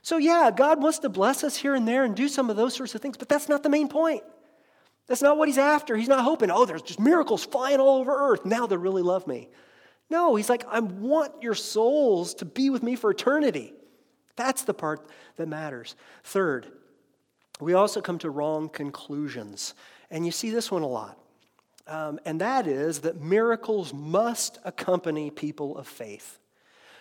So, 0.00 0.16
yeah, 0.16 0.50
God 0.54 0.80
wants 0.80 1.00
to 1.00 1.08
bless 1.08 1.44
us 1.44 1.56
here 1.56 1.74
and 1.74 1.86
there 1.86 2.04
and 2.04 2.14
do 2.14 2.28
some 2.28 2.48
of 2.48 2.56
those 2.56 2.74
sorts 2.74 2.94
of 2.94 3.02
things, 3.02 3.16
but 3.16 3.28
that's 3.28 3.48
not 3.48 3.62
the 3.62 3.68
main 3.68 3.88
point. 3.88 4.22
That's 5.06 5.22
not 5.22 5.38
what 5.38 5.48
he's 5.48 5.58
after. 5.58 5.96
He's 5.96 6.08
not 6.08 6.24
hoping, 6.24 6.50
oh, 6.50 6.64
there's 6.64 6.82
just 6.82 6.98
miracles 6.98 7.44
flying 7.44 7.78
all 7.78 8.00
over 8.00 8.32
earth. 8.32 8.44
Now 8.44 8.66
they 8.66 8.76
really 8.76 9.02
love 9.02 9.26
me. 9.26 9.48
No, 10.10 10.36
he's 10.36 10.48
like, 10.48 10.64
I 10.68 10.80
want 10.80 11.42
your 11.42 11.54
souls 11.54 12.34
to 12.34 12.44
be 12.44 12.70
with 12.70 12.82
me 12.82 12.96
for 12.96 13.10
eternity. 13.10 13.72
That's 14.36 14.62
the 14.62 14.74
part 14.74 15.08
that 15.36 15.48
matters. 15.48 15.96
Third, 16.24 16.66
we 17.60 17.74
also 17.74 18.00
come 18.00 18.18
to 18.18 18.30
wrong 18.30 18.68
conclusions. 18.68 19.74
And 20.10 20.24
you 20.26 20.32
see 20.32 20.50
this 20.50 20.70
one 20.70 20.82
a 20.82 20.88
lot. 20.88 21.18
Um, 21.88 22.18
and 22.24 22.40
that 22.40 22.66
is 22.66 23.00
that 23.00 23.20
miracles 23.20 23.94
must 23.94 24.58
accompany 24.64 25.30
people 25.30 25.76
of 25.78 25.86
faith. 25.86 26.38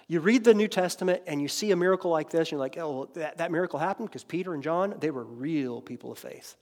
You 0.07 0.19
read 0.19 0.43
the 0.43 0.53
New 0.53 0.67
Testament 0.67 1.23
and 1.25 1.41
you 1.41 1.47
see 1.47 1.71
a 1.71 1.75
miracle 1.75 2.11
like 2.11 2.29
this, 2.29 2.41
and 2.41 2.51
you're 2.51 2.59
like, 2.59 2.77
oh, 2.77 3.09
that, 3.15 3.39
that 3.39 3.51
miracle 3.51 3.79
happened 3.79 4.09
because 4.09 4.23
Peter 4.23 4.53
and 4.53 4.61
John, 4.61 4.95
they 4.99 5.09
were 5.09 5.23
real 5.23 5.81
people 5.81 6.11
of 6.11 6.19
faith. 6.19 6.55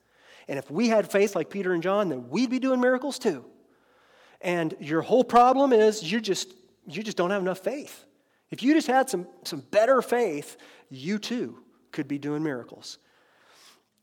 And 0.48 0.60
if 0.60 0.70
we 0.70 0.89
had 0.89 1.10
faith 1.10 1.36
like 1.36 1.50
Peter 1.50 1.74
and 1.74 1.82
John, 1.82 2.10
then 2.10 2.30
we'd 2.30 2.50
be 2.50 2.60
doing 2.60 2.82
miracles 2.82 3.18
too. 3.20 3.46
And 4.41 4.76
your 4.80 5.02
whole 5.02 5.24
problem 5.24 5.72
is 5.74 6.04
you 6.04 6.20
just 6.20 6.54
you 6.86 7.04
just 7.04 7.18
don't 7.18 7.32
have 7.32 7.41
enough 7.41 7.60
faith. 7.60 8.06
If 8.52 8.62
you 8.62 8.74
just 8.74 8.88
had 8.88 9.10
some, 9.10 9.28
some 9.44 9.64
better 9.72 10.02
faith, 10.02 10.58
you 10.89 11.18
too 11.18 11.60
could 11.91 12.08
be 12.08 12.18
doing 12.18 12.44
miracles. 12.44 13.00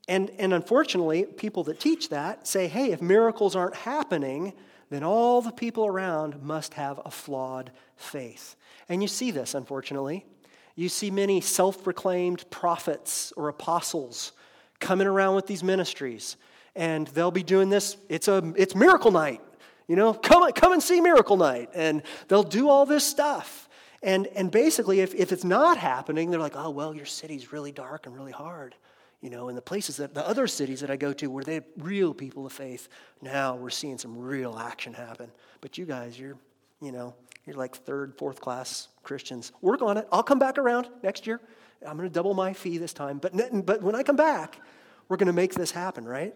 And, 0.09 0.31
and 0.39 0.53
unfortunately, 0.53 1.25
people 1.25 1.63
that 1.65 1.79
teach 1.79 2.09
that 2.09 2.47
say, 2.47 2.67
hey, 2.67 2.91
if 2.91 3.01
miracles 3.01 3.55
aren't 3.55 3.77
happening, 3.77 4.55
then 4.89 5.05
all 5.05 5.41
the 5.41 5.53
people 5.53 5.87
around 5.87 6.43
must 6.43 6.75
have 6.75 7.01
a 7.05 7.11
flawed 7.11 7.71
faith. 7.97 8.57
And 8.89 9.03
you 9.03 9.09
see 9.09 9.31
this, 9.31 9.55
unfortunately. 9.55 10.27
You 10.75 10.89
see 10.89 11.11
many 11.11 11.41
self 11.41 11.85
proclaimed 11.85 12.45
prophets 12.51 13.33
or 13.37 13.49
apostles 13.49 14.33
coming 14.81 15.07
around 15.07 15.37
with 15.37 15.47
these 15.47 15.63
ministries, 15.63 16.37
and 16.75 17.07
they'll 17.09 17.31
be 17.31 17.43
doing 17.43 17.69
this. 17.69 17.97
It's, 18.09 18.29
a, 18.29 18.53
it's 18.57 18.75
miracle 18.75 19.11
night. 19.11 19.41
You 19.87 19.97
know, 19.97 20.15
come, 20.15 20.51
come 20.53 20.73
and 20.73 20.83
see 20.83 21.01
miracle 21.01 21.37
night. 21.37 21.71
And 21.75 22.03
they'll 22.29 22.43
do 22.43 22.69
all 22.69 22.87
this 22.87 23.05
stuff. 23.05 23.69
And, 24.03 24.29
and 24.29 24.51
basically, 24.51 25.01
if, 25.01 25.15
if 25.15 25.33
it's 25.33 25.45
not 25.45 25.77
happening, 25.77 26.31
they're 26.31 26.41
like, 26.41 26.57
oh, 26.57 26.71
well, 26.71 26.95
your 26.95 27.07
city's 27.07 27.53
really 27.53 27.73
dark 27.73 28.07
and 28.07 28.15
really 28.15 28.33
hard. 28.33 28.75
You 29.21 29.29
know, 29.29 29.49
in 29.49 29.57
the 29.57 29.63
places 29.63 29.97
that 29.97 30.15
the 30.15 30.27
other 30.27 30.47
cities 30.47 30.81
that 30.81 30.91
I 30.91 30.97
go 30.97 31.13
to 31.15 31.27
where 31.27 31.45
they're 31.45 31.65
real 31.77 32.15
people 32.15 32.47
of 32.47 32.53
faith, 32.53 32.89
now 33.21 33.57
we're 33.57 33.69
seeing 33.69 33.99
some 33.99 34.17
real 34.17 34.59
action 34.59 34.95
happen. 34.95 35.31
But 35.61 35.77
you 35.77 35.85
guys, 35.85 36.19
you're, 36.19 36.39
you 36.81 36.93
know, 36.93 37.15
you're 37.45 37.57
like 37.57 37.75
third, 37.75 38.15
fourth 38.17 38.41
class 38.41 38.89
Christians. 39.03 39.53
Work 39.61 39.83
on 39.83 39.97
it. 39.97 40.07
I'll 40.13 40.23
come 40.23 40.39
back 40.39 40.57
around 40.57 40.89
next 41.03 41.27
year. 41.27 41.41
I'm 41.87 41.97
going 41.97 42.09
to 42.09 42.13
double 42.13 42.35
my 42.35 42.53
fee 42.53 42.79
this 42.79 42.93
time. 42.93 43.19
But, 43.19 43.67
but 43.67 43.83
when 43.83 43.95
I 43.95 44.03
come 44.03 44.17
back, 44.17 44.61
we're 45.09 45.17
going 45.17 45.27
to 45.29 45.33
make 45.33 45.55
this 45.55 45.71
happen, 45.71 46.07
right? 46.07 46.35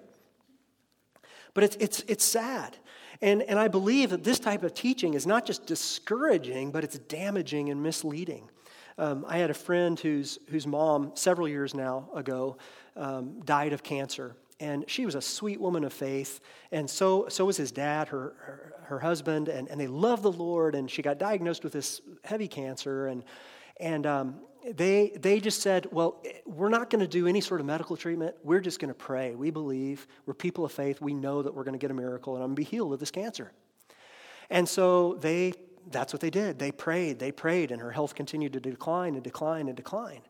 But 1.52 1.64
it's, 1.64 1.76
it's, 1.76 2.00
it's 2.08 2.24
sad. 2.24 2.76
And, 3.22 3.42
and 3.42 3.58
I 3.58 3.68
believe 3.68 4.10
that 4.10 4.24
this 4.24 4.38
type 4.38 4.62
of 4.64 4.74
teaching 4.74 5.14
is 5.14 5.26
not 5.26 5.46
just 5.46 5.66
discouraging, 5.66 6.72
but 6.72 6.82
it's 6.82 6.98
damaging 6.98 7.70
and 7.70 7.82
misleading. 7.82 8.50
Um, 8.98 9.24
I 9.28 9.38
had 9.38 9.50
a 9.50 9.54
friend 9.54 9.98
whose, 9.98 10.38
whose 10.50 10.66
mom, 10.66 11.12
several 11.14 11.48
years 11.48 11.74
now 11.74 12.08
ago, 12.14 12.56
um, 12.96 13.40
died 13.44 13.72
of 13.72 13.82
cancer. 13.82 14.36
And 14.60 14.84
she 14.88 15.04
was 15.04 15.14
a 15.14 15.20
sweet 15.20 15.60
woman 15.60 15.82
of 15.82 15.92
faith, 15.92 16.40
and 16.70 16.88
so, 16.88 17.26
so 17.28 17.44
was 17.44 17.56
his 17.56 17.72
dad, 17.72 18.08
her, 18.08 18.34
her, 18.38 18.74
her 18.84 18.98
husband, 19.00 19.48
and, 19.48 19.68
and 19.68 19.80
they 19.80 19.88
loved 19.88 20.22
the 20.22 20.30
Lord. 20.30 20.76
And 20.76 20.88
she 20.88 21.02
got 21.02 21.18
diagnosed 21.18 21.64
with 21.64 21.72
this 21.72 22.00
heavy 22.24 22.46
cancer, 22.46 23.08
and, 23.08 23.24
and 23.80 24.06
um, 24.06 24.36
they, 24.72 25.12
they 25.16 25.40
just 25.40 25.60
said, 25.60 25.86
Well, 25.92 26.20
eh, 26.24 26.32
we're 26.46 26.68
not 26.68 26.90
going 26.90 27.00
to 27.00 27.08
do 27.08 27.26
any 27.26 27.40
sort 27.40 27.60
of 27.60 27.66
medical 27.66 27.96
treatment. 27.96 28.34
We're 28.42 28.60
just 28.60 28.80
going 28.80 28.88
to 28.88 28.94
pray. 28.94 29.34
We 29.34 29.50
believe. 29.50 30.06
We're 30.26 30.34
people 30.34 30.64
of 30.64 30.72
faith. 30.72 31.00
We 31.00 31.14
know 31.14 31.42
that 31.42 31.54
we're 31.54 31.64
going 31.64 31.78
to 31.78 31.78
get 31.78 31.90
a 31.90 31.94
miracle 31.94 32.34
and 32.34 32.42
I'm 32.42 32.50
going 32.50 32.56
to 32.56 32.70
be 32.70 32.76
healed 32.76 32.92
of 32.92 33.00
this 33.00 33.10
cancer. 33.10 33.52
And 34.50 34.68
so 34.68 35.14
they, 35.20 35.54
that's 35.90 36.12
what 36.12 36.20
they 36.20 36.30
did. 36.30 36.58
They 36.58 36.72
prayed, 36.72 37.18
they 37.18 37.32
prayed, 37.32 37.70
and 37.70 37.80
her 37.80 37.90
health 37.90 38.14
continued 38.14 38.52
to 38.54 38.60
decline 38.60 39.14
and 39.14 39.22
decline 39.22 39.68
and 39.68 39.76
decline. 39.76 40.20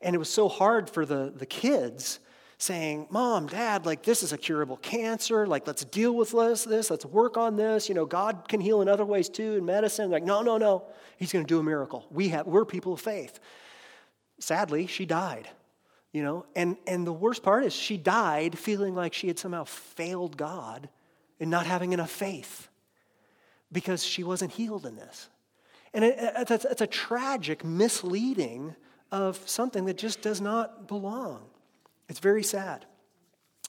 And 0.00 0.14
it 0.14 0.18
was 0.18 0.30
so 0.30 0.48
hard 0.48 0.90
for 0.90 1.06
the, 1.06 1.32
the 1.34 1.46
kids 1.46 2.18
saying, 2.58 3.06
Mom, 3.10 3.46
Dad, 3.46 3.86
like 3.86 4.02
this 4.02 4.22
is 4.22 4.32
a 4.32 4.38
curable 4.38 4.76
cancer. 4.76 5.46
Like, 5.46 5.66
let's 5.66 5.84
deal 5.84 6.14
with 6.14 6.32
this, 6.32 6.64
this, 6.64 6.90
let's 6.90 7.04
work 7.04 7.36
on 7.36 7.56
this. 7.56 7.88
You 7.88 7.94
know, 7.94 8.06
God 8.06 8.48
can 8.48 8.60
heal 8.60 8.82
in 8.82 8.88
other 8.88 9.04
ways 9.04 9.28
too, 9.28 9.56
in 9.56 9.64
medicine. 9.64 10.10
Like, 10.10 10.24
no, 10.24 10.42
no, 10.42 10.58
no. 10.58 10.84
He's 11.16 11.32
going 11.32 11.44
to 11.44 11.48
do 11.48 11.58
a 11.58 11.62
miracle. 11.62 12.06
We 12.10 12.28
have, 12.28 12.46
we're 12.46 12.64
people 12.64 12.92
of 12.92 13.00
faith. 13.00 13.40
Sadly, 14.42 14.88
she 14.88 15.06
died. 15.06 15.48
You 16.12 16.24
know, 16.24 16.46
and, 16.56 16.76
and 16.86 17.06
the 17.06 17.12
worst 17.12 17.44
part 17.44 17.64
is 17.64 17.72
she 17.72 17.96
died 17.96 18.58
feeling 18.58 18.92
like 18.94 19.14
she 19.14 19.28
had 19.28 19.38
somehow 19.38 19.62
failed 19.64 20.36
God 20.36 20.88
in 21.38 21.48
not 21.48 21.64
having 21.64 21.92
enough 21.92 22.10
faith 22.10 22.68
because 23.70 24.04
she 24.04 24.24
wasn't 24.24 24.50
healed 24.50 24.84
in 24.84 24.96
this. 24.96 25.28
And 25.94 26.04
it, 26.04 26.16
it's, 26.18 26.64
it's 26.64 26.80
a 26.80 26.88
tragic 26.88 27.64
misleading 27.64 28.74
of 29.12 29.40
something 29.48 29.84
that 29.84 29.96
just 29.96 30.22
does 30.22 30.40
not 30.40 30.88
belong. 30.88 31.42
It's 32.08 32.18
very 32.18 32.42
sad. 32.42 32.84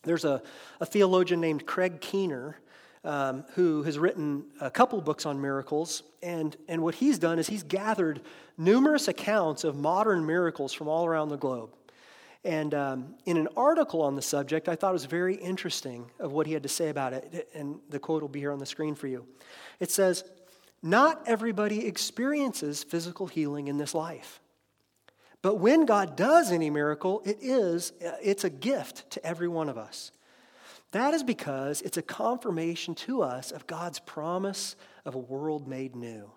There's 0.01 0.25
a, 0.25 0.41
a 0.81 0.87
theologian 0.87 1.39
named 1.39 1.67
Craig 1.67 2.01
Keener 2.01 2.57
um, 3.03 3.43
who 3.55 3.83
has 3.83 3.99
written 3.99 4.45
a 4.61 4.71
couple 4.71 5.01
books 5.01 5.25
on 5.25 5.41
miracles. 5.41 6.03
And, 6.21 6.55
and 6.67 6.81
what 6.81 6.95
he's 6.95 7.19
done 7.19 7.39
is 7.39 7.47
he's 7.47 7.63
gathered 7.63 8.21
numerous 8.57 9.07
accounts 9.07 9.63
of 9.63 9.75
modern 9.75 10.25
miracles 10.25 10.73
from 10.73 10.87
all 10.87 11.05
around 11.05 11.29
the 11.29 11.37
globe. 11.37 11.71
And 12.45 12.73
um, 12.73 13.15
in 13.25 13.37
an 13.37 13.47
article 13.55 14.01
on 14.01 14.15
the 14.15 14.21
subject, 14.21 14.67
I 14.67 14.75
thought 14.75 14.89
it 14.89 14.93
was 14.93 15.05
very 15.05 15.35
interesting 15.35 16.05
of 16.19 16.33
what 16.33 16.45
he 16.45 16.53
had 16.53 16.63
to 16.63 16.69
say 16.69 16.89
about 16.89 17.13
it. 17.13 17.49
And 17.53 17.79
the 17.89 17.99
quote 17.99 18.21
will 18.21 18.29
be 18.29 18.39
here 18.39 18.51
on 18.51 18.59
the 18.59 18.65
screen 18.65 18.95
for 18.95 19.07
you. 19.07 19.25
It 19.79 19.91
says, 19.91 20.25
Not 20.81 21.23
everybody 21.25 21.87
experiences 21.87 22.83
physical 22.83 23.27
healing 23.27 23.69
in 23.69 23.77
this 23.77 23.93
life. 23.93 24.41
But 25.41 25.55
when 25.55 25.85
God 25.85 26.15
does 26.15 26.51
any 26.51 26.69
miracle, 26.69 27.21
it 27.25 27.37
is, 27.41 27.91
it's 27.99 28.45
a 28.45 28.49
gift 28.49 29.09
to 29.11 29.25
every 29.25 29.49
one 29.49 29.67
of 29.67 29.77
us. 29.77 30.12
That 30.93 31.15
is 31.15 31.23
because 31.23 31.81
it's 31.81 31.97
a 31.97 32.03
confirmation 32.03 32.93
to 32.95 33.23
us 33.23 33.51
of 33.51 33.65
God's 33.65 33.97
promise 33.99 34.75
of 35.05 35.15
a 35.15 35.19
world 35.19 35.67
made 35.67 35.95
new, 35.95 36.29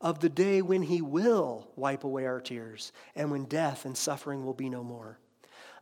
of 0.00 0.18
the 0.18 0.28
day 0.28 0.60
when 0.60 0.82
He 0.82 1.00
will 1.00 1.68
wipe 1.76 2.02
away 2.02 2.26
our 2.26 2.40
tears 2.40 2.92
and 3.14 3.30
when 3.30 3.44
death 3.44 3.84
and 3.84 3.96
suffering 3.96 4.44
will 4.44 4.54
be 4.54 4.68
no 4.68 4.82
more. 4.82 5.20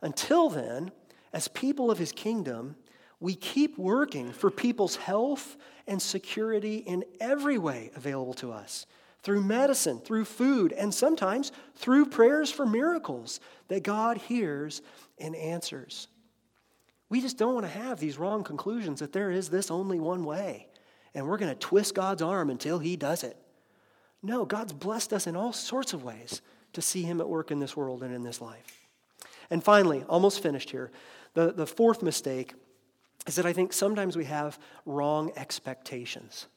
Until 0.03 0.51
then, 0.51 0.91
as 1.33 1.47
people 1.47 1.89
of 1.89 1.97
His 1.97 2.11
kingdom, 2.11 2.75
we 3.19 3.33
keep 3.33 3.75
working 3.75 4.31
for 4.31 4.51
people's 4.51 4.97
health 4.97 5.57
and 5.87 5.99
security 5.99 6.77
in 6.77 7.05
every 7.19 7.57
way 7.57 7.89
available 7.95 8.35
to 8.35 8.51
us 8.51 8.85
through 9.23 9.41
medicine, 9.41 9.99
through 9.99 10.25
food, 10.25 10.71
and 10.73 10.93
sometimes 10.93 11.51
through 11.75 12.05
prayers 12.05 12.51
for 12.51 12.67
miracles 12.67 13.39
that 13.69 13.81
God 13.81 14.17
hears 14.17 14.83
and 15.17 15.35
answers. 15.35 16.07
We 17.09 17.21
just 17.21 17.37
don't 17.37 17.53
want 17.53 17.65
to 17.65 17.71
have 17.71 17.99
these 17.99 18.17
wrong 18.17 18.43
conclusions 18.43 18.99
that 18.99 19.13
there 19.13 19.31
is 19.31 19.49
this 19.49 19.69
only 19.69 19.99
one 19.99 20.25
way, 20.25 20.67
and 21.13 21.27
we're 21.27 21.37
going 21.37 21.53
to 21.53 21.59
twist 21.59 21.93
God's 21.93 22.21
arm 22.21 22.49
until 22.49 22.79
He 22.79 22.95
does 22.95 23.23
it. 23.23 23.37
No, 24.23 24.45
God's 24.45 24.73
blessed 24.73 25.13
us 25.13 25.27
in 25.27 25.35
all 25.35 25.53
sorts 25.53 25.93
of 25.93 26.03
ways 26.03 26.41
to 26.73 26.81
see 26.81 27.03
Him 27.03 27.21
at 27.21 27.29
work 27.29 27.51
in 27.51 27.59
this 27.59 27.77
world 27.77 28.01
and 28.03 28.13
in 28.13 28.23
this 28.23 28.41
life. 28.41 28.87
And 29.49 29.63
finally, 29.63 30.03
almost 30.09 30.41
finished 30.41 30.71
here, 30.71 30.91
the, 31.35 31.53
the 31.53 31.67
fourth 31.67 32.01
mistake 32.01 32.53
is 33.27 33.35
that 33.35 33.45
I 33.45 33.53
think 33.53 33.73
sometimes 33.73 34.17
we 34.17 34.25
have 34.25 34.59
wrong 34.85 35.31
expectations. 35.35 36.47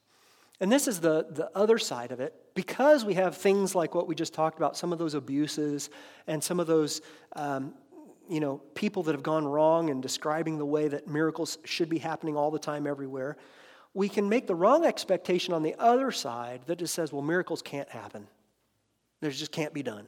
And 0.61 0.73
this 0.73 0.89
is 0.89 1.01
the, 1.01 1.27
the 1.31 1.51
other 1.55 1.79
side 1.79 2.11
of 2.11 2.21
it. 2.21 2.35
Because 2.55 3.05
we 3.05 3.15
have 3.15 3.37
things 3.37 3.75
like 3.75 3.95
what 3.95 4.09
we 4.09 4.15
just 4.15 4.35
talked 4.35 4.59
about, 4.59 4.77
some 4.77 4.93
of 4.93 4.99
those 4.99 5.15
abuses 5.15 5.91
and 6.27 6.43
some 6.43 6.59
of 6.59 6.67
those, 6.67 7.01
um, 7.37 7.75
you 8.29 8.41
know, 8.41 8.59
people 8.75 9.03
that 9.05 9.13
have 9.13 9.23
gone 9.23 9.47
wrong 9.47 9.91
and 9.91 10.03
describing 10.03 10.59
the 10.59 10.67
way 10.67 10.89
that 10.89 11.09
miracles 11.09 11.59
should 11.65 11.89
be 11.89 11.99
happening 11.99 12.37
all 12.37 12.51
the 12.51 12.59
time 12.59 12.87
everywhere, 12.87 13.37
we 13.95 14.09
can 14.09 14.29
make 14.29 14.47
the 14.47 14.55
wrong 14.55 14.85
expectation 14.85 15.55
on 15.55 15.63
the 15.63 15.75
other 15.79 16.11
side 16.11 16.61
that 16.67 16.79
just 16.79 16.95
says, 16.95 17.13
well, 17.13 17.23
miracles 17.23 17.63
can't 17.63 17.89
happen. 17.89 18.27
There 19.21 19.31
just 19.31 19.53
can't 19.53 19.75
be 19.75 19.83
done. 19.83 20.07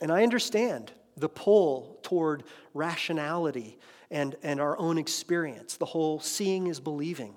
And 0.00 0.12
I 0.12 0.22
understand 0.22 0.92
the 1.16 1.28
pull 1.28 1.98
toward 2.02 2.44
rationality 2.74 3.78
and, 4.10 4.36
and 4.42 4.60
our 4.60 4.78
own 4.78 4.98
experience, 4.98 5.76
the 5.76 5.86
whole 5.86 6.20
seeing 6.20 6.66
is 6.68 6.78
believing. 6.78 7.36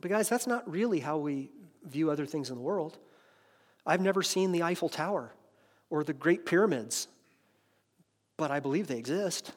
But, 0.00 0.10
guys, 0.10 0.28
that's 0.28 0.46
not 0.46 0.68
really 0.70 1.00
how 1.00 1.16
we 1.16 1.50
view 1.84 2.10
other 2.10 2.26
things 2.26 2.50
in 2.50 2.56
the 2.56 2.62
world. 2.62 2.98
I've 3.86 4.00
never 4.00 4.22
seen 4.22 4.52
the 4.52 4.64
Eiffel 4.64 4.88
Tower 4.88 5.32
or 5.88 6.04
the 6.04 6.12
Great 6.12 6.44
Pyramids, 6.44 7.08
but 8.36 8.50
I 8.50 8.60
believe 8.60 8.86
they 8.86 8.98
exist. 8.98 9.52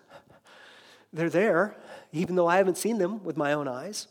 They're 1.13 1.30
there, 1.30 1.75
even 2.11 2.36
though 2.36 2.47
I 2.47 2.57
haven't 2.57 2.77
seen 2.77 2.97
them 2.97 3.23
with 3.23 3.38
my 3.38 3.53
own 3.53 3.67
eyes, 3.67 4.07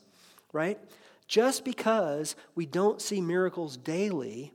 right? 0.52 0.78
Just 1.26 1.64
because 1.64 2.34
we 2.54 2.66
don't 2.66 3.00
see 3.00 3.20
miracles 3.20 3.76
daily 3.76 4.52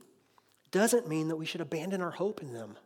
doesn't 0.70 1.08
mean 1.08 1.28
that 1.28 1.36
we 1.36 1.46
should 1.46 1.60
abandon 1.60 2.02
our 2.02 2.10
hope 2.10 2.42
in 2.42 2.52
them. 2.52 2.76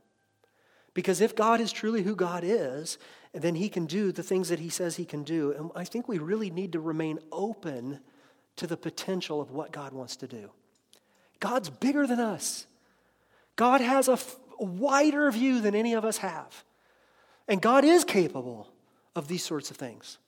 Because 0.94 1.20
if 1.20 1.34
God 1.34 1.60
is 1.60 1.72
truly 1.72 2.02
who 2.02 2.14
God 2.14 2.42
is, 2.44 2.98
then 3.32 3.54
He 3.54 3.68
can 3.68 3.86
do 3.86 4.12
the 4.12 4.22
things 4.22 4.48
that 4.48 4.58
He 4.58 4.68
says 4.68 4.96
He 4.96 5.04
can 5.04 5.22
do. 5.22 5.52
And 5.52 5.70
I 5.74 5.84
think 5.84 6.08
we 6.08 6.18
really 6.18 6.50
need 6.50 6.72
to 6.72 6.80
remain 6.80 7.18
open 7.32 8.00
to 8.56 8.66
the 8.66 8.76
potential 8.76 9.40
of 9.40 9.50
what 9.50 9.72
God 9.72 9.92
wants 9.92 10.16
to 10.16 10.26
do. 10.26 10.50
God's 11.40 11.70
bigger 11.70 12.06
than 12.06 12.20
us. 12.20 12.66
God 13.56 13.80
has 13.80 14.08
a, 14.08 14.18
wider 14.60 15.30
view 15.30 15.60
than 15.60 15.76
any 15.76 15.94
of 15.94 16.04
us 16.04 16.18
have. 16.18 16.64
And 17.48 17.62
God 17.62 17.84
is 17.84 18.04
capable 18.04 18.68
of 19.16 19.26
these 19.26 19.42
sorts 19.42 19.70
of 19.70 19.76
things. 19.76 20.18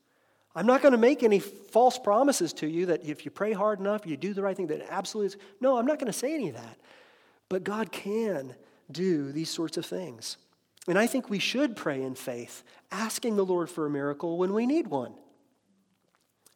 I'm 0.55 0.67
not 0.67 0.83
going 0.83 0.93
to 0.93 0.99
make 0.99 1.23
any 1.23 1.39
false 1.39 1.99
promises 1.99 2.53
to 2.55 2.67
you 2.67 2.87
that 2.87 3.05
if 3.05 3.25
you 3.25 3.31
pray 3.31 3.53
hard 3.53 3.79
enough, 3.79 4.07
you 4.07 4.17
do 4.17 4.35
the 4.35 4.43
right 4.43 4.57
thing, 4.57 4.67
that 4.69 4.87
absolutely. 4.91 5.41
No, 5.61 5.77
I'm 5.77 5.87
not 5.87 5.99
going 5.99 6.11
to 6.11 6.19
say 6.19 6.35
any 6.35 6.49
of 6.49 6.57
that. 6.57 6.79
But 7.49 7.63
God 7.63 7.93
can 7.93 8.55
do 8.91 9.31
these 9.31 9.51
sorts 9.51 9.77
of 9.77 9.87
things. 9.87 10.39
And 10.89 10.99
I 10.99 11.07
think 11.07 11.29
we 11.31 11.39
should 11.39 11.77
pray 11.77 12.03
in 12.03 12.15
faith, 12.15 12.65
asking 12.91 13.37
the 13.37 13.45
Lord 13.45 13.71
for 13.71 13.87
a 13.87 13.91
miracle 13.91 14.39
when 14.39 14.53
we 14.53 14.67
need 14.67 14.89
one. 14.89 15.15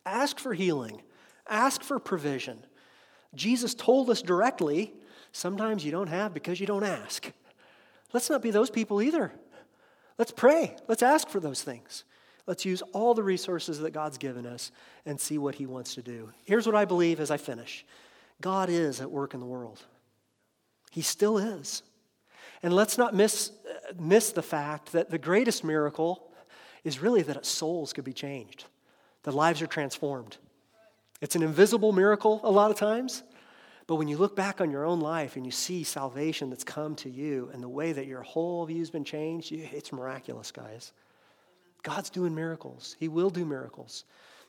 Ask 0.06 0.38
for 0.38 0.54
healing, 0.54 1.02
ask 1.48 1.82
for 1.82 1.98
provision. 1.98 2.64
Jesus 3.34 3.74
told 3.74 4.10
us 4.10 4.22
directly 4.22 4.92
sometimes 5.32 5.84
you 5.84 5.92
don't 5.92 6.08
have 6.08 6.34
because 6.34 6.60
you 6.60 6.66
don't 6.66 6.84
ask. 6.84 7.30
Let's 8.12 8.30
not 8.30 8.42
be 8.42 8.50
those 8.50 8.70
people 8.70 9.02
either. 9.02 9.32
Let's 10.18 10.30
pray. 10.30 10.76
Let's 10.88 11.02
ask 11.02 11.28
for 11.28 11.40
those 11.40 11.62
things. 11.62 12.04
Let's 12.46 12.64
use 12.64 12.82
all 12.92 13.14
the 13.14 13.22
resources 13.22 13.80
that 13.80 13.92
God's 13.92 14.18
given 14.18 14.46
us 14.46 14.70
and 15.06 15.18
see 15.18 15.38
what 15.38 15.54
He 15.54 15.66
wants 15.66 15.94
to 15.94 16.02
do. 16.02 16.30
Here's 16.44 16.66
what 16.66 16.74
I 16.74 16.84
believe 16.84 17.20
as 17.20 17.30
I 17.30 17.36
finish 17.36 17.84
God 18.40 18.68
is 18.68 19.00
at 19.00 19.10
work 19.10 19.34
in 19.34 19.40
the 19.40 19.46
world, 19.46 19.80
He 20.90 21.02
still 21.02 21.38
is. 21.38 21.82
And 22.62 22.72
let's 22.72 22.96
not 22.96 23.14
miss, 23.14 23.50
uh, 23.68 23.92
miss 23.98 24.32
the 24.32 24.42
fact 24.42 24.92
that 24.92 25.10
the 25.10 25.18
greatest 25.18 25.64
miracle 25.64 26.30
is 26.82 27.00
really 27.00 27.20
that 27.22 27.44
souls 27.44 27.92
could 27.92 28.04
be 28.04 28.12
changed, 28.12 28.64
that 29.24 29.34
lives 29.34 29.60
are 29.60 29.66
transformed. 29.66 30.38
It's 31.20 31.36
an 31.36 31.42
invisible 31.42 31.92
miracle 31.92 32.40
a 32.42 32.50
lot 32.50 32.70
of 32.70 32.76
times. 32.76 33.22
But 33.86 33.96
when 33.96 34.08
you 34.08 34.16
look 34.16 34.34
back 34.34 34.60
on 34.60 34.70
your 34.70 34.84
own 34.84 35.00
life 35.00 35.36
and 35.36 35.44
you 35.44 35.52
see 35.52 35.84
salvation 35.84 36.48
that's 36.48 36.64
come 36.64 36.94
to 36.96 37.10
you 37.10 37.50
and 37.52 37.62
the 37.62 37.68
way 37.68 37.92
that 37.92 38.06
your 38.06 38.22
whole 38.22 38.64
view's 38.64 38.90
been 38.90 39.04
changed, 39.04 39.52
it's 39.52 39.92
miraculous, 39.92 40.50
guys. 40.50 40.92
God's 41.82 42.08
doing 42.08 42.34
miracles. 42.34 42.96
He 42.98 43.08
will 43.08 43.28
do 43.28 43.44
miracles 43.44 44.04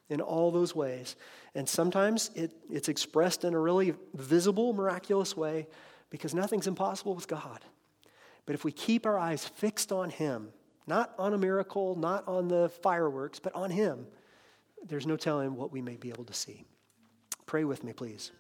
in 0.10 0.22
all 0.22 0.52
those 0.52 0.74
ways. 0.74 1.18
And 1.54 1.68
sometimes 1.68 2.32
it, 2.34 2.52
it's 2.70 2.88
expressed 2.88 3.44
in 3.44 3.54
a 3.54 3.60
really 3.60 3.94
visible, 4.14 4.74
miraculous 4.74 5.36
way 5.36 5.68
because 6.10 6.34
nothing's 6.34 6.68
impossible 6.68 7.14
with 7.14 7.28
God. 7.28 7.60
But 8.46 8.56
if 8.56 8.64
we 8.64 8.72
keep 8.72 9.06
our 9.06 9.18
eyes 9.18 9.46
fixed 9.46 9.92
on 9.92 10.12
Him, 10.12 10.50
not 10.88 11.14
on 11.18 11.34
a 11.34 11.38
miracle, 11.38 11.96
not 11.96 12.26
on 12.28 12.48
the 12.48 12.70
fireworks, 12.70 13.40
but 13.40 13.54
on 13.56 13.70
Him, 13.70 14.08
there's 14.88 15.08
no 15.08 15.18
telling 15.18 15.56
what 15.56 15.72
we 15.72 15.82
may 15.82 15.98
be 15.98 16.10
able 16.10 16.26
to 16.26 16.34
see. 16.34 16.64
Pray 17.46 17.64
with 17.64 17.84
me, 17.84 17.92
please. 17.92 18.32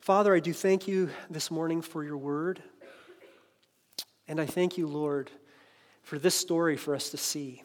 Father, 0.00 0.34
I 0.34 0.40
do 0.40 0.52
thank 0.52 0.86
you 0.86 1.10
this 1.28 1.50
morning 1.50 1.82
for 1.82 2.04
your 2.04 2.16
word. 2.16 2.62
And 4.28 4.40
I 4.40 4.46
thank 4.46 4.76
you, 4.78 4.86
Lord, 4.86 5.30
for 6.02 6.18
this 6.18 6.34
story 6.34 6.76
for 6.76 6.94
us 6.94 7.10
to 7.10 7.16
see. 7.16 7.62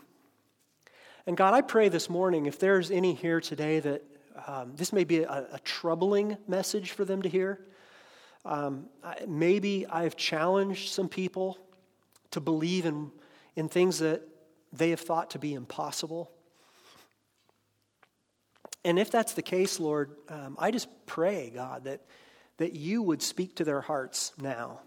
And 1.25 1.37
God, 1.37 1.53
I 1.53 1.61
pray 1.61 1.89
this 1.89 2.09
morning, 2.09 2.45
if 2.45 2.59
there's 2.59 2.91
any 2.91 3.13
here 3.13 3.39
today 3.39 3.79
that 3.79 4.03
um, 4.47 4.73
this 4.75 4.91
may 4.91 5.03
be 5.03 5.19
a, 5.19 5.47
a, 5.53 5.59
troubling 5.59 6.37
message 6.47 6.91
for 6.91 7.05
them 7.05 7.21
to 7.21 7.29
hear, 7.29 7.59
um, 8.45 8.87
maybe 9.27 9.85
I've 9.87 10.15
challenged 10.15 10.89
some 10.89 11.09
people 11.09 11.57
to 12.31 12.39
believe 12.39 12.85
in, 12.85 13.11
in 13.55 13.69
things 13.69 13.99
that 13.99 14.21
they 14.73 14.89
have 14.91 15.01
thought 15.01 15.29
to 15.31 15.39
be 15.39 15.53
impossible. 15.53 16.31
And 18.83 18.97
if 18.97 19.11
that's 19.11 19.33
the 19.33 19.41
case, 19.41 19.79
Lord, 19.79 20.11
um, 20.29 20.55
I 20.57 20.71
just 20.71 20.87
pray, 21.05 21.51
God, 21.53 21.83
that, 21.83 22.01
that 22.57 22.73
you 22.73 23.03
would 23.03 23.21
speak 23.21 23.55
to 23.57 23.63
their 23.63 23.81
hearts 23.81 24.33
now, 24.41 24.81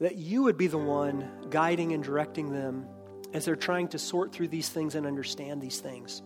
that 0.00 0.16
you 0.16 0.44
would 0.44 0.56
be 0.56 0.66
the 0.66 0.78
one 0.78 1.28
guiding 1.50 1.92
and 1.92 2.02
directing 2.02 2.52
them 2.52 2.86
as 3.32 3.44
they're 3.44 3.56
trying 3.56 3.88
to 3.88 3.98
sort 3.98 4.32
through 4.32 4.48
these 4.48 4.68
things 4.68 4.94
and 4.94 5.06
understand 5.06 5.62
these 5.62 5.78
things. 5.78 6.22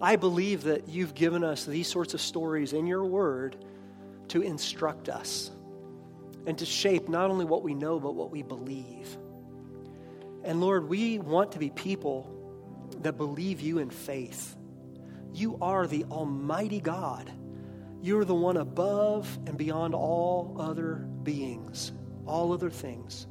I 0.00 0.16
believe 0.16 0.64
that 0.64 0.88
you've 0.88 1.14
given 1.14 1.44
us 1.44 1.64
these 1.64 1.88
sorts 1.88 2.14
of 2.14 2.20
stories 2.20 2.72
in 2.72 2.86
your 2.86 3.04
word 3.04 3.56
to 4.28 4.42
instruct 4.42 5.08
us 5.08 5.50
and 6.46 6.56
to 6.58 6.64
shape 6.64 7.08
not 7.08 7.30
only 7.30 7.44
what 7.44 7.62
we 7.62 7.74
know, 7.74 8.00
but 8.00 8.14
what 8.14 8.30
we 8.30 8.42
believe. 8.42 9.16
And 10.42 10.60
Lord, 10.60 10.88
we 10.88 11.18
want 11.18 11.52
to 11.52 11.58
be 11.58 11.70
people 11.70 12.36
that 13.02 13.16
believe 13.16 13.60
you 13.60 13.78
in 13.78 13.90
faith. 13.90 14.56
You 15.32 15.58
are 15.60 15.86
the 15.86 16.04
Almighty 16.04 16.80
God. 16.80 17.30
You 18.02 18.18
are 18.18 18.24
the 18.24 18.34
one 18.34 18.56
above 18.56 19.38
and 19.46 19.56
beyond 19.56 19.94
all 19.94 20.56
other 20.58 20.94
beings, 21.22 21.92
all 22.26 22.52
other 22.52 22.70
things. 22.70 23.26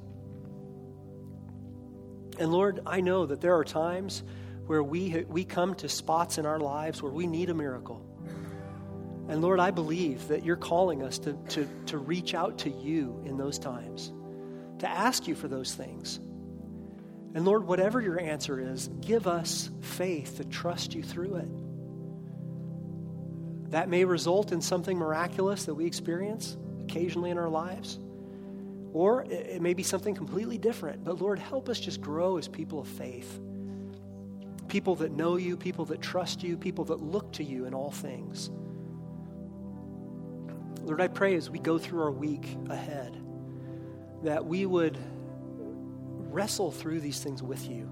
And 2.37 2.51
Lord, 2.51 2.79
I 2.85 3.01
know 3.01 3.25
that 3.25 3.41
there 3.41 3.57
are 3.57 3.63
times 3.63 4.23
where 4.67 4.83
we, 4.83 5.25
we 5.27 5.43
come 5.43 5.73
to 5.75 5.89
spots 5.89 6.37
in 6.37 6.45
our 6.45 6.59
lives 6.59 7.01
where 7.01 7.11
we 7.11 7.25
need 7.25 7.49
a 7.49 7.53
miracle. 7.53 8.05
And 9.27 9.41
Lord, 9.41 9.59
I 9.59 9.71
believe 9.71 10.27
that 10.29 10.45
you're 10.45 10.55
calling 10.55 11.03
us 11.03 11.19
to, 11.19 11.33
to, 11.49 11.67
to 11.87 11.97
reach 11.97 12.33
out 12.33 12.59
to 12.59 12.69
you 12.69 13.21
in 13.25 13.37
those 13.37 13.59
times, 13.59 14.13
to 14.79 14.89
ask 14.89 15.27
you 15.27 15.35
for 15.35 15.47
those 15.47 15.73
things. 15.73 16.19
And 17.35 17.45
Lord, 17.45 17.65
whatever 17.67 18.01
your 18.01 18.19
answer 18.19 18.59
is, 18.59 18.89
give 19.01 19.27
us 19.27 19.69
faith 19.81 20.37
to 20.37 20.45
trust 20.45 20.95
you 20.95 21.03
through 21.03 21.35
it. 21.35 21.49
That 23.69 23.89
may 23.89 24.05
result 24.05 24.51
in 24.51 24.61
something 24.61 24.97
miraculous 24.97 25.65
that 25.65 25.75
we 25.75 25.85
experience 25.85 26.57
occasionally 26.81 27.29
in 27.29 27.37
our 27.37 27.49
lives, 27.49 27.99
or 28.93 29.23
it 29.25 29.61
may 29.61 29.73
be 29.73 29.83
something 29.83 30.15
completely 30.15 30.57
different. 30.57 31.03
But 31.03 31.21
Lord, 31.21 31.39
help 31.39 31.69
us 31.69 31.79
just 31.79 32.01
grow 32.01 32.37
as 32.37 32.47
people 32.47 32.79
of 32.79 32.87
faith 32.87 33.39
people 34.69 34.95
that 34.95 35.11
know 35.11 35.35
you, 35.35 35.57
people 35.57 35.83
that 35.85 36.01
trust 36.01 36.43
you, 36.43 36.55
people 36.55 36.85
that 36.85 37.01
look 37.01 37.33
to 37.33 37.43
you 37.43 37.65
in 37.65 37.73
all 37.73 37.91
things. 37.91 38.49
Lord, 40.83 41.01
I 41.01 41.07
pray 41.07 41.35
as 41.35 41.49
we 41.49 41.59
go 41.59 41.77
through 41.77 42.01
our 42.03 42.11
week 42.11 42.55
ahead 42.69 43.17
that 44.23 44.45
we 44.45 44.65
would 44.65 44.97
wrestle 46.31 46.71
through 46.71 47.01
these 47.01 47.19
things 47.21 47.43
with 47.43 47.69
you. 47.69 47.91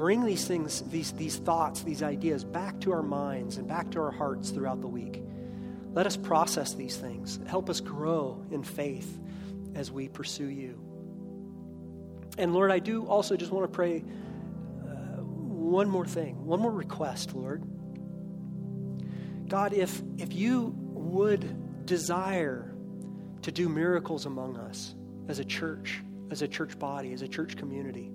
Bring 0.00 0.24
these 0.24 0.46
things, 0.46 0.80
these, 0.88 1.12
these 1.12 1.36
thoughts, 1.36 1.82
these 1.82 2.02
ideas 2.02 2.42
back 2.42 2.80
to 2.80 2.92
our 2.92 3.02
minds 3.02 3.58
and 3.58 3.68
back 3.68 3.90
to 3.90 4.00
our 4.00 4.10
hearts 4.10 4.48
throughout 4.48 4.80
the 4.80 4.86
week. 4.86 5.22
Let 5.92 6.06
us 6.06 6.16
process 6.16 6.72
these 6.72 6.96
things. 6.96 7.38
Help 7.46 7.68
us 7.68 7.80
grow 7.80 8.42
in 8.50 8.62
faith 8.62 9.20
as 9.74 9.92
we 9.92 10.08
pursue 10.08 10.46
you. 10.46 10.80
And 12.38 12.54
Lord, 12.54 12.70
I 12.70 12.78
do 12.78 13.04
also 13.04 13.36
just 13.36 13.52
want 13.52 13.70
to 13.70 13.76
pray 13.76 13.98
uh, 13.98 15.20
one 15.20 15.90
more 15.90 16.06
thing, 16.06 16.46
one 16.46 16.60
more 16.60 16.72
request, 16.72 17.34
Lord. 17.34 17.62
God, 19.48 19.74
if, 19.74 20.00
if 20.16 20.32
you 20.32 20.72
would 20.78 21.84
desire 21.84 22.74
to 23.42 23.52
do 23.52 23.68
miracles 23.68 24.24
among 24.24 24.56
us 24.56 24.94
as 25.28 25.40
a 25.40 25.44
church, 25.44 26.00
as 26.30 26.40
a 26.40 26.48
church 26.48 26.78
body, 26.78 27.12
as 27.12 27.20
a 27.20 27.28
church 27.28 27.58
community, 27.58 28.10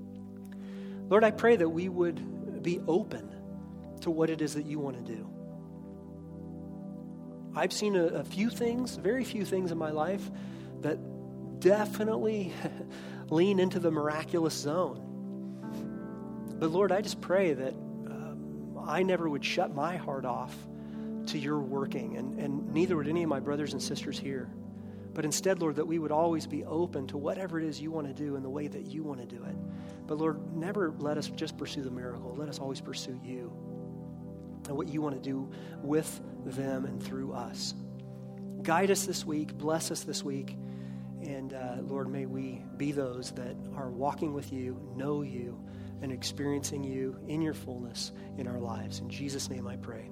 Lord, 1.10 1.24
I 1.24 1.32
pray 1.32 1.56
that 1.56 1.70
we 1.70 1.89
would 1.89 2.64
be 2.64 2.80
open 2.88 3.30
to 4.01 4.12
what 4.12 4.30
it 4.30 4.41
is 4.41 4.56
that 4.56 4.66
you 4.66 4.80
want 4.80 5.06
to 5.06 5.14
do. 5.14 5.30
I've 7.56 7.72
seen 7.72 7.95
a, 7.95 8.06
a 8.06 8.24
few 8.24 8.49
things, 8.49 8.95
very 8.95 9.24
few 9.24 9.45
things 9.45 9.72
in 9.72 9.78
my 9.78 9.91
life 9.91 10.30
that 10.82 10.97
definitely 11.60 12.53
lean 13.30 13.60
into 13.60 13.80
the 13.80 13.91
miraculous 13.91 14.53
zone. 14.53 15.01
But 16.60 16.72
Lord, 16.72 16.91
I 16.91 17.01
just 17.01 17.22
pray 17.22 17.53
that 17.53 17.74
um, 17.74 18.78
I 18.86 19.03
never 19.03 19.30
would 19.30 19.43
shut 19.43 19.74
my 19.74 19.95
heart 19.95 20.26
off 20.26 20.56
to 21.28 21.38
your 21.38 21.60
working, 21.60 22.18
and, 22.18 22.39
and 22.39 22.74
neither 22.74 22.95
would 22.97 23.08
any 23.08 23.24
of 23.24 23.30
my 23.30 23.39
brothers 23.39 23.74
and 23.74 23.82
sisters 23.82 24.20
here. 24.20 24.49
But 25.14 25.26
instead, 25.26 25.60
Lord, 25.60 25.78
that 25.78 25.86
we 25.86 25.97
would 25.97 26.12
always 26.12 26.45
be 26.45 26.66
open 26.66 27.08
to 27.08 27.18
whatever 27.18 27.60
it 27.60 27.66
is 27.66 27.80
you 27.80 27.89
want 27.89 28.08
to 28.08 28.14
do 28.14 28.36
in 28.36 28.43
the 28.43 28.49
way 28.49 28.68
that 28.68 28.86
you 28.86 29.03
want 29.03 29.22
to 29.22 29.26
do 29.26 29.43
it. 29.43 29.56
But 30.08 30.18
Lord, 30.18 30.56
never 30.56 30.93
let 30.99 31.18
us 31.18 31.28
just 31.30 31.58
pursue 31.58 31.82
the 31.82 31.91
miracle. 31.91 32.36
Let 32.38 32.49
us 32.49 32.60
always 32.60 32.82
pursue 32.82 33.20
you 33.24 33.51
and 34.68 34.78
what 34.78 34.88
you 34.88 35.01
want 35.01 35.16
to 35.16 35.22
do 35.22 35.49
with 35.82 36.22
them 36.45 36.86
and 36.86 37.01
through 37.01 37.34
us. 37.34 37.74
Guide 38.62 38.91
us 38.91 39.06
this 39.06 39.26
week, 39.26 39.56
bless 39.58 39.91
us 39.91 40.03
this 40.03 40.24
week, 40.24 40.58
and 41.22 41.53
uh, 41.53 41.78
Lord, 41.82 42.10
may 42.10 42.26
we 42.26 42.64
be 42.78 42.91
those 42.91 43.32
that 43.32 43.56
are 43.76 43.89
walking 43.89 44.34
with 44.34 44.51
you, 44.51 44.80
know 44.95 45.22
you, 45.22 45.60
and 46.01 46.12
experiencing 46.12 46.84
you 46.84 47.18
in 47.28 47.41
your 47.41 47.53
fullness 47.53 48.12
in 48.38 48.47
our 48.47 48.60
lives. 48.60 48.99
In 48.99 49.10
Jesus' 49.10 49.49
name 49.49 49.68
I 49.68 49.78
pray. 49.78 50.10